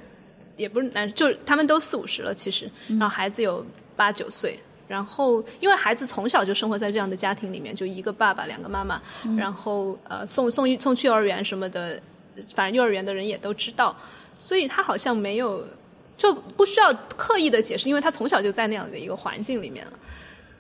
[0.56, 3.66] 也不是男，就是他们都四五十了，其实，然后孩子有
[3.96, 4.60] 八九岁。
[4.88, 9.02] 然后，因为孩子从小就生活在这样的家庭里面，就一个爸爸，两个妈妈，
[9.38, 12.02] 然后呃送送送去幼儿园什么的，
[12.56, 13.96] 反正幼儿园的人也都知道，
[14.40, 15.66] 所以他好像没有
[16.18, 19.92] 就不需要刻意的解释，因为他从小就在那样的一个环境里面了。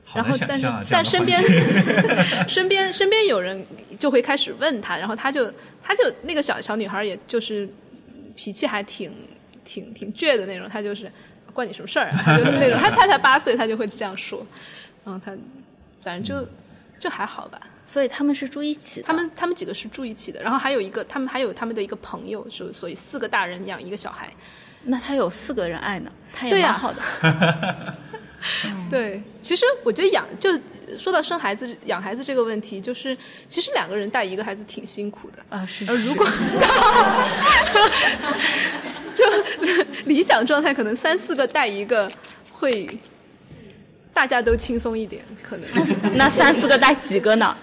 [0.04, 3.66] 好然后，但是难想象啊，这样但 身边身边身边有人
[4.00, 5.52] 就会开始问他，然后他就
[5.84, 7.68] 他就那个小小女孩，也就是
[8.36, 9.14] 脾气还挺
[9.66, 11.12] 挺挺倔的那种，他就是
[11.58, 12.38] 关你什么事儿啊？
[12.38, 14.46] 就是那种，他他才八岁，他就会这样说，
[15.04, 15.32] 然后他
[16.04, 16.48] 反正就
[17.00, 17.60] 就还好吧。
[17.84, 19.08] 所以他们是住一起的。
[19.08, 24.32] 他们他们几个是住一起的，然后还有一个他们还有他们的一个朋友，就所以四个大人养一个小孩。
[24.84, 27.02] 那他有四个人爱呢，他也对呀蛮好的。
[28.90, 30.52] 对，其实我觉得养就
[30.98, 33.18] 说到生孩子、养孩子这个问题，就是
[33.48, 35.44] 其实两个人带一个孩子挺辛苦的。
[35.50, 36.26] 啊，是如果
[39.14, 39.26] 就
[40.06, 42.12] 理想状态，可能三四个带一个
[42.52, 42.88] 会
[44.14, 45.68] 大家都轻松一点，可能
[46.16, 47.56] 那三四个带几个呢？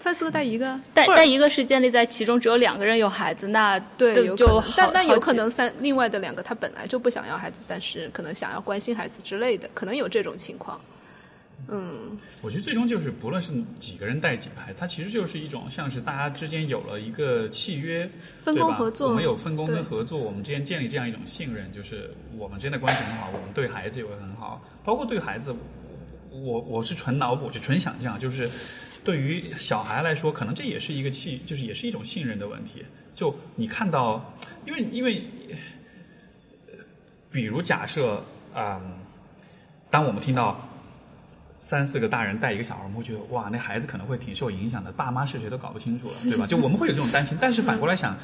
[0.00, 10.80] 三四个带一个，带带一个是建立在其中只有两个人有孩子，那对，就但好但有可能三另外的两个他本来就不想要孩子，但是可能想要关心孩子之类的，可能有这种情况。
[11.68, 18.08] 嗯，我觉得最终就是，不论是几个人带几个孩子，它其实就是一种像是大家之间有了一个契约，
[18.42, 19.08] 分工合作。
[19.08, 25.52] 我们有分工跟合作，我们之间建立这样一种信任，就是我们之间的关系很好，我们对孩子也会很好，包括对孩子，
[26.30, 28.48] 我我是纯脑补，就纯想象，就是
[29.06, 32.84] 对于小孩来说，可能这也是一个气，就是也是一种信任的问题。
[33.14, 34.34] 就你看到，
[34.66, 35.24] 因为因为，
[37.30, 38.22] 比如假设，
[38.52, 38.82] 啊，
[39.88, 40.60] 当我们听到。
[41.58, 46.46] 三四个大人带一个小孩，我们会觉得哇，那孩子可能会挺受影响的，爸妈是谁都搞不清楚了，对吧？
[46.46, 47.36] 就我们会有这种担心。
[47.40, 48.16] 但是反过来想，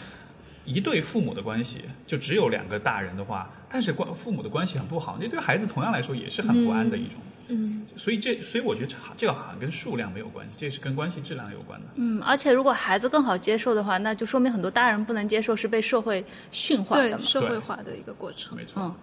[0.65, 7.15] 一对父母的关系就只有两个大人的话，但是关父母的关系很不好，那对孩子同样来说也是很不安的一种。
[7.49, 11.87] 嗯，所以这所以我觉得这这个好像跟数量没有关系，这是跟关系质量有关的。
[11.97, 17.17] 嗯，而且如果孩子更好接受的话，那就说明很多大人不能接受是被社会驯化的嘛。
[17.19, 18.57] 对社会化的一个过程。
[18.57, 18.83] 没错。
[18.83, 18.95] 嗯，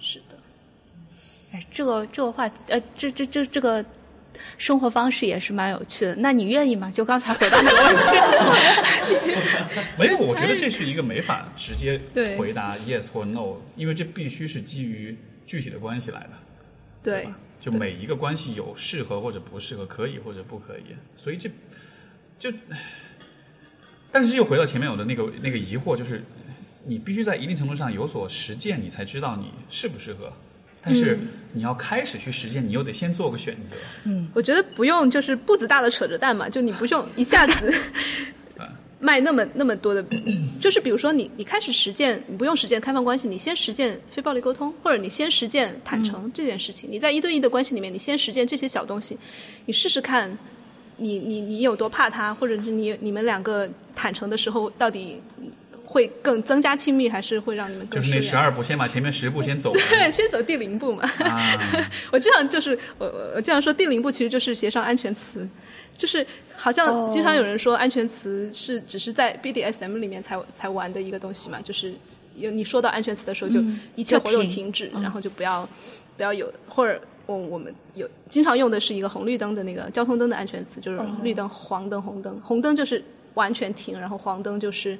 [0.00, 0.36] 是的。
[1.52, 3.82] 哎，这个这个话题，呃，这这这这个
[4.56, 6.14] 生活方式也是蛮有趣的。
[6.16, 6.90] 那你愿意吗？
[6.90, 8.02] 就刚才回答那个问题。
[9.98, 16.30] 没有，我觉得这是一个没法直接 对回答 yes 或 no，因为这必须是基于具体的关系来的。
[17.02, 21.48] 对吧，就每一个关系有适合或者不适合，可以或者不可以，所以这
[22.38, 22.52] 就，
[24.12, 26.22] 但是又回到前面我的那个那个疑惑，就是
[26.84, 30.32] 你必须在一定程度上有所实践，你才知道你适不适合。
[30.82, 31.18] 但是
[31.52, 33.76] 你要开始去实践，你又得先做个选择。
[34.04, 37.72] 嗯我觉得不用就是步子大的扯着蛋嘛，就你不用一下子
[39.00, 40.04] 卖那么那么多的，
[40.60, 46.90] 就是比如说你你开始实践，你不用实践开放关系，你先实践非暴力沟通，或者你先实践坦诚这件事情。
[46.90, 49.16] 你在一对一的关系里面，你先实践这些小东西，
[49.66, 50.36] 你试试看
[50.96, 55.22] 你，你你有多怕他，或者是你你们两个坦诚的时候，到底
[55.90, 58.20] 会更增加亲密，还是会让你们更就是那？
[58.20, 59.80] 十二步，先把前面十步先走完。
[59.88, 61.02] 对，先走第零步嘛。
[61.20, 61.40] 啊，
[62.12, 65.48] 我这样就是我我我这样说，第零步其实就是协商安全词，
[65.94, 71.94] 就是好像经常有人说安全词是只是在 BDSM 里面才才玩的一个东西嘛，就是
[72.36, 73.60] 有你说到安全词的时候，就
[73.94, 75.66] 一切活动停停止，然后就不要
[76.16, 77.00] 不要有或者。
[77.28, 82.40] 我我们有经常用的是一个红绿灯的那个交通灯的安全词，就是绿灯、黄灯、红灯。
[82.42, 83.04] 红灯就是
[83.34, 84.98] 完全停，然后黄灯就是、呃、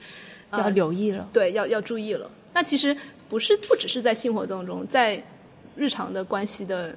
[0.52, 1.28] 要留意了。
[1.32, 2.30] 对，要要注意了。
[2.54, 2.96] 那其实
[3.28, 5.22] 不是不只是在性活动中，在
[5.76, 6.96] 日常的关系的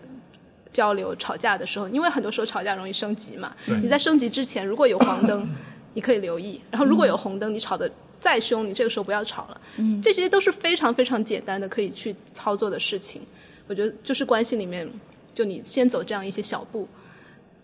[0.71, 3.53] 交流、吵架的时候，因为很多时候吵架容易升级嘛。
[3.65, 5.47] 你在升级之前，如果有黄灯，
[5.93, 9.61] 你可以留意；然后如果有红灯，你吵得再凶，你这个时候不要吵了。
[9.77, 13.21] 嗯，这些都是非常非常简单的可以去操作的事情。
[13.67, 14.89] 我觉得就是关系里面，
[15.33, 16.87] 就你先走这样一些小步，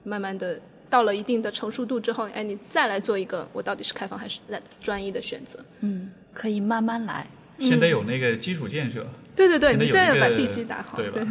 [0.04, 0.60] 慢慢的
[0.90, 4.40] 到了一定的成熟度之后，哎，你再来做一个我到底是开放还是
[4.82, 5.60] 专一的选择。
[5.82, 7.26] 嗯，可以慢慢来。
[7.60, 9.06] 先得有那个基础建设。
[9.36, 11.22] 对对对，你这样一个把地基打好，对吧？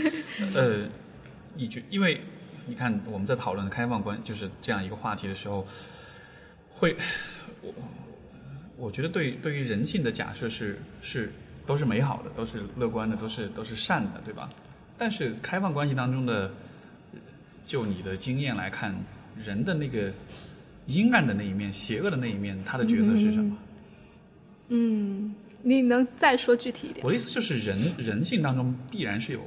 [0.54, 0.86] 呃，
[1.56, 2.20] 一句，因为
[2.66, 5.66] 你看我们在讨论开放关就是这样一个话题的时候，
[6.70, 6.96] 会
[7.62, 7.72] 我
[8.76, 11.32] 我觉得对对于人性的假设是是
[11.66, 14.48] 都是美好的，都是乐观的，都是都是善的，对吧？
[14.96, 16.50] 但是开放关系当中的，
[17.70, 18.92] 就你的经验来看，
[19.40, 20.12] 人的那个
[20.86, 23.56] 阴暗的那一面、邪恶的那一面，他的角色是什么？
[24.70, 25.32] 嗯，
[25.62, 27.06] 你能再说具体一点？
[27.06, 29.40] 我的意思就是人人性当中必然是有，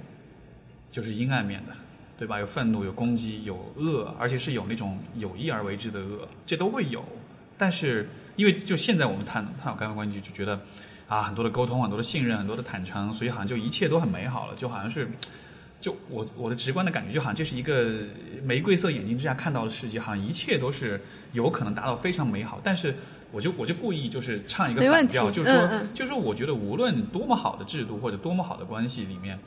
[0.90, 1.74] 就是阴暗面的，
[2.18, 2.40] 对吧？
[2.40, 7.04] 有愤怒，有攻击，有恶，而且是有那种有意而为之的恶，这都会有。
[7.58, 10.58] 但是因为就现在我们探探讨开放关系，就觉得
[11.10, 15.10] 啊，很多的沟通，很多的信任，很多的坦诚，所以好像就一切都很美好了，就好像是。
[15.84, 17.92] 就我我的直观的感觉，就好像这是一个
[18.42, 20.98] 玫瑰色眼睛之下看到的世界，好像一切都是
[21.34, 22.62] 有可能达到非常美好。
[22.64, 22.96] 但是
[23.34, 29.38] 我就我就故意就是唱一个反调，就是说、就是说，我觉得无论多么好的制度或者多么好的关系里面，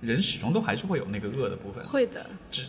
[0.00, 2.62] 人始终都还是会有那个恶的部分，会的，只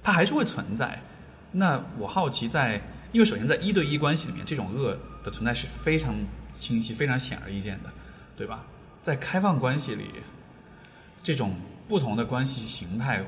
[0.00, 1.02] 它还是会存在。
[1.50, 2.80] 那我好奇在，
[3.10, 6.14] 因为首先在一对一关系里面，这种恶的存在是非常
[6.52, 7.90] 清晰、非常显而易见的，
[8.36, 8.64] 对吧？
[9.02, 10.04] 在开放关系里，
[11.20, 11.52] 这种
[11.88, 13.24] 不同的关系形态，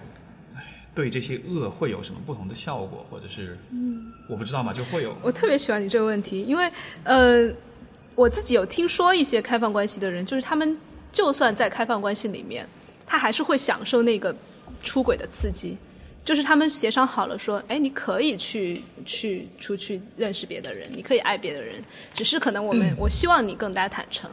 [0.55, 0.65] 哎
[0.95, 5.15] 对这些恶会有什么不同的效果，或者是，嗯，我不知道嘛，就会有。
[5.23, 6.71] 我特别喜欢你这个问题，因为
[7.05, 7.49] 呃，
[8.17, 10.77] 我自己有听说一些开放关系的人，就是他们
[11.13, 12.67] 就算在开放关系里面，
[13.07, 14.35] 他还是会享受那个
[14.83, 15.77] 出轨的刺激。
[16.25, 21.83] 就是他们协商好了说，哎，你可以去去出去认识别的人，你可以爱别的人，
[22.13, 24.29] 只是可能我们、我希望你更加坦诚。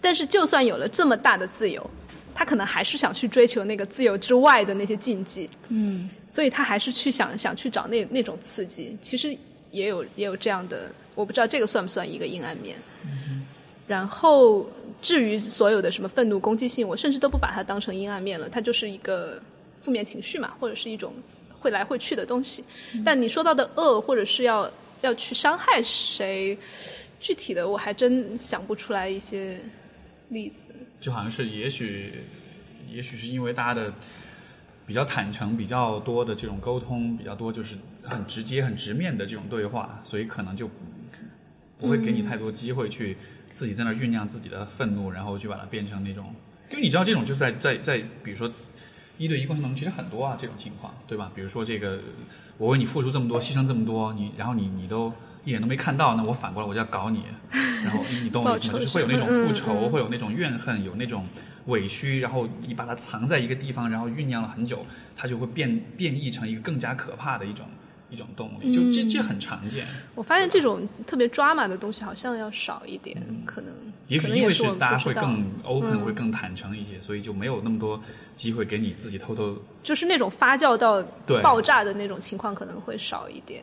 [0.00, 1.88] 但是就算有了这么大的自由，
[2.38, 8.94] 他可能还是想去追求那个自由之外的那些禁忌，嗯，所以他还是去想想去找那那种刺激。
[9.00, 9.34] 其实
[9.70, 12.76] 也有也有这样的，我不知道这个算不算一个阴暗面。
[13.04, 13.46] 嗯
[13.88, 14.68] 然后
[15.00, 19.40] 至于所有的什么愤怒、攻击性，我甚至都不把它当成阴暗面了，它就是一个
[19.80, 21.14] 负面情绪嘛，或者是一种
[21.60, 22.64] 会来会去的东西。
[23.04, 24.68] 但你说到的恶，或者是要
[25.02, 26.58] 要去伤害谁，
[27.20, 29.56] 具体的我还真想不出来一些
[30.28, 30.74] 例子。
[31.00, 32.12] 就好像是也许，
[32.90, 33.92] 也许是因为大家的
[34.86, 40.68] 比较坦诚、比较多的这种沟通，比较多就是很直接、很直面的这种对话，所以可能就
[41.78, 43.16] 不会给你太多机会去
[43.52, 46.34] 自己在那酝酿自己的愤怒，然后去把它变成那种，
[46.70, 48.52] 因为你知道这种就在在在比如说
[49.18, 51.30] 一对一关系当中，其实很多啊这种情况，对吧？
[51.34, 52.00] 比如说这个
[52.58, 55.12] 我为你付出这么多，牺牲这么多，你然后你你都。
[55.46, 57.22] 一眼都没看到，那我反过来我就要搞你，
[57.82, 58.72] 然后你懂我意思吗？
[58.74, 61.24] 就是会有那种复仇，会有那种怨恨，有那种
[61.66, 64.84] 委屈，然后你把它藏在一个地方，然后酝酿了很久，
[65.16, 67.64] 它就会变变异成一个更加可怕的一种
[68.10, 69.86] 一种动力，就这这很常见。
[70.16, 73.72] 我发现这种特别抓马的东西好像要少一点，可能
[74.08, 78.02] 也许因为是大家会更嗯 open，会更坦诚一些，所以就没有那么多
[78.34, 79.56] 机会给你自己偷偷。
[79.84, 83.62] 就是那种发酵到对爆炸的那种情况可能会少一点。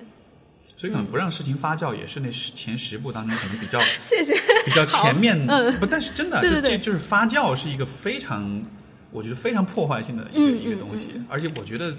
[0.83, 4.33] 所以可能不让事情发酵，也是那十前十步当中可能比较 谢谢。
[4.65, 8.61] 比较前面嗯不，但是真的，对对对就这就是发酵是一个非常，
[9.09, 11.95] 我觉得非常破坏性的一个、嗯一个东西，而且我觉得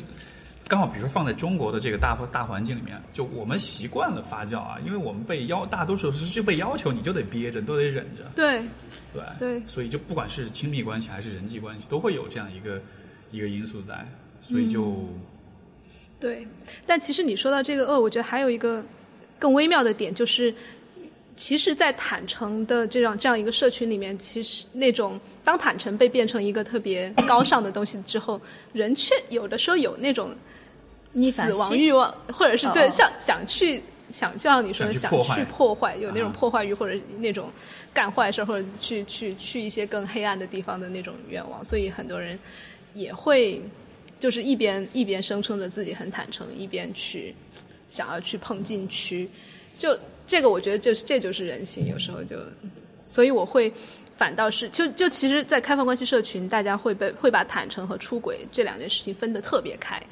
[0.68, 8.62] 刚好，比如说放在中国的这个大大环境里面，就我们习惯了发酵啊，因为我们被要大多数是就被要求你就得憋着，都得忍着，对
[9.14, 12.82] 对对所以就不管是亲密关系还是人际关系，都会有这样一个
[13.30, 14.06] 一个因素在，
[14.42, 14.84] 所以就。
[14.84, 15.08] 嗯
[16.24, 16.48] 对，
[16.86, 18.82] 但其实你说到这个恶，我觉得还有一个
[19.38, 20.54] 更微妙的点，就是
[21.36, 28.40] 其实，在坦诚的这样这样一个社群里面，其实那种当坦诚被变成一个特别高尚的东西之后，
[28.72, 30.34] 人却有的时候有那种
[31.30, 36.32] 死亡欲望，或者是对像想想去想就像你说的想想去破坏有那种啊。
[36.34, 37.50] 破坏欲或者那种
[37.92, 42.38] 干坏事，或者去去去一些更黑暗的地方的那种愿望，所以很多人
[42.94, 43.60] 也会
[44.24, 47.34] 就是一边一边声称着自己很坦诚，一边去
[47.90, 49.28] 想要去碰禁区，
[49.76, 49.94] 就
[50.26, 52.38] 这个我觉得就是这就是人性，有时候就，
[53.02, 53.70] 所以我会
[54.16, 60.02] 反倒是就就其实，在开放关系社群，大家会被会把坦诚和出轨这两件事情分得特别开。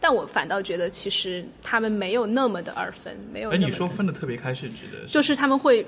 [0.00, 3.68] 但我反倒觉得，其实他们没有那么的二分，没有哎，那么的。
[3.68, 5.86] 你说分的特别开是指的是就是他们会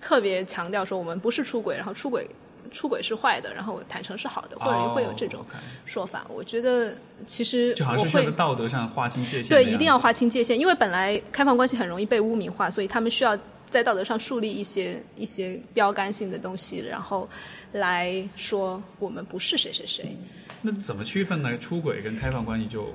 [0.00, 2.26] 特别强调说，我们不是出轨，然后出轨
[2.70, 5.44] 出轨是坏的，然后坦诚是好的，或者会有这种
[5.84, 6.26] 说法。
[6.28, 6.96] 我觉得
[7.26, 13.38] 其实就好像是在道德上划清界限对，一定要划清界限，因为本来开放关系很容易被污名化，所以他们需要
[13.70, 17.28] 在道德上树立一些一些标杆性的东西，然后
[17.72, 20.16] 来说我们不是谁谁谁。
[20.62, 21.56] 那怎么区分呢？
[21.58, 22.92] 出轨跟开放关系就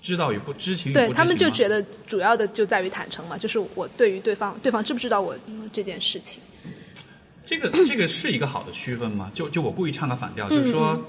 [0.00, 5.34] 知道与不知情与不知情对他们就觉得主要的就在于坦诚嘛，就是我对于对方，对方知不知道我
[5.72, 6.42] 这件事情。
[7.44, 9.30] 这个 这个是一个好的区分吗？
[9.34, 11.02] 就就我故意唱个反调，就是嗯说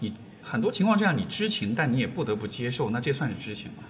[0.00, 3.84] 你很多情况这样，你知情，但你也不得不接受，那这算是知情吗？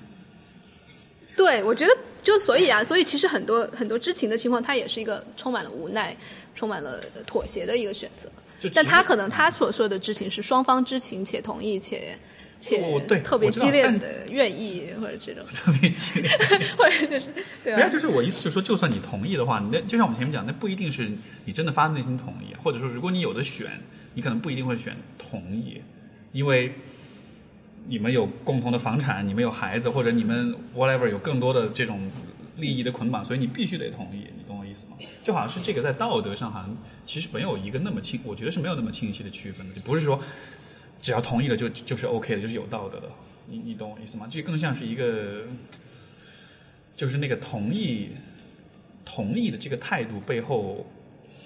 [1.37, 6.17] 对，我觉得就所以啊，所以其实很多很多知情的情况，它也是一个充满了无奈、
[6.55, 8.31] 充满了妥协的一个选择。
[8.73, 12.19] 但他可能他所说的知情是双方知情且同意且
[12.61, 16.31] 且我对特别激烈的愿意或者这种， 特别激烈。
[16.77, 17.27] 或者就是
[17.63, 17.93] 对没有，吧？
[17.93, 21.11] 就是我意思就是说，就算你同意的话，你那就像我们前面讲，那不一定是
[21.45, 23.67] 你真的发自内心同意，或者说，如果你有的选，
[24.15, 25.81] 你可能不一定会选同意，
[26.33, 26.73] 因为
[27.87, 32.11] 你们有共同的房产，你们有孩子，或者你们 whatever 有更多的这种
[32.57, 34.97] 利益的捆绑，所以你必须得同意，你懂我意思吗？
[35.23, 40.19] 就好像是这个在道德上好像其实没有一个那么清，我觉得是没有那么清晰的区分的，就不是说
[41.01, 43.11] 只要同意了就就是 OK 的，就是有道德的，
[43.47, 44.27] 你你懂我意思吗？
[44.31, 45.43] 这更像是一个。
[46.97, 48.09] 就是那个同意
[49.05, 50.87] 同意的这个态度背后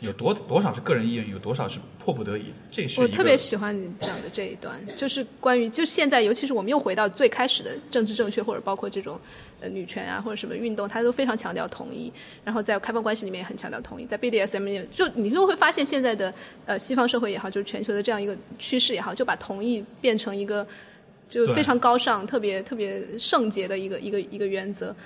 [0.01, 9.21] 有多多少是个人意愿，有多少是迫不得已，这是我特别喜欢你讲的这一段，就是关于就现在，尤其是我们又回到最开始的政治正确，或者包括这种
[9.61, 12.11] 呃女权啊或者什么运动，它都非常强调同意，
[12.45, 16.33] 然后在开放关系里面也很强调同意，在 BDSM 里面，就你就会发现现在的
[16.65, 20.67] 呃西方社会也好，就是全球的这样一个趋势也好，就把同意变成一个
[21.29, 24.97] 就非常高尚、特别特别圣洁的一个一个一个原则。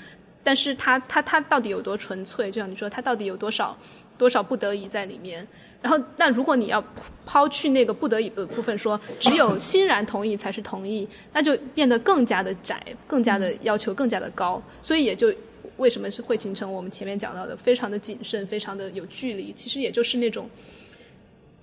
[0.45, 2.51] 但是它它它到底有多纯粹？
[2.51, 3.77] 就像你说，它到底有多少
[4.17, 5.45] 多少不得已在里面？
[5.83, 6.83] 然后，但如果你要
[7.27, 15.31] 抛去那个不得已的部分说，只有欣然同意才是同意，那就变得更加的窄，更加的要求更加的高，所以也就
[15.77, 20.49] 为什么是会形成我们前面讲到的非常的谨慎，非常的有距离，其实也就是那种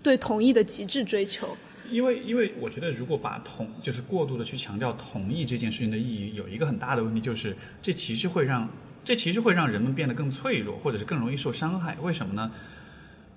[0.03, 1.57] 对同意的极致追求。
[1.91, 8.67] 因为因为我觉得，如果把同就是过度的去强调同意这件事情的意义，有一个很大的问题，就是这其实会让
[9.03, 11.97] 这其实会让人们变得更脆弱，或者是更容易受伤害。
[12.01, 12.51] 为什么呢？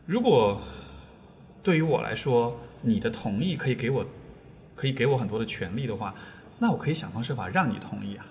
[0.07, 0.61] 如果
[1.63, 4.07] 对于我来说，你的同意可以给我
[4.75, 6.15] 可以给我很多的权利的话，
[6.59, 8.27] 那我可以想方设法让你同意啊。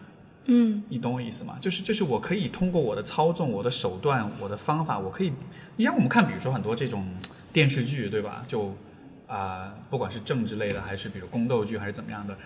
[0.46, 1.58] 嗯你懂我意思吗？
[1.62, 5.32] 就是就是我可以通过我的操纵、我的手段、我的方法，我可以，
[5.78, 7.08] 你像我们看，比如说很多这种
[7.54, 8.44] 电视剧，对吧？
[8.46, 8.76] 就
[9.34, 12.38] 啊、不管是政治类的，还是比如宫斗剧，还是怎么样的，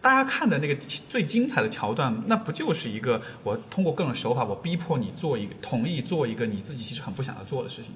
[0.00, 0.74] 大家看的那个
[1.10, 7.92] 最精彩的桥段，那不就是一个我通过各种手法，我逼迫你做一个同意做一个你自己其实很不想要做的事情，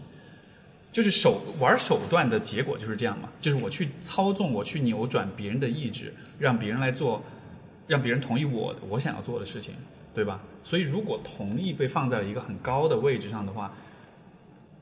[0.92, 7.22] 就是手玩手段的结果就是这样嘛，就是我去操纵，我去扭转别人的意志，让别人来做，
[7.86, 9.74] 让别人同意我我想要做的事情，
[10.14, 10.38] 对吧？
[10.62, 13.72] 所以如果同意被放在了一个很高的位置上的话，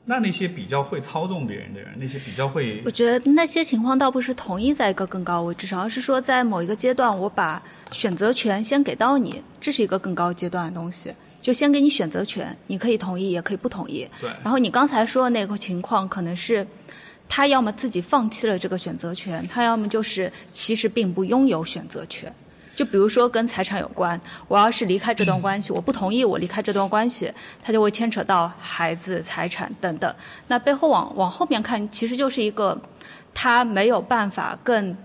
[0.05, 7.61] 那那些比较会操纵别人的人，那些比较会我觉得那些情况倒不是同意在一个更高位置上，而是说在某一个阶段，我把
[7.91, 11.11] 选择权先给到你，这是一个更高阶段的东西。
[11.41, 14.07] 就先给你选择权，你可以同意，也可以不同意。
[14.19, 16.65] 对然后你刚才说的那个情况，可能是
[17.29, 22.31] 他要么自己放弃了这个选择权，他要么就是其实并不拥有选择权。
[22.75, 24.19] 就比如说跟财产有关，
[24.49, 27.31] 我要是离开这段关系，我不同意我离开这段关系，
[27.63, 30.13] 它就会牵扯到孩子、财产等等。
[30.47, 32.79] 那背后往往后面看，其实就是一个
[33.33, 34.95] 他没有办法更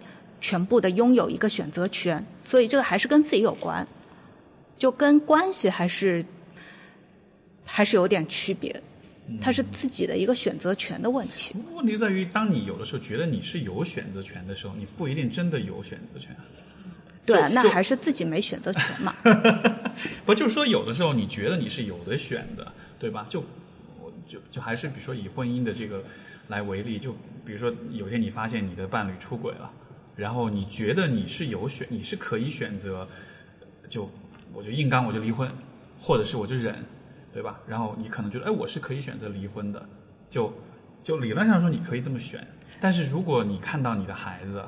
[0.40, 3.86] 全部的拥有一个选择权，所以这个还是跟自己有关，
[4.76, 6.24] 就跟关系还是
[7.64, 8.82] 还是有点区别，
[9.40, 11.54] 它是自己的一个选择权的问题。
[11.76, 16.34] 问题在于，当你有的时候觉得你是有选择权的时候，你不一定真的有选择权。
[17.34, 19.14] 对啊，那还是自己没选择权嘛。
[20.24, 23.26] 不就是说，有的时候你觉得你是有的选的，对吧？
[23.28, 23.40] 就
[24.00, 26.02] 我就就还是比如说以婚姻的这个
[26.48, 27.12] 来为例，就
[27.44, 29.70] 比如说有一天你发现你的伴侣出轨了，
[30.16, 33.06] 然后你觉得你是有选，你是可以选择，
[33.88, 34.10] 就
[34.52, 35.48] 我就硬刚我就离婚，
[35.98, 36.84] 或者是我就忍，
[37.32, 37.60] 对吧？
[37.66, 39.88] 然后你可能觉得，哎，我是可以选择离婚的，
[40.28, 40.52] 就
[41.02, 42.46] 就理论上说你可以这么选，
[42.80, 44.62] 但是如果你看到你的孩子，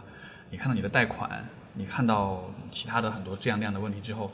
[0.50, 4.30] 你看到你的贷款，你看到其他的很多这样那样的问题之后，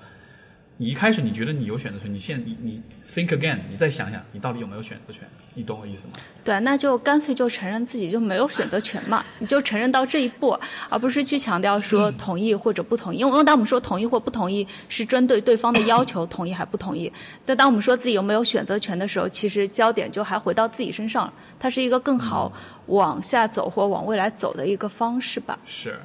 [0.77, 2.83] 你一开始你觉得你有选择权，你现你你
[3.13, 5.23] think again，你再想想你到底有没有选择权，
[5.55, 6.13] 你懂我意思吗？
[6.45, 10.59] 对，那就干脆就承认自己就没有选择权嘛， 你就承认到这一步，
[10.89, 13.19] 而不是去强调说同意或者不同意。
[13.19, 17.13] 因为因为当我们说同意或不同意，是针对对方的要求同意还不同意。
[17.45, 21.33] 但当我们说自己有没有选择权的时候，其实焦点就还回到自己身上了。
[21.59, 22.53] 它是一个更好
[22.87, 25.59] 往下走或往未来走的一个方式吧。
[25.67, 25.99] 是，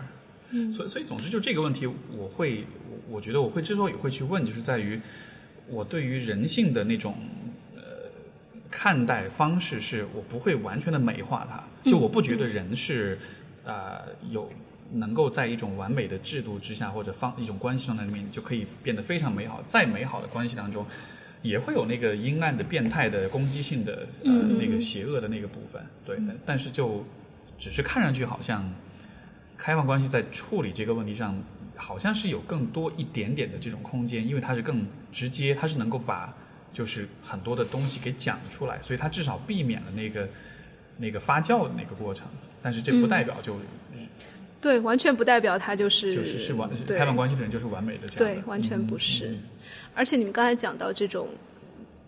[0.72, 2.66] 所以所以总之就这个问题，我会
[3.10, 5.00] 我我觉得我会之所以会去问，就是在于
[5.68, 7.16] 我对于人性的那种
[7.76, 7.82] 呃
[8.70, 13.18] 看待方式，是我不会完全的美化它，就我不觉得人是
[13.64, 14.50] 呃有。
[14.96, 19.64] 能够在一种完美的制度之下，或者方一种关系状态里面，就可以变得非常美好。
[19.66, 20.86] 再美好的关系当中，
[21.42, 25.82] 也会有那个阴暗的、变态的、攻击性的呃那个邪恶的那个部分。
[26.06, 27.04] 对，但但是就
[27.58, 28.72] 只是看上去好像
[29.58, 31.42] 开放关系在处理这个问题上，
[31.76, 36.34] 好像是有更多一点点的这种空间，因为它是更直接，它是能够把
[36.74, 40.28] 就是很多的东西给讲出来，所以它至少避免了那个
[40.98, 42.28] 那个发酵的那个过程。
[42.62, 43.58] 但是这不代表就、
[44.62, 49.36] 对，完全不代表它就是就是是完开放关系的人就是完美的这样对，完全不是。
[49.94, 51.28] 而且你们刚才讲到这种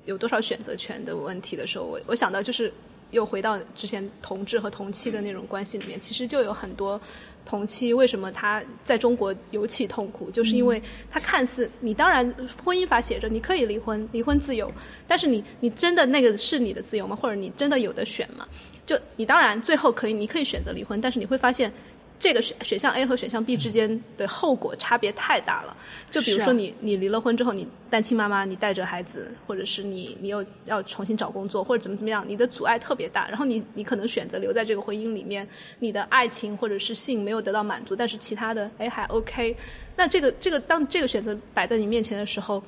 [0.05, 2.71] 有多少选择权的问题的时候，我我想到就是
[3.11, 6.99] 又回到之前同志和同妻的那种关系里面，其实就有很多
[7.45, 12.33] 同妻为什么他在中国尤其痛苦，就是因为他看似你当然
[12.63, 14.71] 婚姻法写着你可以离婚，离婚自由，
[15.07, 17.15] 但是你你真的那个是你的自由吗？
[17.15, 18.47] 或者你真的有的选吗？
[18.85, 21.71] 就你当然最后可以你可以选择离婚，但是你会发现。
[22.17, 25.75] 这个选选项 A 和选项 B 之间的后果差别太大了。
[26.09, 33.27] 就比如说你你离了婚之后，你单亲妈妈，你带着孩子，或者是你你又要重新找工作，或者怎么怎么样，你的阻碍特别大。
[33.27, 35.47] 然后你你可能选择留在这个婚姻里面，
[35.79, 39.55] 你的爱情或者是性没有得到满足，但是其他的哎还 OK。
[39.95, 42.63] 那这个这个当这个选择摆在你面前的时候，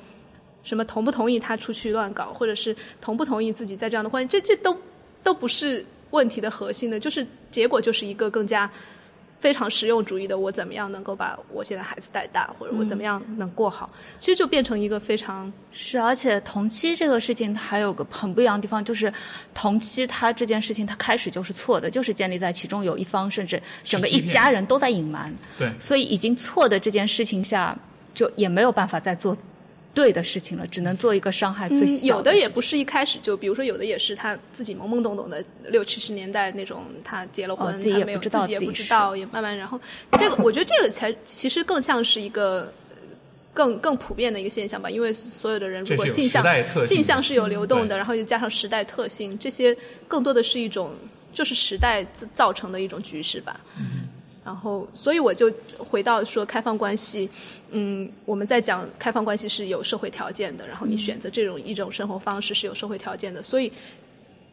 [0.62, 4.76] 什么同不同意他出去乱搞，或者是同不同意自己在这样的关系，这这都
[5.22, 8.70] 都不是问题的核心的，就是结果就是一个更加
[9.40, 13.88] 非常实用主义的，我怎么样能够把我现在孩子带大，或者我怎么样能过好，
[14.18, 19.12] 其实就变成一个非常是，而且同期这个事情，它还有个很不一样的地方，就是
[19.54, 25.72] 同期它这件事情，它开始就是错的，就是建立在其中有一方甚至整个一家人都在隐瞒，对。
[25.78, 27.78] 所以已经错的这件事情下，
[28.12, 29.36] 就也没有办法再做
[29.98, 32.78] 对的事情了，只能做一个伤害最嗯，小有的也不是。
[32.78, 39.80] 一开始就，比如说有的也是他自己懵懵懂懂的六七十年代那种，他结了婚，哦自己也他没有不知道自己也自己是不知道，也慢慢然后
[40.12, 42.72] 这个我觉得这个才其实更像是一个。
[43.54, 46.44] 更更普遍的一个现象吧，因为所有的人如果性向
[46.84, 49.76] 性向是有流动对的，然后又加上时代特性，这些
[50.06, 50.92] 更多的是一种
[51.32, 53.58] 就是时代造造成的一种局势吧。
[54.48, 57.28] 然后，所以我就回到说开放关系，
[57.70, 63.70] 嗯，我们在讲开放关系是有社会条件的，然后你选择这种一种生活方式是有社会条件的，所以，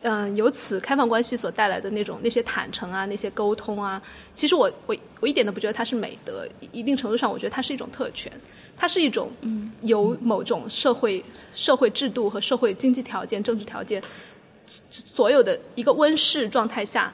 [0.01, 4.01] 嗯、由此开放关系所带来的那种那些坦诚啊，那些沟通啊，
[4.33, 8.29] 其实我我我一点都不觉得它是美德，一一定程度上我觉得它是一种特权，
[8.75, 9.31] 它是一种
[9.83, 11.23] 由某种社会
[11.53, 14.03] 社会制度和社会经济条件、政治条件
[14.89, 17.13] 所有的一个温室状态下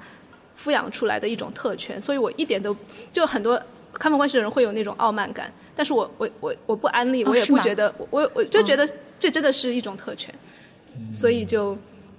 [0.62, 2.76] 抚养出来的一种特权，所以我一点都
[3.12, 3.58] 就很多
[3.94, 8.88] 开放关系的人会有那种傲慢感，但是我我我我不安利，我也不觉得，我我我就觉得
[9.20, 10.34] 这真的是一种特权，
[11.12, 11.78] 所以就。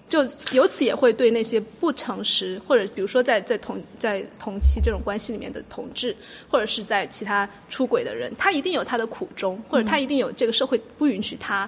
[0.09, 0.21] 就
[0.53, 6.15] 由此也会对那些不诚实，或者比如说在在同在同期这种关系里面的同志，
[6.51, 11.67] 或者是在其他出轨的人，他一定有他的苦衷，或者他一定有这个社会不允许他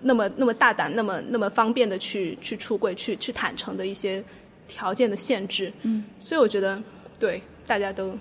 [0.00, 4.24] 那么那么大胆、那么那么方便的去去出柜、去去坦诚的一些
[4.66, 5.72] 条件的限制。
[5.82, 6.80] 嗯，所以我觉得
[7.18, 8.16] 对大家都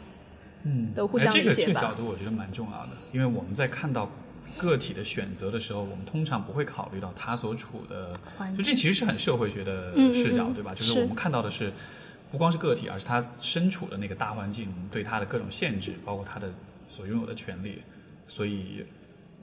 [0.63, 4.09] 嗯，都互哎这个相理解吧这个角度我觉得蛮重要的，因为我们在看到
[4.57, 10.73] 个体的选择的时候，我们通常不会考虑到他所处的环，就这其实是很社会学的视角，嗯对吧？
[10.73, 11.71] 就是是我们看到的是
[12.31, 16.51] 不光是个体，而是他身处的那个大环境对他的各种限制，包括他的
[16.89, 17.81] 所拥有的权利，
[18.27, 18.85] 所以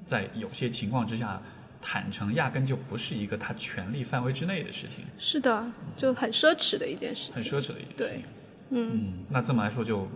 [0.04, 1.40] 在有些情况之下。
[1.82, 5.64] 坦诚压根就不是一个他权力范围之内的事情，是的，
[5.96, 7.44] 就很奢侈的一件事情很。
[7.44, 7.96] 奢侈的一件事情。
[7.96, 8.24] 对，
[8.70, 10.06] 嗯嗯，那这么来说就，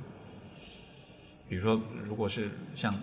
[1.48, 2.94] 比如说，如果是像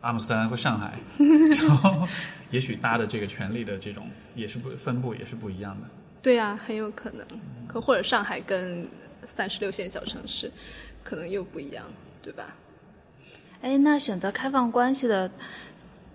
[0.00, 2.08] 阿姆斯特丹或上海， 然后
[2.50, 5.86] 也许搭的这个权力的这种也是不分布也是不一样的。
[6.22, 7.26] 对啊、很有可能。
[7.68, 8.86] 可或者上海跟
[9.24, 10.50] 三十六线小城市
[11.04, 11.84] 可能又不一样，
[12.22, 12.54] 对吧？
[13.62, 15.30] 哎，那选择开放关系的，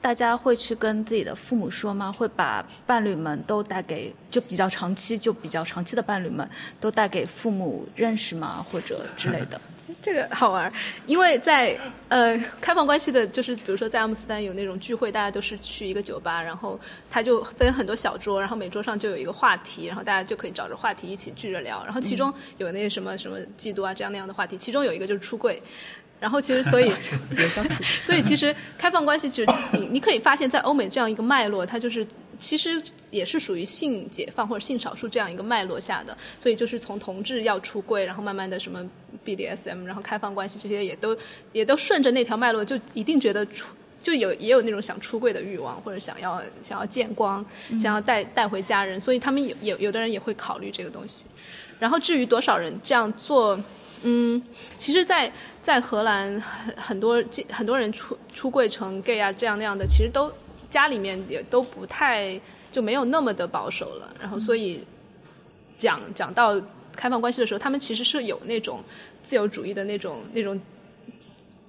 [0.06, 2.12] 大家会去跟自己的父母说吗？
[2.12, 6.48] 会把伴侣们都带给就比较长期就比较长期的伴侣们
[6.80, 8.64] 都带给父母认识吗？
[8.70, 9.60] 或者之类的？
[10.02, 10.72] 这个好玩儿，
[11.08, 11.78] 因为在
[12.10, 25.62] 呃开放关系的，就是比如说在阿姆斯丹有那种聚会，大家都是去一个酒吧，然后他就分很多小桌，然后每桌上就有一个话题，然后大家就可以找着话题一起聚着聊，然后其中有那什么什么嫉妒啊这样那样的话题，其中有一个就是出柜。
[26.18, 26.90] 然后其实，所以，
[28.06, 32.08] 所以其实开放关系，其实你你可以发现，在欧美这样一个脉络，它就是
[32.40, 32.82] 其实
[33.12, 36.18] 也是属于性解放或者性少数这样一个脉络下的。
[36.42, 38.84] 所以就是从同志要出柜，然后慢慢的什么
[39.26, 41.18] BDSM，然后开放关系这些也都
[41.52, 47.44] 也都顺着那条脉络，就一定觉得出就有也有那种想出柜的欲望，或者想要想要见光，
[47.80, 51.26] 想要带带回家人，所以他们有有有的人也会考虑这个东西。
[51.80, 53.60] 然后至于多少人这样做，
[54.04, 54.42] 嗯，
[54.78, 55.32] 其实在，
[55.62, 60.32] 在荷兰很很多很多人出出柜成 gay 啊这样那样的，其实都
[60.76, 62.38] 家里面也都不太
[62.70, 64.14] 就没有那么的保守了。
[64.20, 64.86] 然后所以
[65.78, 66.62] 讲讲到
[66.94, 68.84] 开放关系的时候，他们其实是有那种
[69.24, 70.60] 自由主义的那种那种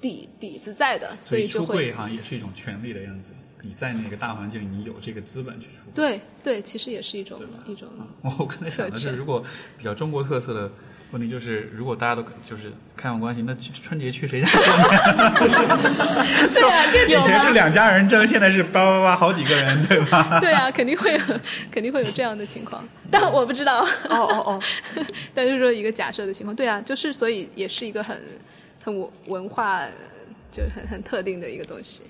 [0.01, 3.33] 底底子在的，所以就会出柜好像也是一种权利的样子。
[3.63, 5.91] 你在那个大环境里，你有这个资本去出。
[5.95, 7.89] 对对，其实也是一种一种
[8.23, 9.43] 我我刚才想的是，如果
[9.79, 10.71] 比较中国特色的
[11.13, 15.59] 问题就是，如果大家都就是开放关系，那春节去谁家过年？
[16.53, 20.39] 对啊， 这以前是两家人争，现在是叭叭叭好几个人，对吧？
[20.43, 21.21] 对啊，肯定会有
[21.71, 23.83] 肯定会有这样的情况，但我不知道。
[23.83, 24.63] 哦哦哦，
[25.33, 28.21] 但是说一个假设的情况，对啊，就是所以也是一个很
[28.83, 29.87] 很文文化
[30.51, 32.03] 就很很特定的一个东西。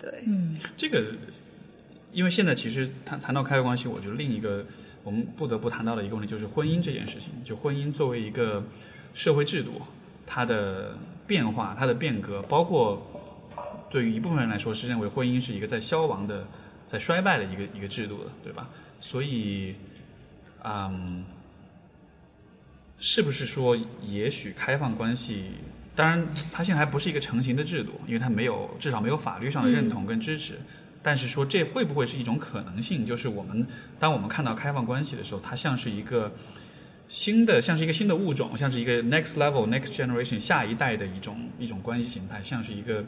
[0.00, 1.02] 对，嗯，这个，
[2.12, 4.64] 因为现在其实谈谈到开放关系，我觉得另一个
[5.04, 7.30] 我们不得不谈到的一个问题就是婚姻这件事情。
[7.44, 8.64] 就婚姻作为一个
[9.12, 9.80] 社会制度，
[10.26, 13.00] 它的变化、它的变革，包括
[13.90, 16.44] 对于一部分人来说是认为婚姻是一个在消亡的、
[16.86, 18.68] 在衰败的一个一个制度的，对吧？
[18.98, 19.74] 所以，
[20.64, 21.24] 嗯，
[22.98, 25.50] 是不是说也许开放关系？
[25.94, 30.58] 当然，它现在还不是一个成型的制度，因为它没有至少没有法律上的认同跟支持。
[31.04, 33.04] 但是说这会不会是一种可能性？
[33.04, 33.64] 就是我们
[34.00, 36.32] 当我们看到开放关系的时候，它像是一个
[37.10, 43.04] 新的，像是一个新的物种，像是一个 next level、next generation 下一代的一种一种关系形态，像是一个，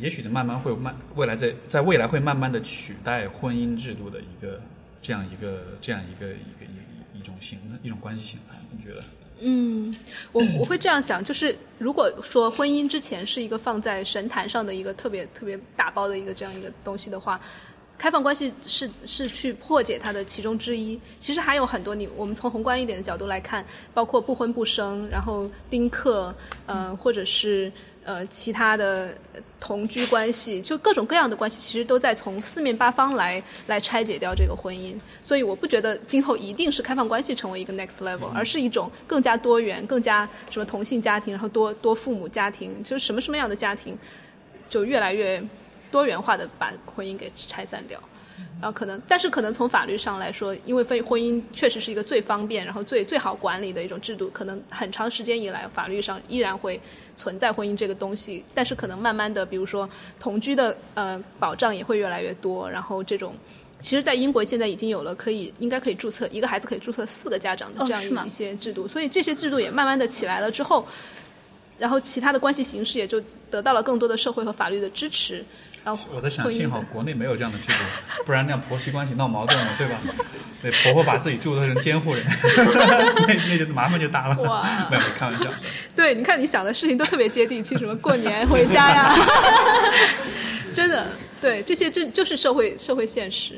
[0.00, 4.58] 也许是慢慢会慢未来在在未来会慢慢的取代婚姻制度的一个
[5.02, 9.04] 这样一个这样一个一个一一种形一种关系形态，你觉得？
[9.40, 9.92] 嗯，
[10.30, 17.40] 我我会这样想，就是如果说婚姻之前是一个放在神坛上的一个特别特别打包的一个这样一个东西的话，
[17.98, 21.00] 开放关系是是去破解它的其中之一。
[21.18, 26.34] 其实还有很多你我们从宏观一点的角度来看，包括不婚不生，然后丁克，
[26.66, 27.72] 呃，或者是。
[28.04, 29.16] 呃，其他的
[29.60, 34.98] 同居关系，就各种各样的关系，其实都在从四面八方来来拆解掉这个婚姻。
[35.22, 43.96] 所以我不觉得今后一定是开放关系成为一个 next level，而是一种更加多元、更加什么同性家庭，然后多多父母家庭，就是什么什么样的家庭，
[44.68, 45.40] 就越来越
[45.90, 48.02] 多元化的把婚姻给拆散掉。
[48.62, 56.80] 然后可能，但是可能从法律上来说，因为婚婚姻确实是一个最方便，然后最最好管理的一种制度，可能很长时间以来，法律上依然会
[57.16, 58.44] 存在婚姻这个东西。
[58.54, 59.90] 但是可能慢慢的，比如说
[60.20, 63.34] 同居的呃保障也会越来越多，然后这种，
[63.80, 70.86] 其实，在英国现在已经有了可以应该可以注册一个孩子可以注册四个家长的这样一些制度，所以这些制度也慢慢的起来了之后，
[71.80, 73.20] 然后其他的关系形式也就
[73.50, 75.44] 得到了更多的社会和法律的支持。
[76.14, 79.98] 我在想，幸好国内没有这样的制度，不然那样婆媳关系闹矛盾了，对吧？
[80.62, 82.24] 那，婆婆把自己注册成监护人，
[83.26, 84.36] 那那就麻烦就大了。
[84.42, 85.46] 哇，没有开玩笑。
[85.96, 89.12] 对，你看你想的事情都特别接地气，什么过年回家呀，
[90.72, 91.08] 真的，
[91.40, 93.54] 对，这些就就是社会社会现实。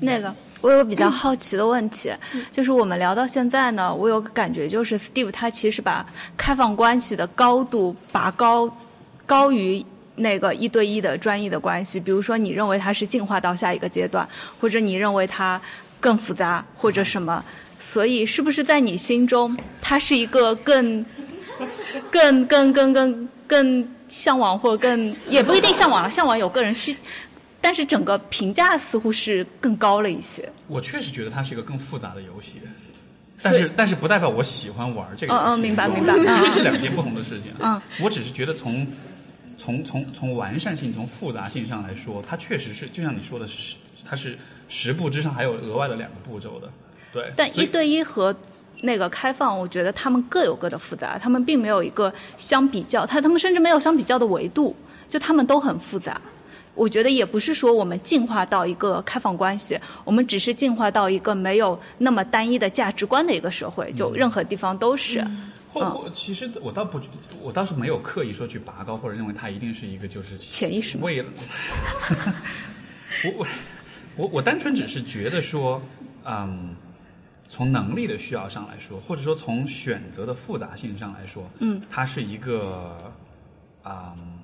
[0.00, 2.10] 那个，我有个比较好奇的问题，
[2.50, 6.06] 就是我们聊到现在呢，我有个感觉，就是 Steve 他其实把
[6.38, 8.74] 开放关系的高度拔高
[9.26, 9.84] 高于。
[10.20, 14.28] 那个一对一的专业的关系，比如说你认为它是进化到下一个阶段，
[14.60, 15.60] 或者你认为它
[15.98, 17.44] 更复杂，或者什么，
[17.78, 21.04] 所以是不是在你心中，它是一个更、
[22.10, 26.96] 更、更、更、更、更向往，或者更也不一定向往了，向往有个人需，
[27.60, 30.48] 但是整个评价似乎是更高了一些。
[30.66, 32.60] 我确实觉得它是一个更复杂的游戏，
[33.42, 35.34] 但是但是不代表我喜欢玩这个。
[35.34, 37.52] 嗯嗯，明白明白， 这是两件不同的事情。
[37.58, 38.86] 嗯，我只是觉得从。
[39.60, 44.38] 从从从完善性、从复杂性上来说，它确实是就像你说的，是它是
[44.70, 46.70] 十步之上还有额外的两个步骤的，
[47.12, 47.30] 对。
[47.36, 48.34] 但一对一和
[48.80, 54.74] 那个开放，我觉得他们各有各的复杂，他们并没有一个相比较，他他们甚至没有相比较的维度，
[55.06, 56.18] 就他们都很复杂。
[56.74, 65.22] 我觉得也不是说我们进化到一个开放关系，我们只是进化到一个没有那么单一的价值观的一个社会，就任何地方都是。
[65.72, 67.00] 或其实我倒不，
[67.40, 71.30] 我倒是没有刻意说去拔高，或者认为它一定是一个就是潜意识为了。
[73.24, 73.46] 我我
[74.16, 75.80] 我我单纯只是觉得说，
[76.24, 76.74] 嗯，
[77.48, 83.12] 从能力的需要上来说，或者说从选择的复杂性上来说，嗯，它是一个，
[83.84, 84.40] 嗯，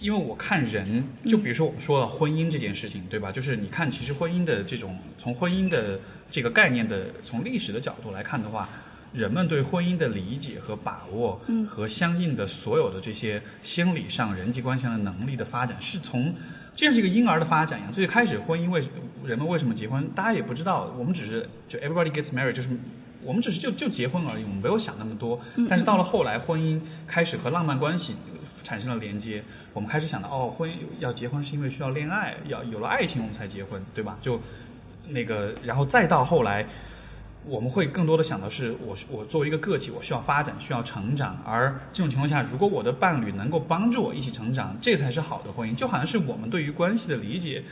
[0.00, 3.30] 因为我看人，就比如说我们说了婚姻这件事情，对吧？
[3.30, 6.00] 就是你看，其实婚姻的这种从婚姻的
[6.30, 8.70] 这个概念的从历史的角度来看的话。
[9.12, 16.34] 人们对婚姻的理解和把握，和相应的所有的这些心理上、人际关系上的能力的发展，是从
[16.74, 17.92] 就像这个婴儿的发展一样。
[17.92, 18.82] 最开始婚姻为
[19.24, 20.90] 人们为什么结婚，大家也不知道。
[20.98, 22.70] 我们只是就 everybody gets married，就是
[23.22, 25.38] 我们只是就就结婚而已，我们没有想那么多。
[25.68, 28.16] 但是到了后来，婚姻开始和浪漫关系
[28.64, 29.44] 产生了连接，
[29.74, 34.16] 我们开始想到哦，婚姻要结婚是因为需要恋爱，要有了爱情我们才结婚，对吧？
[34.22, 34.40] 就
[35.08, 36.66] 那个，然后再到后来。
[37.44, 41.40] 我们会更多的想的是我我作为一个个体，我需要发展，需要成长。
[41.44, 45.74] 而这种情况下，如果我的伴侣能够帮助我一起成长，这才是好的婚姻。
[45.74, 47.64] 就好像是我们对于关系的理解。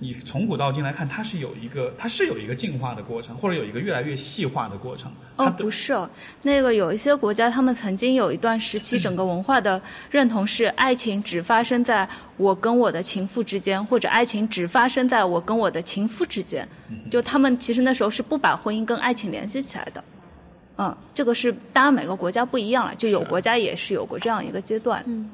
[0.00, 5.10] 你从古到今来看，它是有一个，它是有一个进化的过程，或者有一个越来越细化的过程。
[5.36, 6.08] 哦，不是哦，
[6.42, 9.80] 那个有一些国家，他们曾经有一段时期，整个文化的
[10.10, 12.06] 认同是爱情只发生在
[12.36, 16.68] 我跟我的情妇之间，或者爱情只发生在我跟我的情夫之间。
[17.10, 20.04] 就他们其实那时候是不把婚姻跟爱情联系起来的。
[20.76, 25.02] 嗯，这个是当然每个国家不一样了，就有国家也是有过这样一个阶段。
[25.06, 25.30] 嗯。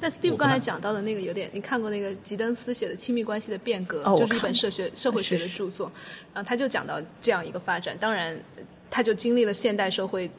[0.00, 5.90] 那 Steve 刚才讲到的那个有点，你看过那个吉登斯写的《亲密关系的变革》，就是一本社学社会学的著作，
[6.34, 7.96] 然后他就讲到这样一个发展。
[7.98, 8.38] 当然，
[8.90, 10.30] 他就经历了现代社会，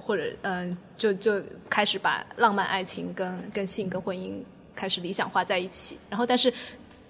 [0.00, 4.32] 或者嗯，就就开始把浪漫爱情跟跟性跟婚姻
[4.74, 5.98] 开始理想化在一起。
[6.08, 6.52] 然后，但是。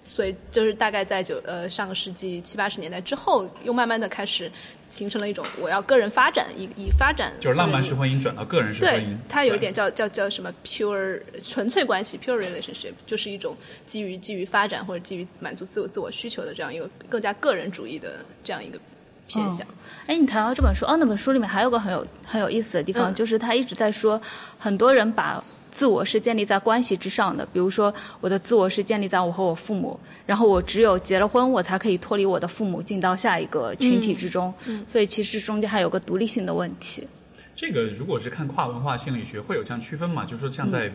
[0.03, 4.51] 所以就是大概在九呃上个世纪七八十年代之后，又慢慢的开始
[4.91, 8.97] 形成了一种我要个人发展，以以发展就是浪漫式婚姻转到个人式婚姻。
[8.99, 13.57] 对，它有一点叫叫叫什么 pure 纯粹关系 pure relationship，就是一种
[13.87, 18.77] 基于基于发展或者基于满足自我自我需求的这样一个更加个人主义的这样一个
[19.25, 19.65] 偏向。
[20.05, 24.21] 哎，你谈到这本书，哦，那本书里面还有个很有很有意思的地方，就是他一直在说
[24.59, 25.43] 很多人把。
[25.71, 27.45] 自我是建立在关系之上的。
[27.53, 34.53] 比如说，我的自我是建立在我和我父母，然后我只有结了婚，我才可以脱离我的父母，进到下一个群体之中。
[34.87, 37.07] 所以其实中间还有个独立性的问题。
[37.55, 40.25] 这个如果是看跨文化心理学，会有这样区分嘛？
[40.25, 40.91] 就是说，像在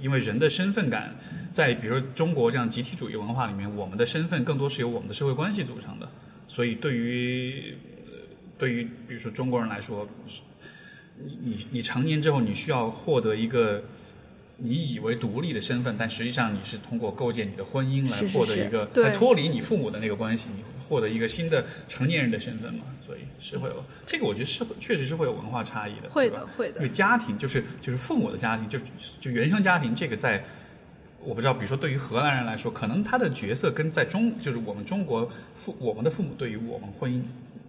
[0.00, 1.14] 因为人的身份感，
[1.50, 6.08] 在比如说中国这样集体主义文化里面，我们的身份更多是由我们的社会关系组成的。
[6.46, 7.74] 所以对于
[8.06, 8.12] 呃
[8.58, 10.06] 对于比如说中国人来说，
[11.16, 13.82] 你你你成年之后，你需要获得一个
[14.56, 22.84] 你以为独立的身份，但实际上你是通过构建你的婚姻来获得一个对来脱离你父母的那个关系，你获得一个新的成年人的身份嘛。
[23.06, 28.78] 所以是会有这个，我觉得是确实是会有文化差异的，会的会的因为家庭就是就是父母的家庭，就
[29.20, 30.42] 就原生家庭这个在。
[31.26, 37.22] 我不知道，比如说对于荷兰人来说，可能他的角色跟在中，就是我们中国父我们的父母对于我们婚姻，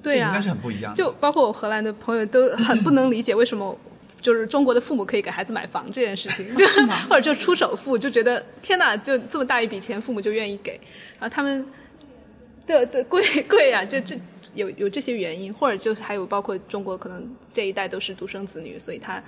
[0.04, 0.98] 对呀这应该是很不一样的。
[0.98, 3.78] 就包括我荷兰的朋友都很不能理解为什么。
[4.26, 10.72] 就是中国的父母可以给孩子买房这件事情，就是 或者就出首付，就觉得天哪，就这么大一笔钱，父母就愿意给，
[11.20, 11.64] 然后他们，
[12.66, 14.20] 对对贵贵呀、就这
[14.56, 17.24] 有有这些原因，或者就是还有包括中国可能
[17.54, 19.22] 这一代都是独生子女，所以他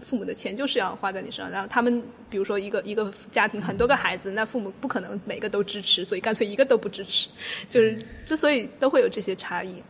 [0.00, 7.28] 父母的钱就是要花在你身上，然后他们比如说一个一个家庭很多个孩子，那父母不可能每个都支持，所以干脆一个都不支持，
[7.70, 7.96] 就是
[8.26, 9.80] 之所以都会有这些差异。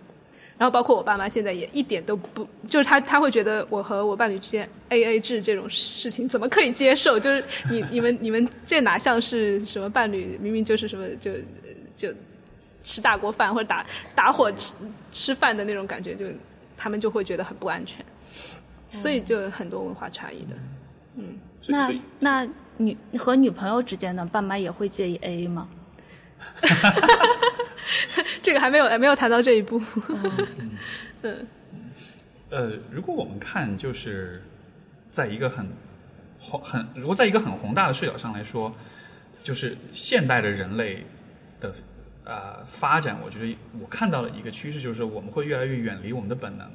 [0.63, 7.19] 然后包括我爸妈现在也一点都不，就是他他会觉得我和我伴侣之间 A A 制这种事情怎么可以接受？
[7.19, 10.39] 就是你你们你们这哪像是什么伴侣？
[10.41, 11.33] 明明就是什么就
[11.97, 12.15] 就
[12.85, 13.85] 吃大锅饭或者打
[14.15, 14.73] 打火吃
[15.11, 16.27] 吃饭的那种感觉，就
[16.77, 18.07] 他们就会觉得很不安全，
[18.97, 20.57] 所以就有很多文化差异的。
[21.17, 25.69] 嗯那那女和女朋友之间呢，爸妈也会介意 A A 吗？
[28.43, 29.81] 这个还没有没有谈到这一步。
[31.23, 31.47] 嗯
[32.51, 34.43] 呃，如果我们看就是
[35.11, 35.67] 在一个很
[36.39, 38.75] 宏很，如果在一个很宏大的视角上来说，
[39.43, 41.05] 就是现代的人类
[41.61, 41.73] 的
[42.25, 46.71] 呃发展，我觉得我看到了一个趋势，就是我们会越来越远离我们的本能，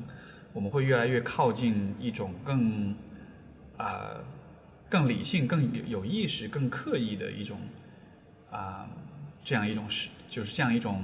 [0.51, 2.95] 我们会越来越靠近一种更
[3.77, 4.17] 啊、
[4.89, 7.59] 更理性、更有有意识、更刻意的一种
[8.49, 8.87] 啊、
[9.43, 11.03] 这样一种是就是这样一种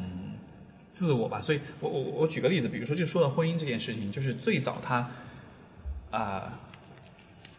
[0.92, 1.42] 自我吧。
[1.42, 5.10] 所以我我我举个例子，比如说就说到婚姻这件事情，就是最早它
[6.12, 6.60] 啊、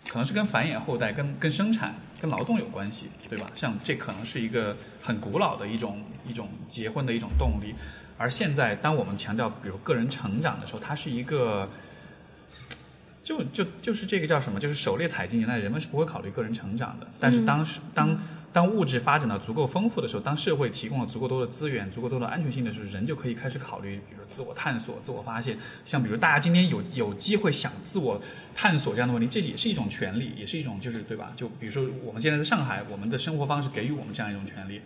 [0.06, 3.50] 可能是跟繁衍后代、跟跟生产、跟劳动有关系，对吧？
[3.56, 7.74] 像这可能是一个很古老的一种一种结婚的一种动力。
[8.16, 11.68] 而现在，当我们强调比如个人成长的时候，它是一个
[13.24, 14.60] 就就就是这个叫什么？
[14.60, 17.08] 就是狩猎采集年代，人们是不会考虑个人成长的。
[17.18, 18.16] 但是当时、当
[18.54, 25.58] 当物质发展到足够丰富的时候，当社会提供了足够多的资源、足够多的安全性的时候，人就可以开始考虑，比如自我探索、自我发现。
[25.84, 28.18] 像比如大家今天有有机会想自我
[28.54, 31.32] 探索这样的问题，这也是一种权利，也是一种就是对吧？
[31.34, 34.80] 就比如说我们现在在上海，我们的生活方式给予我们这样一种权利。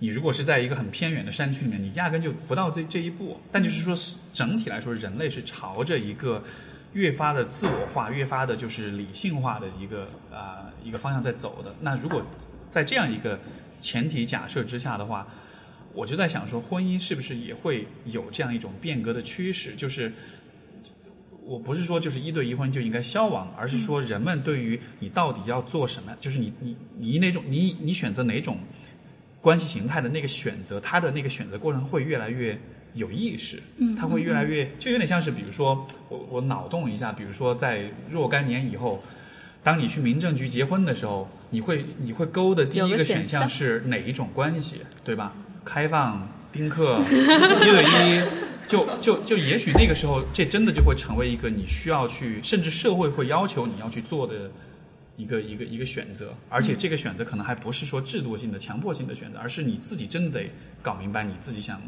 [0.00, 3.40] 你如果是在一个很偏远的山区里面，你压根就不到这这一步。
[3.52, 6.42] 但就是说，整体来说，人类是朝着一个
[6.92, 11.72] 越发的自我化、越发的就是理性化的一个啊、一个方向在走的。
[11.80, 12.20] 那如果
[12.76, 13.40] 在这样一个
[13.80, 15.26] 前提假设之下的话，
[15.94, 19.74] 我就在想说，婚姻是不是也会有这样一种变革的趋势？
[19.74, 20.12] 就是
[21.42, 28.58] 我不是说就是一对一婚就应该消亡，而是说人们对于你到底要做什么，就是你你你哪种你你选择哪种
[29.40, 32.60] 关系形态的那个选择，他的那个选择过程会越来越
[32.92, 39.02] 有意识，嗯，他会越来越就有点像是，比如说我我脑洞一下，比如说在若干年以后，
[39.66, 45.34] 当你去民政局结婚的时候，你会你会勾的第一个选项项是哪一种关系，对吧？
[45.64, 48.22] 开放、丁克、一对一，
[48.70, 54.48] 就就就也许那个时候，这真的就会成为一个你需要去，甚至社会会要求你要去做的
[55.16, 60.48] 一个一个一个选择，而且这个选择可能还不是说制度性的、强迫性的选择，而是你自己真的得
[60.80, 61.82] 搞明白你自己想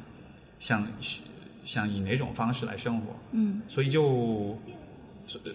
[0.59, 0.84] 想
[1.64, 3.16] 想以哪种方式来生活。
[3.30, 4.59] 嗯，所以就。
[5.44, 5.52] 呃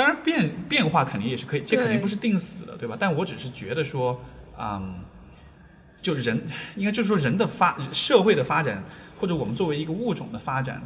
[0.00, 2.96] 当然变变化肯定也是可以，这肯定不是定死的，对吧？
[2.98, 4.18] 但我只是觉得说，
[4.58, 4.94] 嗯，
[6.00, 6.40] 就人
[6.74, 8.82] 应该就是说人的发社会的发展，
[9.18, 10.82] 或者我们作为一个物种的发展，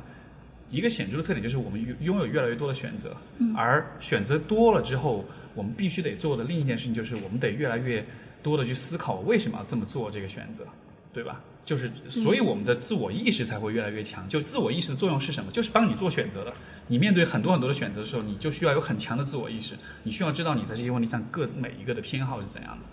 [0.69, 3.17] 一个显著的特点就是我们拥拥有越来越多的选择，
[3.57, 5.25] 而选择多了之后，
[5.55, 8.05] 我们必须得做的另一件事情就是我们得越来越
[8.43, 10.67] 多的去思考为什么要这么做这个选择，
[11.13, 11.41] 对吧？
[11.65, 14.29] 就是，所以我们的自我意识才会越来越强。
[14.29, 15.51] 就自我意识的作用是什么？
[15.51, 16.53] 就是帮你做选择的。
[16.87, 22.85] 你面对很多很多的选择的时候，你就需要有很强的自我意识，你需要知道你在这些问题上各每一个的偏好是怎样的。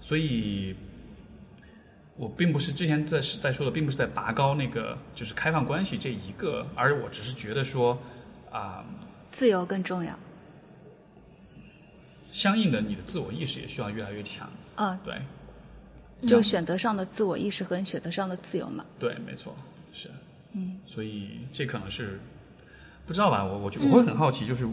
[0.00, 0.76] 所以，
[2.16, 7.98] 我并不是之前在在说的，并不是在拔高那个就是开放关系这一个，而我只是觉得说，
[8.52, 8.84] 啊、
[9.32, 10.16] 自由更重要。
[12.30, 14.48] 相应的你的自我意识也需要越来越强。
[14.76, 15.20] 啊，对，
[16.26, 18.84] 就选择上的自我意识和选择上的自由嘛。
[18.98, 19.54] 对，没错，
[19.92, 20.08] 是，
[20.52, 22.20] 嗯，所以这可能是
[23.06, 23.44] 不知道吧？
[23.44, 24.66] 我我觉我会很好奇，就是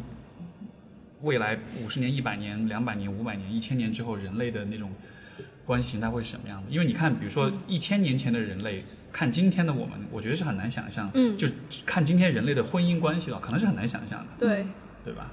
[1.21, 4.91] 未来五十年、一百年、两百年、五百年、一千年之后，人类的那种
[5.65, 6.71] 关系形态会是什么样的？
[6.71, 11.09] 因为你看，比如说一千年前的人类，看今天的我们，我觉得是很难想象。
[11.13, 11.47] 嗯就
[11.85, 14.65] 看今天人类的婚姻关系了，可能是很难想象的，对。
[15.05, 15.31] 对吧？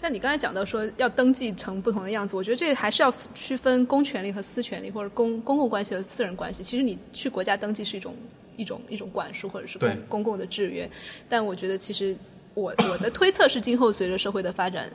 [0.00, 6.62] 对，但你刚才讲到说要登记成不同的样子，我觉得这个还是要区分公权力和私权力，或者公公共关系和私人关系。
[6.62, 8.14] 其实你去国家登记是一种
[8.56, 10.90] 一种一种管束或者是公公共的制约，
[11.28, 12.16] 但我觉得其实
[12.54, 14.90] 我我的推测是，今后随着社会的发展。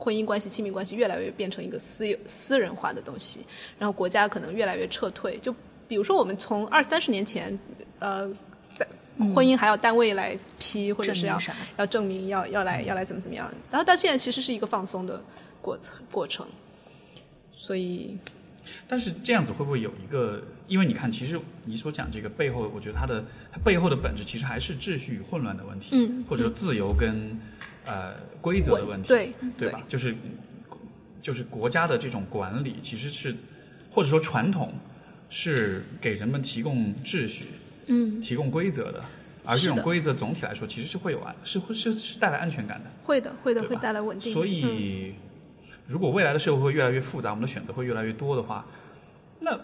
[0.00, 3.40] 婚姻关系、亲密关系越来越变成一个私有、私人化的东西，
[3.80, 5.36] 然后国家可能越来越撤退。
[5.38, 5.52] 就
[5.88, 7.58] 比如说，我们从二三十年前，
[7.98, 8.34] 呃，在
[9.34, 15.22] 婚姻还要单位来批，或者是要证要证明要要来要来怎么怎么样，然后到现在其实是一个放松的
[15.60, 16.46] 过程过程，
[17.52, 18.16] 所以
[18.86, 20.42] 但是这样子会不会有一个？
[20.68, 27.40] 因为你看，其实你所讲这个背后，我觉得它的它背后的本质其实还是秩序与混乱的问题，嗯或者说自由跟
[27.86, 29.82] 呃规则的问题，对对吧？
[29.88, 30.14] 就是
[31.22, 33.34] 就是国家的这种管理其实是
[33.90, 34.74] 或者说传统
[35.30, 37.46] 是给人们提供秩序、
[37.88, 39.02] 嗯，提供规则的，
[39.44, 42.90] 而这种规则总体来说其实是会有安是会是是带来安全感的。
[43.02, 44.32] 会的会的会带来稳定。
[44.32, 45.14] 所嗯以，
[45.86, 48.66] 如果未来的社会会越来越复杂，我们的选择会越来越多的话，
[49.40, 49.58] 那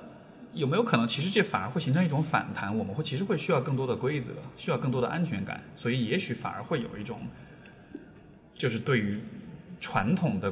[0.54, 2.74] 有没有可能，其实这反而会形成一种反弹？
[2.76, 7.20] 我们会其实会需要更多的规则，需要更多的安全感，所以也许反而会有一种，
[8.54, 9.14] 就是对于
[9.80, 10.50] 传统的，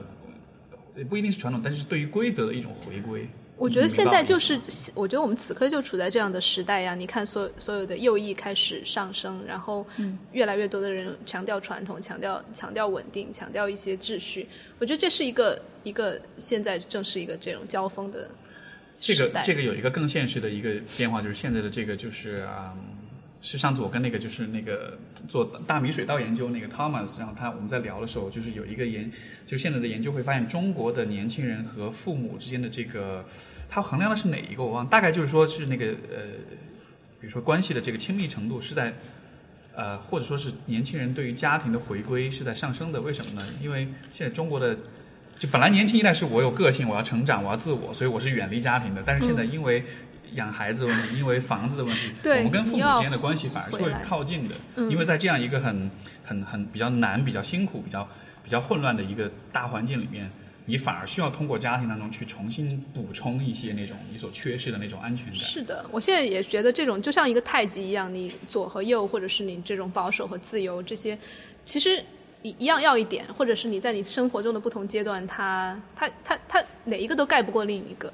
[0.97, 3.27] 也不一定是传统，但是对于规则的一种回归。
[3.63, 4.61] 我觉得现在就是，
[4.93, 6.97] 我觉得我们此刻就处在这样的时代呀。
[6.97, 14.49] 你看所所有的右翼开始上升，然后嗯越来越多的人强调传统，强调强调稳定，强调一些秩序。
[14.81, 18.29] 我觉得这是一个一个现在正是一个这种交锋的
[18.99, 19.41] 这时代。
[19.43, 22.75] 个这个有一个更现实的一个变化，就是现在的这个就是啊、
[23.43, 24.97] 是上次我跟那个就是那个
[25.29, 29.13] 做大米水稻研究那个 Thomas，然后他我们在聊的时候，就是有一个研，
[29.45, 33.23] 就是现在的研究会发现，中国的年轻人和父母之间的这个，
[33.69, 36.23] 他衡量的是哪一个我忘了，大概就是说是那个呃，
[37.21, 38.95] 比如说关系的这个亲密程度是在。
[39.75, 43.43] 呃，或者说是年轻人对于家庭的回归是在上升的，为什么呢？
[43.63, 44.77] 因为现在中国的
[45.39, 49.03] 就本来年轻一代是我有个性，我要成长，我要自我，所以我是远离家庭的。
[49.07, 49.83] 但是现在因为
[50.35, 54.55] 养孩子的问题，因为房子的问题，嗯对我们跟父母之间的关系反而是会靠近的。
[54.77, 55.91] 嗯因为在这样一个很
[56.25, 58.09] 很很比较难、比较辛苦、比较
[58.45, 60.31] 比较混乱的一个大环境里面，
[60.67, 65.37] 你反而需要通过家庭当中去重新补充一些那种你所缺失的那种安全感。
[65.37, 71.19] 是的，我现在也觉得这种就像一个太极一样，你左和右，或者是你这种保守和自由这些，
[71.65, 72.03] 其实
[72.43, 78.13] 一一样要一点，或者是你在你生活中的不同阶段，它它它它哪一个都盖不过另一个，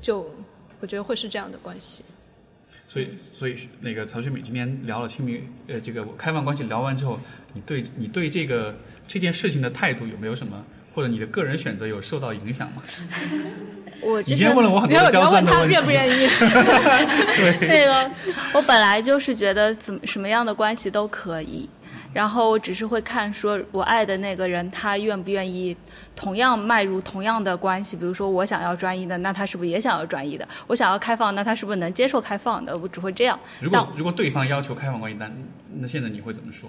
[0.00, 0.30] 就
[0.82, 2.04] 我觉得会是这样的关系。
[2.88, 7.18] 所以，所以那个曹雪敏今天聊了亲密呃这个开放关系，聊完之后，
[7.54, 8.76] 你对你对这个
[9.08, 10.62] 这件事情的态度有没有什么，
[10.94, 12.82] 或者你的个人选择有受到影响吗？
[14.02, 16.26] 我之前天问了我很多刁钻问他的问题，愿不愿意？
[17.66, 18.10] 那个，
[18.52, 21.68] 我本来就是觉得怎么什么样的关系都可以，
[22.12, 25.76] 然后我只是会看说我爱的那个人他愿不愿意
[26.14, 30.46] 同样迈入同样的关系，比如说我想要专一的，那他是不是也想要专一的？
[30.66, 32.76] 我想要开放，那他是不是能接受开放的？
[32.78, 33.38] 我只会这样。
[33.60, 35.30] 如果如果对方要求开放关系，那
[35.80, 36.68] 那现在你会怎么说？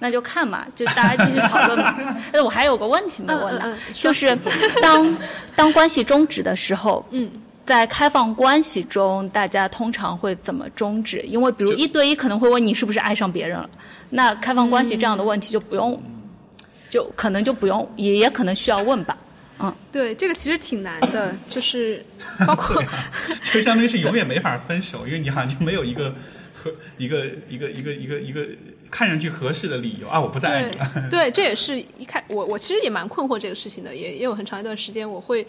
[0.00, 1.96] 那就看嘛，就大家继续讨论嘛。
[2.32, 4.36] 哎，我还有个问题没问呢，嗯嗯嗯就是
[4.82, 5.16] 当
[5.56, 7.30] 当关系终止的时候，嗯，
[7.64, 11.20] 在开放关系中，大家通常会怎么终止？
[11.22, 13.70] 因为比如一对一可能会问你是不是爱上别人了，
[14.16, 16.00] 那开放关系这样的问题就不用，
[16.88, 19.18] 就可能就不用，也也可能需要问吧。
[19.58, 22.04] 嗯对，这个其实挺难的， 就是
[22.46, 22.80] 包括
[23.42, 26.14] 就相当于是永远没法分手，因为你好像就没有一个
[26.52, 28.46] 合一个一个一个一个一个
[28.90, 30.92] 看上去合适的理由啊，我不再爱你了。
[31.10, 35.44] 对，这也是一开我我其实也蛮困惑这个事情的，也也有很长一段时间我会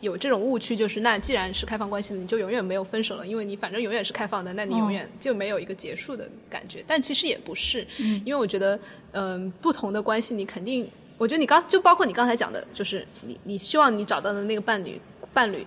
[0.00, 6.84] 有这种误区，就是那既然是开放关系了，你就永远没有分手了，因为你反正永远是开放的，那你永远就没有一个结束的感觉。
[6.86, 7.86] 但其实也不是，
[8.24, 8.78] 因为我觉得，
[9.12, 15.00] 嗯、不同的关系你肯定，我觉得你刚就包括你刚才讲的，就是你你希望你找到的那个伴侣
[15.32, 15.66] 伴侣。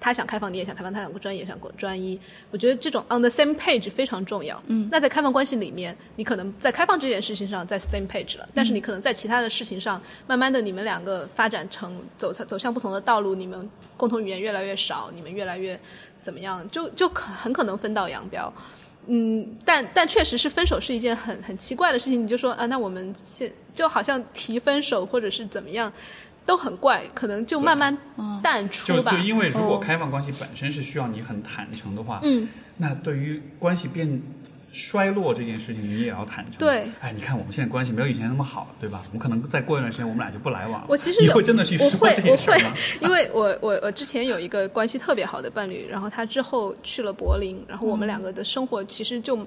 [0.00, 2.18] 他想开放，你也想开放；他想专一，也想专一。
[2.50, 4.62] 我觉得这种 on the same page 非常重要。
[4.66, 15.78] 嗯，那在开放关系里面，你可能在开放这件事情上在 same page 了，但是你可能在其他的事情上，慢慢的你们两个发展成走走向不同的道路，你们共同语言越来越少，你们越来越
[16.20, 18.52] 怎么样，就就可很可能分道扬镳。
[19.10, 22.22] 嗯，但但确实是分手是一件很很奇怪的事情。
[22.22, 25.90] 你就说啊，那我们现就好像提分手或者是怎么样，
[26.48, 27.94] 都很怪，可能就慢慢
[28.42, 29.12] 淡出吧。
[29.12, 32.48] 就就因为如果哦开放关系本身是需要你很坦诚的话，嗯，
[32.78, 34.22] 那对于关系变
[34.72, 36.54] 衰落这件事情，你也要坦诚。
[36.58, 39.02] 对，哎，你看我们现在关系没有以前那么好了，对吧？
[39.08, 40.86] 我们可能再过一段时间，我们俩就不来往了。
[40.88, 42.72] 我其实有你会真的去说这件事吗？，
[43.02, 49.46] 因为我我我之前有一个关系特别好的伴侣，然后他之后去了柏林，然后我们两个的生活其实就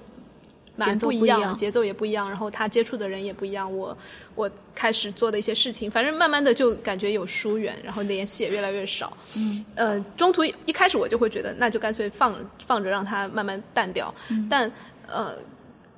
[0.76, 3.98] 蛮节奏不一样节奏也不一样，然后他接触的人也不一样，我
[4.36, 9.16] 我开始做的一些事情，反正慢慢的就感觉有疏远，然后联系也越来越少。
[9.36, 12.36] 嗯，呃，中途一开始我就会觉得，那就干脆放
[12.66, 14.14] 放着让它慢慢淡掉，
[14.50, 14.72] 但
[15.08, 15.38] 呃。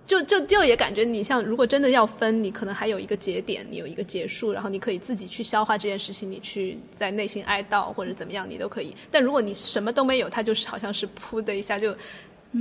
[0.05, 8.93] 就就就也感觉你像，如果真的要分，你可能还有一个节点，你有一个结束，然后你可以自己去消化这件事情，你去在内心哀悼或者怎么样，你都可以。
[9.09, 11.95] 但如果你什么都没有，它就是好像是噗的一下就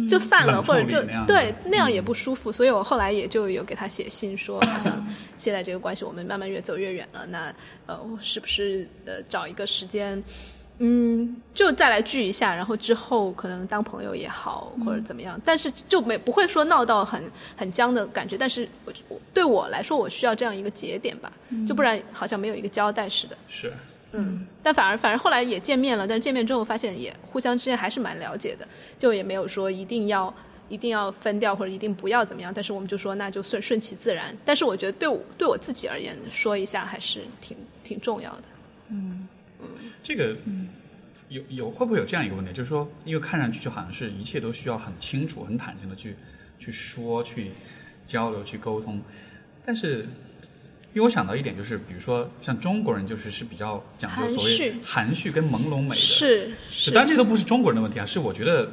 [0.09, 2.51] 就散了，或者就对那样也不舒服。
[2.51, 5.05] 所以我后来也就有给他写信说， 好像
[5.37, 7.55] 现在这个关系我们慢慢越走越远了，那
[7.87, 10.23] 呃，我是不是呃找一个时间？
[10.79, 17.23] 嗯，就再来聚一下，然后之后可能当朋友也好，或者怎么样，但是就没不会说闹到很
[17.55, 18.37] 很僵的感觉。
[18.37, 21.31] 但是我我对我来说，我需要这样一个节点吧，
[21.69, 23.37] 就不然好像没有一个交代似的。
[23.49, 23.73] 是，
[24.13, 28.69] 嗯，但反而反而后来也见面了，但是见面之后发现也互相之间还是蛮了解的，
[28.99, 30.33] 就也没有说一定要
[30.69, 34.37] 一定要分掉或者一定不要怎么样，但是我们就说那就顺顺其自然。
[34.45, 38.43] 但是我觉得对我对我自己而言，说一下还是挺挺重要的。
[38.89, 39.27] 嗯
[40.03, 40.37] 这个
[41.29, 46.15] 有有会不会有这样一个问题，就是说，因为看上去就好像是一切都需要很清楚、很坦诚的去
[46.59, 47.51] 去说、去
[48.05, 49.01] 交流、去沟通，
[49.65, 50.07] 但是。
[50.95, 58.71] 因为我想到一点，就是比如说像中国人，就是是比较讲究所谓含蓄跟朦胧美的，是是，当然这都不是中国人的问题啊，是我觉得，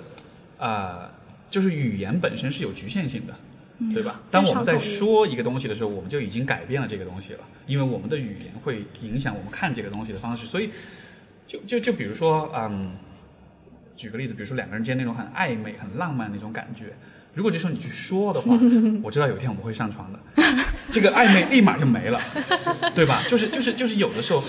[0.57, 1.09] 呃，
[1.49, 3.33] 就是语言本身是有局限性的，
[3.93, 4.19] 对吧？
[4.29, 10.71] 当我们在说一个东西的时候，我们就已经改变了这个东西了，因为我们的语言会影响我们看这个东西的方式，所以，
[11.47, 12.91] 就就就比如说，嗯，
[13.95, 16.93] 举个例子，比如说两个人之间那种很暧昧、很浪漫的那种感觉。
[17.33, 18.57] 如果这时候你去说的话，
[19.03, 20.19] 我知道有一天我们会上床的，
[20.91, 22.19] 这个暧昧立马就没了，
[22.95, 23.23] 对吧？
[23.29, 24.43] 就是就是就是有的时候，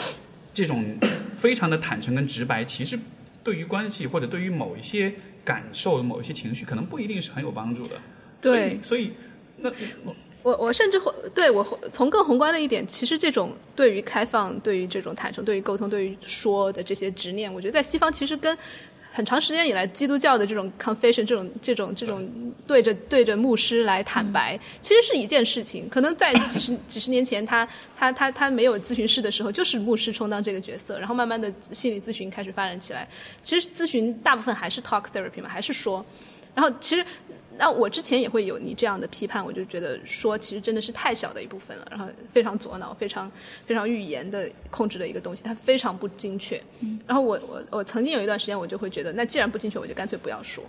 [0.53, 0.97] 这种
[1.35, 2.99] 非常的坦诚跟直白，其实
[3.45, 5.13] 对于关系或者对于某一些
[5.45, 7.97] 感受、某一些情绪，可能不一定是很有帮助的。
[8.41, 9.13] 对所以所以
[9.59, 9.71] 那
[10.05, 11.63] 我我我甚至会对我
[11.93, 18.57] 从更宏观的一点，其实这种对于开放、对于这种坦诚、对于沟通、对于说的这些执念，我觉得在西方其实跟
[19.13, 22.29] 很长时间以来基督教的这种 confession 这种这种这种
[22.67, 25.89] 对着对着牧师来坦白，其实是一件事情。
[25.89, 33.09] 可能在几十 几十年前，他他他他没有咨询师的时候，就是牧师充当这个角色，然后慢慢的心理咨询开始发展起来。
[33.43, 36.05] 其实咨询大部分还是 talk therapy 嘛，还是说。
[36.53, 37.05] 然后其实，
[37.61, 43.31] 那我之前也会有你这样的批判，我就觉得说其实真的是太小的一部分了，然后非常左脑，非常
[43.67, 46.59] 非常语言的控制的一个东西，它非常不精确。
[47.07, 50.65] 然后我我我曾经有一段时间，我就会觉得，那既然不精确，我就干脆不要说。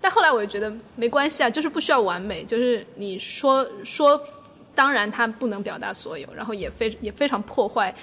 [0.00, 4.18] 但后来我就觉得没关系啊，就是不需要完美，就是你说说，
[4.74, 7.94] 当然它不能表达所有，然后也非也非常破坏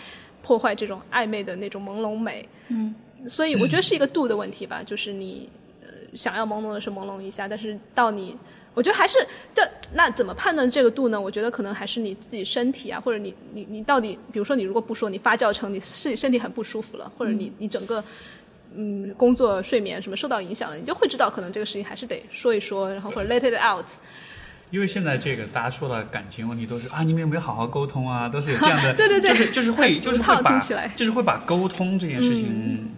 [0.43, 2.47] 破坏这种暧昧的那种朦胧美。
[2.67, 2.93] 嗯，
[3.27, 5.66] 所以我觉得是一个度的问题吧，就是你呃
[6.17, 8.35] 想要朦胧的是朦胧一下，但是到你。
[8.73, 9.17] 我觉得还是
[9.55, 11.19] 这那怎么判断这个度呢？
[11.19, 18.03] 我觉得可能还是你自己身体啊，或者你你你到底，比如说你如果不说，你发酵成你身身体很不舒服了，或者你你整个
[18.75, 23.87] 嗯工作睡眠什么受到影响了，你就会知道可能这个事情还是得说一说，然后或者 let it out。
[24.69, 28.29] 因为现在这个大家说到感情问题都是啊，你们有没有好好沟通啊？
[28.29, 30.59] 都是有这样的， 对对对就是就是会就是会把
[30.95, 32.89] 就是会把沟通这件事情，嗯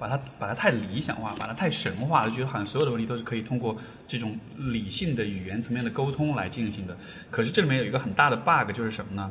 [0.00, 3.76] 把它把它太理想化，把它太神化了，觉得好像所有的问题都是可以通过
[4.08, 6.96] 这种理性的语言层面的沟通来进行的。
[7.30, 9.30] 可是这里面有一个很大的 bug，就是什么呢？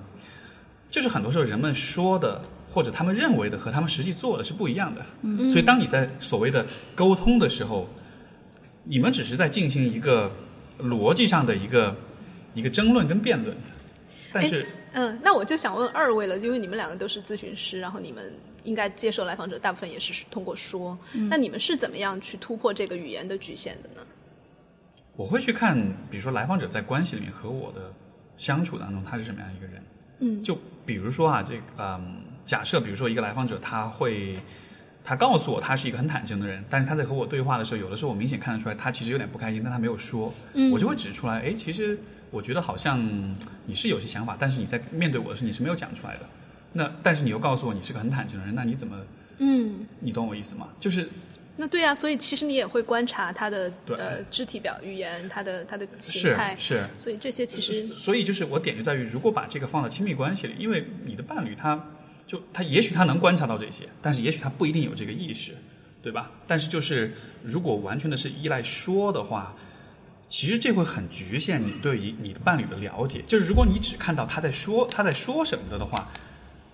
[0.92, 2.42] 就是很多时候人们说的
[2.72, 5.06] 或者他们认为的和他们实际做的是不一样的。
[5.22, 6.66] 嗯，所以当你在所谓的
[6.96, 7.90] 沟通的时候，
[8.84, 10.32] 你们只是在进行一个
[10.80, 11.96] 逻辑上的一个
[12.54, 13.56] 一个争论跟辩论，
[14.32, 18.34] 但是嗯，那我就想问二位了，因为你们两个都是咨询师，然后你们
[18.64, 20.98] 应该接受来访者大部分也是通过说，
[21.30, 24.06] 那你们是怎么样去突破这个语言的局限的呢？
[25.16, 25.78] 我会去看，
[26.10, 27.94] 比如说来访者在关系里面和我的
[28.38, 29.84] 相处当中，他是什么样一个人。
[30.20, 34.38] 嗯，就比如说啊，这个嗯，假设比如说一个来访者他会，
[35.04, 41.98] 他告诉我他是一个很坦诚的人，但是他在和我对话的时候，有的时候我明显看得出来他其实有点不开心，但他没有说，嗯我就会指出来，哎，其实
[42.32, 43.00] 我觉得好像
[43.66, 46.22] 你是有些想法，但是你在面对我的时候你是没有讲出来的。
[46.74, 48.96] 那但是你又告诉我你是个很坦诚的人，那你怎么，
[49.40, 50.68] 嗯，你懂我意思吗？
[50.80, 51.08] 就是
[51.58, 56.86] 那对呀、所以其实你也会观察他的对呃肢体表语言，他的他的形是态，是。
[56.98, 61.84] 所以这些其实所以就是我点就在于，如果把这个放到亲密关系里，因为你的伴侣他
[62.26, 65.54] 就他也许他能观察到这些，但是也许他不一定有这个意识，
[66.02, 66.32] 对吧？
[66.48, 67.14] 但是就是
[67.44, 69.54] 如果完全的是依赖说的话，
[70.30, 73.22] 其实这会很局限你对于你的伴侣的了解。
[73.24, 76.10] 就是如果你只看到他在说他在说什么的的话，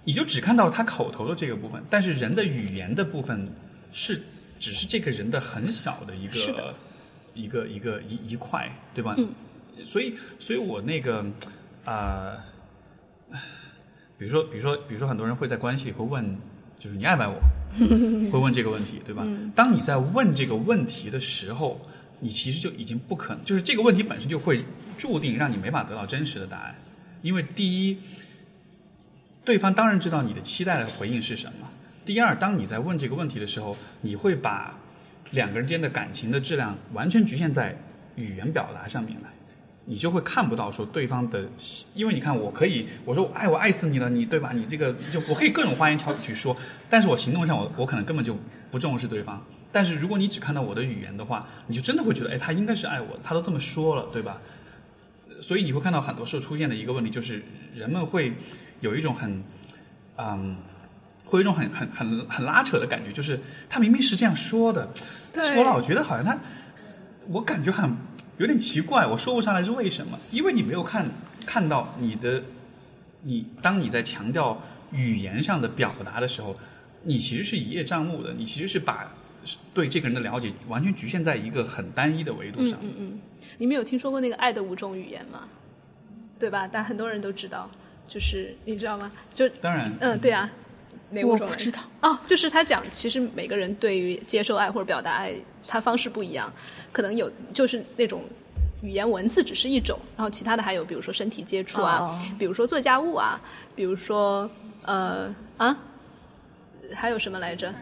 [0.06, 3.46] 你就只看到了他口头的这个部分，但是人的语言的部分
[3.92, 4.22] 是
[4.60, 6.74] 只是这个人的很小的一个
[7.34, 9.16] 一个一个一一块，对吧？
[9.18, 9.28] 嗯
[9.84, 11.20] 所以，所以我那个
[11.84, 12.38] 啊、
[13.30, 13.40] 呃
[14.18, 16.26] 比如说，比如说，比如说，很多人会在关系里会问，
[16.80, 17.36] 就是你爱不爱我，
[18.32, 19.24] 会问这个问题，对吧？
[19.26, 21.78] 嗯当你在问这个问题的时候，
[22.22, 24.64] 你其实就已经不可能，就是这个问题本身就会
[24.98, 26.74] 注定让你没法得到真实的答案，
[27.22, 27.98] 因为第一，
[29.46, 31.68] 对方当然知道你的期待的回应是什么；
[32.04, 34.76] 第二，当你在问这个问题的时候，你会把
[35.32, 37.78] 两个人之间的感情的质量完全局限在
[38.16, 39.30] 语言表达上面来。
[39.88, 41.48] 你就会看不到说对方的，
[41.94, 44.52] 因为你看，我可以我说哎我爱死你了，你对吧？
[44.52, 46.58] 你这个就我可以各种花言巧语去说，
[46.90, 48.36] 但是我行动上我我可能根本就
[48.72, 49.40] 不重视对方。
[49.72, 54.42] 但是如果你只看到我的语言的话，你就真的会觉得哎他应该是爱我的，他都这么说了，对吧？
[55.40, 57.44] 所以你会看到很多时候出现的一个问题就是
[57.76, 58.34] 人们会
[58.82, 59.44] 有一种很
[60.18, 60.58] 嗯。
[61.28, 64.88] 会有一种很很很很拉扯的感觉，就是他明明是这样说的，
[65.34, 66.38] 但是我老觉得好像他，
[67.28, 67.90] 我感觉很
[68.38, 71.04] 有点奇怪，我说不上来是为什么，因为你没有看
[71.44, 72.44] 看到你的，
[73.24, 74.62] 你当你在强调
[74.92, 76.56] 语言上的表达的时候，
[77.02, 79.12] 你其实是一叶障目的，你其实是把
[79.74, 82.78] 对这个人的了解完全局限在一个很单一的维度上。
[82.84, 83.20] 嗯嗯嗯，
[83.58, 85.50] 你们有听说过那个爱的五种语言吗？
[86.38, 86.70] 对吧？
[86.72, 87.68] 但很多人都知道，
[88.08, 89.12] 就是你知道吗？
[89.34, 90.50] 就当然，嗯，对啊，
[91.10, 91.40] 哪五种？
[91.40, 91.46] 来着？
[91.46, 91.80] 我不知道。
[92.02, 95.34] 哦，就是他讲，其实每个人对于接受爱或者表达爱，
[95.68, 96.52] 他方式不一样，
[96.92, 98.22] 可能有就是那种
[98.82, 102.20] 语言文字只是一种，然后其他的还有比如说身体接触啊，哦。
[102.38, 103.40] 比如说做家务啊，
[103.76, 104.50] 比如说
[104.84, 105.78] 呃啊，
[106.94, 107.74] 还有什么来着？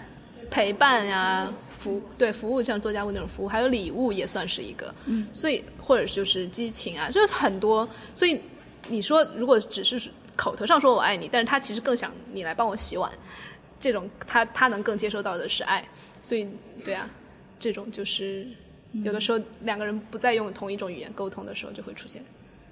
[0.52, 8.40] 陪伴呀、服对服务像做家务那种服务，还有礼物也算是一个，嗯，所以或者就是激情啊，就是很多，所以
[8.88, 13.12] 你说如果只是口头上说我爱你，但是他其实更想你来帮我洗碗，
[13.80, 15.88] 这种他他能更接受到的是爱，
[16.22, 16.48] 所以
[16.84, 17.10] 对啊，
[17.60, 18.48] 这种就是
[19.04, 22.24] 有的时候两个人不再用同一种语言沟通的时候就会出现。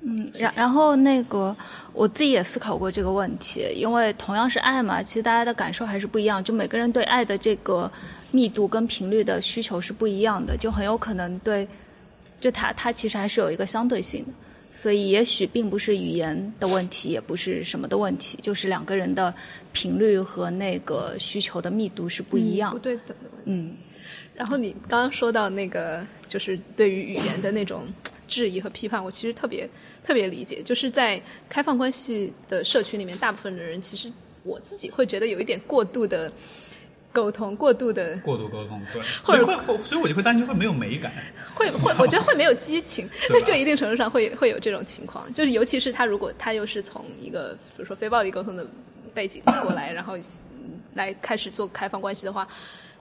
[0.04, 1.56] 嗯，然然后那个
[1.94, 7.92] 我自己也思考过这个问题，因为同样是爱嘛，其实大家的感受还是不一样，就每个人对爱的这个
[8.32, 11.68] 密度跟频率的需求是不一样的，就很有可能对，
[12.40, 14.32] 就他他其实还是有一个相对性的，
[14.74, 19.34] 所以也许并不是语言的问题，也不是什么的问题，就是两个人的
[19.74, 22.80] 频率和那个需求的密度是不一样不。
[22.80, 23.62] 对等的问题。
[23.62, 23.78] 嗯
[24.34, 27.86] 然后你刚刚说到那个，就是对于语言的那种
[28.28, 29.70] 质疑和批判，我其实特别
[30.04, 30.64] 特别理解。
[30.64, 34.12] 就是在开放关系的社区里面，大部分的人其实
[34.42, 36.32] 我自己会觉得有一点过度的
[37.12, 41.12] 沟通，过度的过度沟通，对，或者所以会会，所以我就会担心会没有美感。
[41.54, 43.10] 会会，我觉得会没有激情
[43.46, 45.32] 就一定程度上会会有这种情况。
[45.34, 48.66] 就是尤其是他如果他又是从一个比如说非暴力沟通的
[49.14, 52.48] 背景过来，然后嗯来开始做开放关系的话，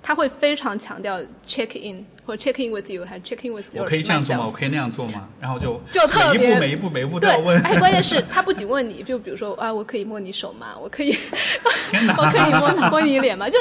[0.02, 3.84] 他会非常强调 check in 或者 check in with you，还是 check in with 我。
[3.84, 4.44] 可以这样做吗？
[4.46, 5.28] 我可以那样做吗？
[5.40, 7.62] 然后就就特别每一步每一步每一步都对，要问。
[7.64, 10.74] 而且关键是 他不仅问你，就比如说啊，我可以摸你手吗？
[10.82, 11.14] 我可以，
[12.18, 12.50] 我可以
[12.80, 13.48] 摸摸你脸吗？
[13.48, 13.58] 就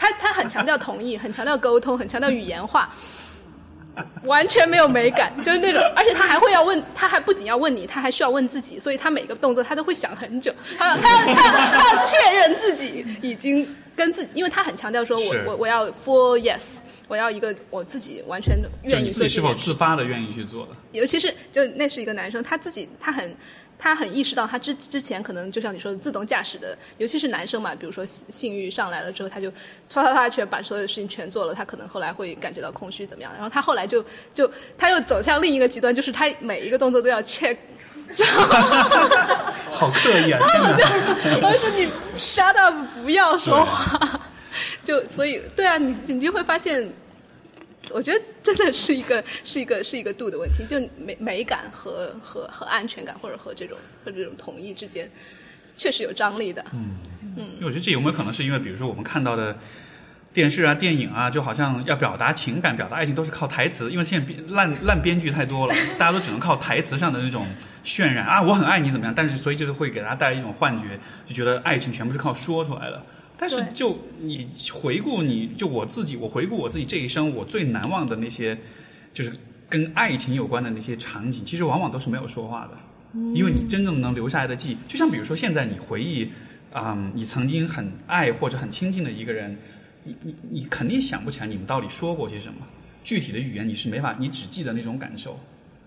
[0.00, 2.88] 他他很强调同意，很强调沟通，很强调语言化，
[4.24, 19.52] 完全没有美感，就是那种，而且他还会要问，他还不仅要问你，他还需要问自己，所以他每个动作他都会想很久，他要他要他要他要确认自己已经跟自己，因为他很强调说我我我要 for yes，我要一个我自己完全就愿意做这你自己是否。
[19.54, 20.72] 自发的愿意去做的？
[20.92, 23.36] 尤其是就那是一个男生，他自己他很
[23.80, 33.32] 他很意识到他之之前可能就像你说的自动驾驶的，尤其是男生嘛，比如说性性欲上来了之后，他就唰唰唰全把所有的事情全做了，他可能后来会感觉到空虚怎么样？
[33.32, 34.04] 然后他后来就
[34.34, 37.56] 就他又走向另一个极端，就是他每一个动作都要 check。
[39.70, 40.40] 好刻意啊！
[40.42, 41.46] 我就！
[41.46, 44.20] 我就说你 shut up，不要说话。
[44.82, 46.92] 就所以对啊，你你就会发现，
[47.92, 55.10] 我觉得真的是一个 是一个是一个度的问题，就美美感和和和安全感，或者和这种和这种统一之间，
[55.76, 56.64] 确实有张力的。
[56.72, 56.96] 嗯
[57.36, 59.56] 因为我觉得这有没有可能是因为，比如说我们看到的
[60.32, 67.46] 电视啊、电影啊，就好像要表达情感、表达爱情都是靠台词，因为现在编烂 烂编剧太多了， 大家都只能靠台词上的那种
[67.84, 69.14] 渲染啊，我很爱你怎么样？
[69.14, 73.02] 但是所以就是会给大家带来一种幻觉，就觉得爱情全部是靠说出来的。
[73.40, 78.54] 但是就你回顾你，就我自己，我回顾我自己这一生，我最难忘的那些，
[79.14, 79.32] 就是
[79.66, 82.76] 跟爱情有关的那些场景，其实往往都是没有说话的。
[83.34, 86.30] 因为你真正能留下来的记忆，就像比如说现在你回忆，
[86.74, 89.56] 嗯，你曾经很爱或者很亲近的一个人，
[90.04, 92.58] 你你你肯定想不起来你们到底说过些什么，
[93.02, 95.40] 具体的语言你是没法，你只记得那种感受。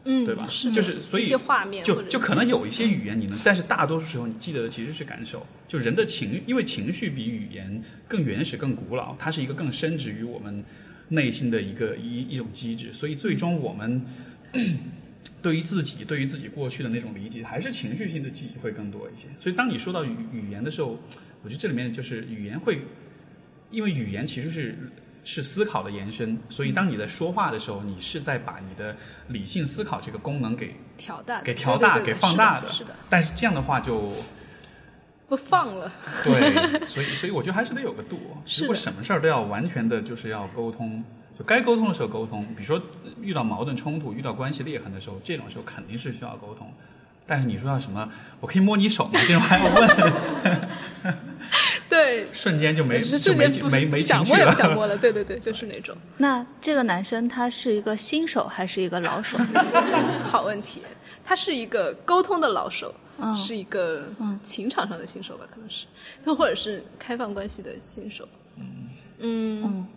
[0.06, 0.46] 嗯，对吧？
[0.48, 5.46] 是就是所以一些画面，就就可能有一些语言你能，但是大多数时候你记得的其实是感受。
[5.68, 10.64] 就人的情，因为情绪比语言更原始、更古老，它是一个更深植于我们
[11.08, 12.92] 内心的一个一一种机制。
[12.92, 14.06] 所以最终我们
[15.42, 19.28] 对于自己、对于自己过去的那种理解，还是情绪性的记忆会更多一些。
[19.40, 21.00] 所以当你说到语语言的时候，
[21.44, 22.82] 我觉得这里面就是语言会，
[23.72, 24.76] 因为语言其实是。
[25.24, 28.96] 是思考的延伸，所以当你在说话的时候，你是在把你的
[29.28, 34.12] 理性思考这个功能给调大，给调大、给放大是的，是的，但是这样的话就
[35.28, 35.92] 不放了。
[36.24, 36.54] 对，
[36.88, 38.20] 所以所以我觉得还是得有个度。
[38.46, 41.04] 是如果什么事儿都要完全的就是要沟通，
[41.38, 42.46] 就该沟通的时候沟通。
[42.56, 42.82] 比如说
[43.22, 46.72] 遇到矛盾冲突、遇到关系裂痕的时候，这种时候肯定是需要沟通。
[47.26, 49.12] 但是你说要什么，我可以摸你手吗？
[49.26, 50.12] 这种还要问，对，
[52.44, 54.76] 瞬间就没是就没瞬间不没想摸也不想了。
[54.76, 54.98] 摸了。
[54.98, 55.96] 对对对，就是那种。
[56.18, 59.38] 那这个男生他是一个新手还是一个老手？
[60.30, 60.82] 好问题，
[61.24, 64.12] 他是一个沟通的老手，嗯是一个
[64.42, 65.86] 情场上的新手吧，可能是，
[66.34, 68.28] 或者是开放关系的新手。
[68.58, 68.90] 嗯
[69.20, 69.88] 嗯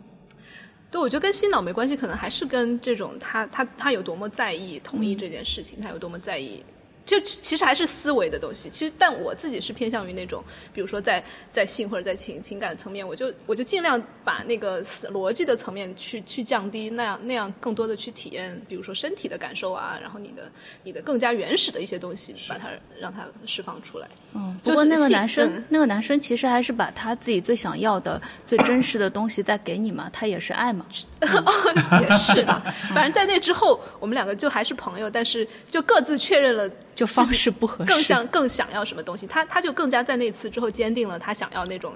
[0.88, 6.62] 对，我觉得跟新脑没关系，可能还是跟这种他他他有多么在意同意这件事情，他有多么在意。
[7.06, 10.42] 就其其实还是思维的东西，其实但我自己是偏向于那种，
[10.74, 11.22] 比如说在
[11.52, 20.50] 在性或者在情情感层面，我就我就尽量把那个思逻辑的层面去去降低，那样那样更多的去体验，比如说身体的感受啊，然后你的
[20.82, 22.68] 你的更加原始的一些东西，把它
[23.00, 24.08] 让它释放出来。
[24.34, 30.84] 嗯，不过那个男生，嗯那个男生其实还是把他自己最想要的、最真实的东西再给你嘛，他也是爱嘛。
[31.20, 31.54] 哦，
[32.02, 32.60] 也是的。
[32.92, 39.24] 反正在那之后，我们两个就还是朋友，但是就各自确认了就方式不合适更像更想要什么东西。
[39.24, 41.92] 他他就更加在那次之后坚定了他想要那种。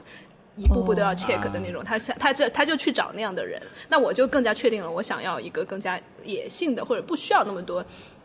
[0.56, 7.82] 一步步都要 check 的那种，他想他就他就去找那样的人，那我就更加确定了，我想要一个更加野性的或者不需要那么多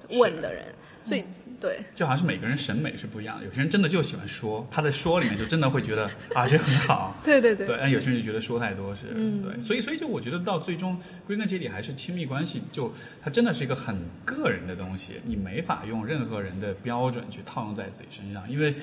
[0.09, 0.65] 问的人，
[1.03, 1.23] 所以
[1.59, 7.65] 对，就好像是每个人审美是不一样的，有些人真的就喜欢说，他在说里面就真的会觉得啊这很好，对对对。
[7.65, 9.41] 对，但有些人就觉得说太多是，嗯。
[9.41, 13.95] 对，所以所以就我觉得到最终归根结底还是亲密关系，就它真的是一个很
[14.25, 18.75] 个人的东西，你没法用任何人的标准去套用在自己身上，因为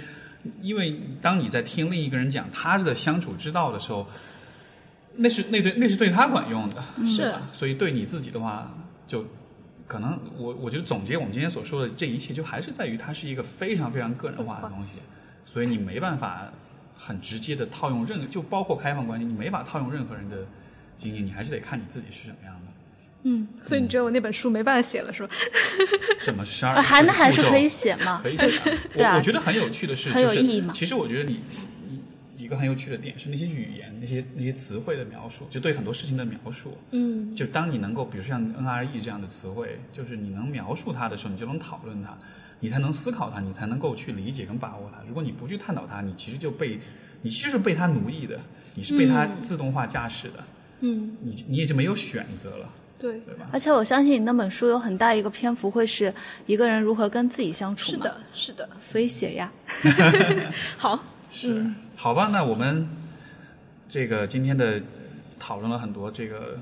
[0.61, 4.09] 因为当你在听另一个人讲他的相处之道的时候，
[5.15, 8.75] 那是那对那是对他管用的，是所以对你自己的话
[9.07, 9.25] 就。
[9.93, 14.93] 可能我我觉得总结我们今天所说的这一切，就还是在于它是一个非常非常个人化的东西，
[15.45, 16.51] 所以你没办法
[16.97, 20.47] 很直接的套用任，就包括开放关系，你没法套用任何人的
[20.97, 22.61] 经验，你还是得看你自己是什么样的。
[23.25, 25.35] 嗯，所以你觉得我那本书没办法写了是吧？
[26.19, 26.75] 什么十二？
[26.75, 28.79] 呃还那还是可以写吗可以写的。
[28.97, 31.41] 对啊我我觉得很有趣的是，很有就是意义嘛其实我觉得你
[31.82, 31.82] 你
[32.43, 36.77] 一个很有趣的点是那些语言、那些那些词汇的描述，就对很多事情的描述。
[36.91, 42.19] 嗯，就当你能够，比如像 NRE 这样的词汇，就是你能描述它的时候，你就能讨论它，
[42.61, 45.03] 你才能思考它，你才能够去理解跟把握它。
[45.07, 46.79] 如果你不去探讨它，你其实就被
[47.23, 48.39] 你其实是被它奴役的，
[48.75, 50.45] 你是被它自动化驾驶的，
[50.81, 53.49] 嗯，你你也就没有选择了，对，对吧？
[53.53, 56.13] 而且我相信你那本书有很大一个篇幅会是
[56.47, 59.53] 一个人如何跟自己相处嘛，是的，是的，所以写呀。
[60.77, 61.65] 好，是，
[62.03, 62.85] 好吧，那我们
[63.89, 64.83] 这个今天的
[65.39, 66.59] 讨论了很多这个。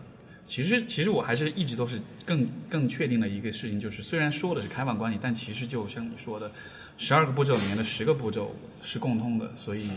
[0.47, 6.53] 其实，其实我还是一直都是更更确定的一个事情，就是虽然说的是开放关系，但其实就像你说的，
[6.99, 9.89] 十二个步骤里面的十个步骤是共通的，所以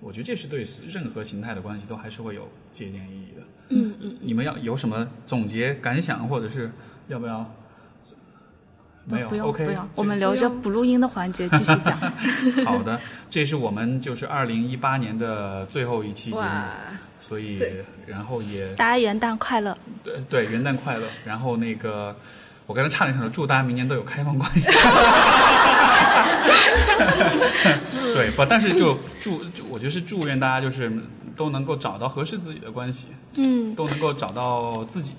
[0.00, 3.42] 我觉得这是对任何形态的关系都还是会有借鉴意义的。
[3.70, 6.70] 嗯嗯，你们要有什么总结感想，或者是
[7.08, 7.52] 要不要？
[9.06, 11.98] 没有不用 OK，不用，我们留着不录音的环节继续讲。
[12.64, 12.98] 好的，
[13.28, 16.44] 这是我们就是二零一八年的最后一期节目，
[17.20, 17.62] 所以
[18.06, 19.76] 然后也大家元旦快乐！
[20.02, 22.16] 对对元旦快乐，然后那个
[22.66, 24.70] 我刚才差点想说祝大家明年都有开放关系，
[28.14, 28.44] 对不？
[28.46, 30.90] 但是就祝就我觉得是祝愿大家就是
[31.36, 33.74] 都能够找到合适自己的关系，嗯。
[33.74, 35.12] 都能够找到自己？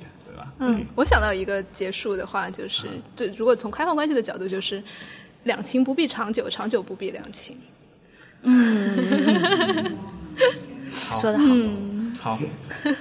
[0.59, 4.81] 嗯，我想到一个结束的话，就是对，如果从开放关系的角度，就是
[5.43, 7.59] 两情不必长久，长久不必两情。
[8.43, 9.97] 嗯。
[10.89, 11.45] 说的好。
[11.49, 12.39] 嗯，好，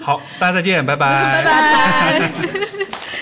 [0.00, 2.30] 好，大家再见，拜拜， 拜拜。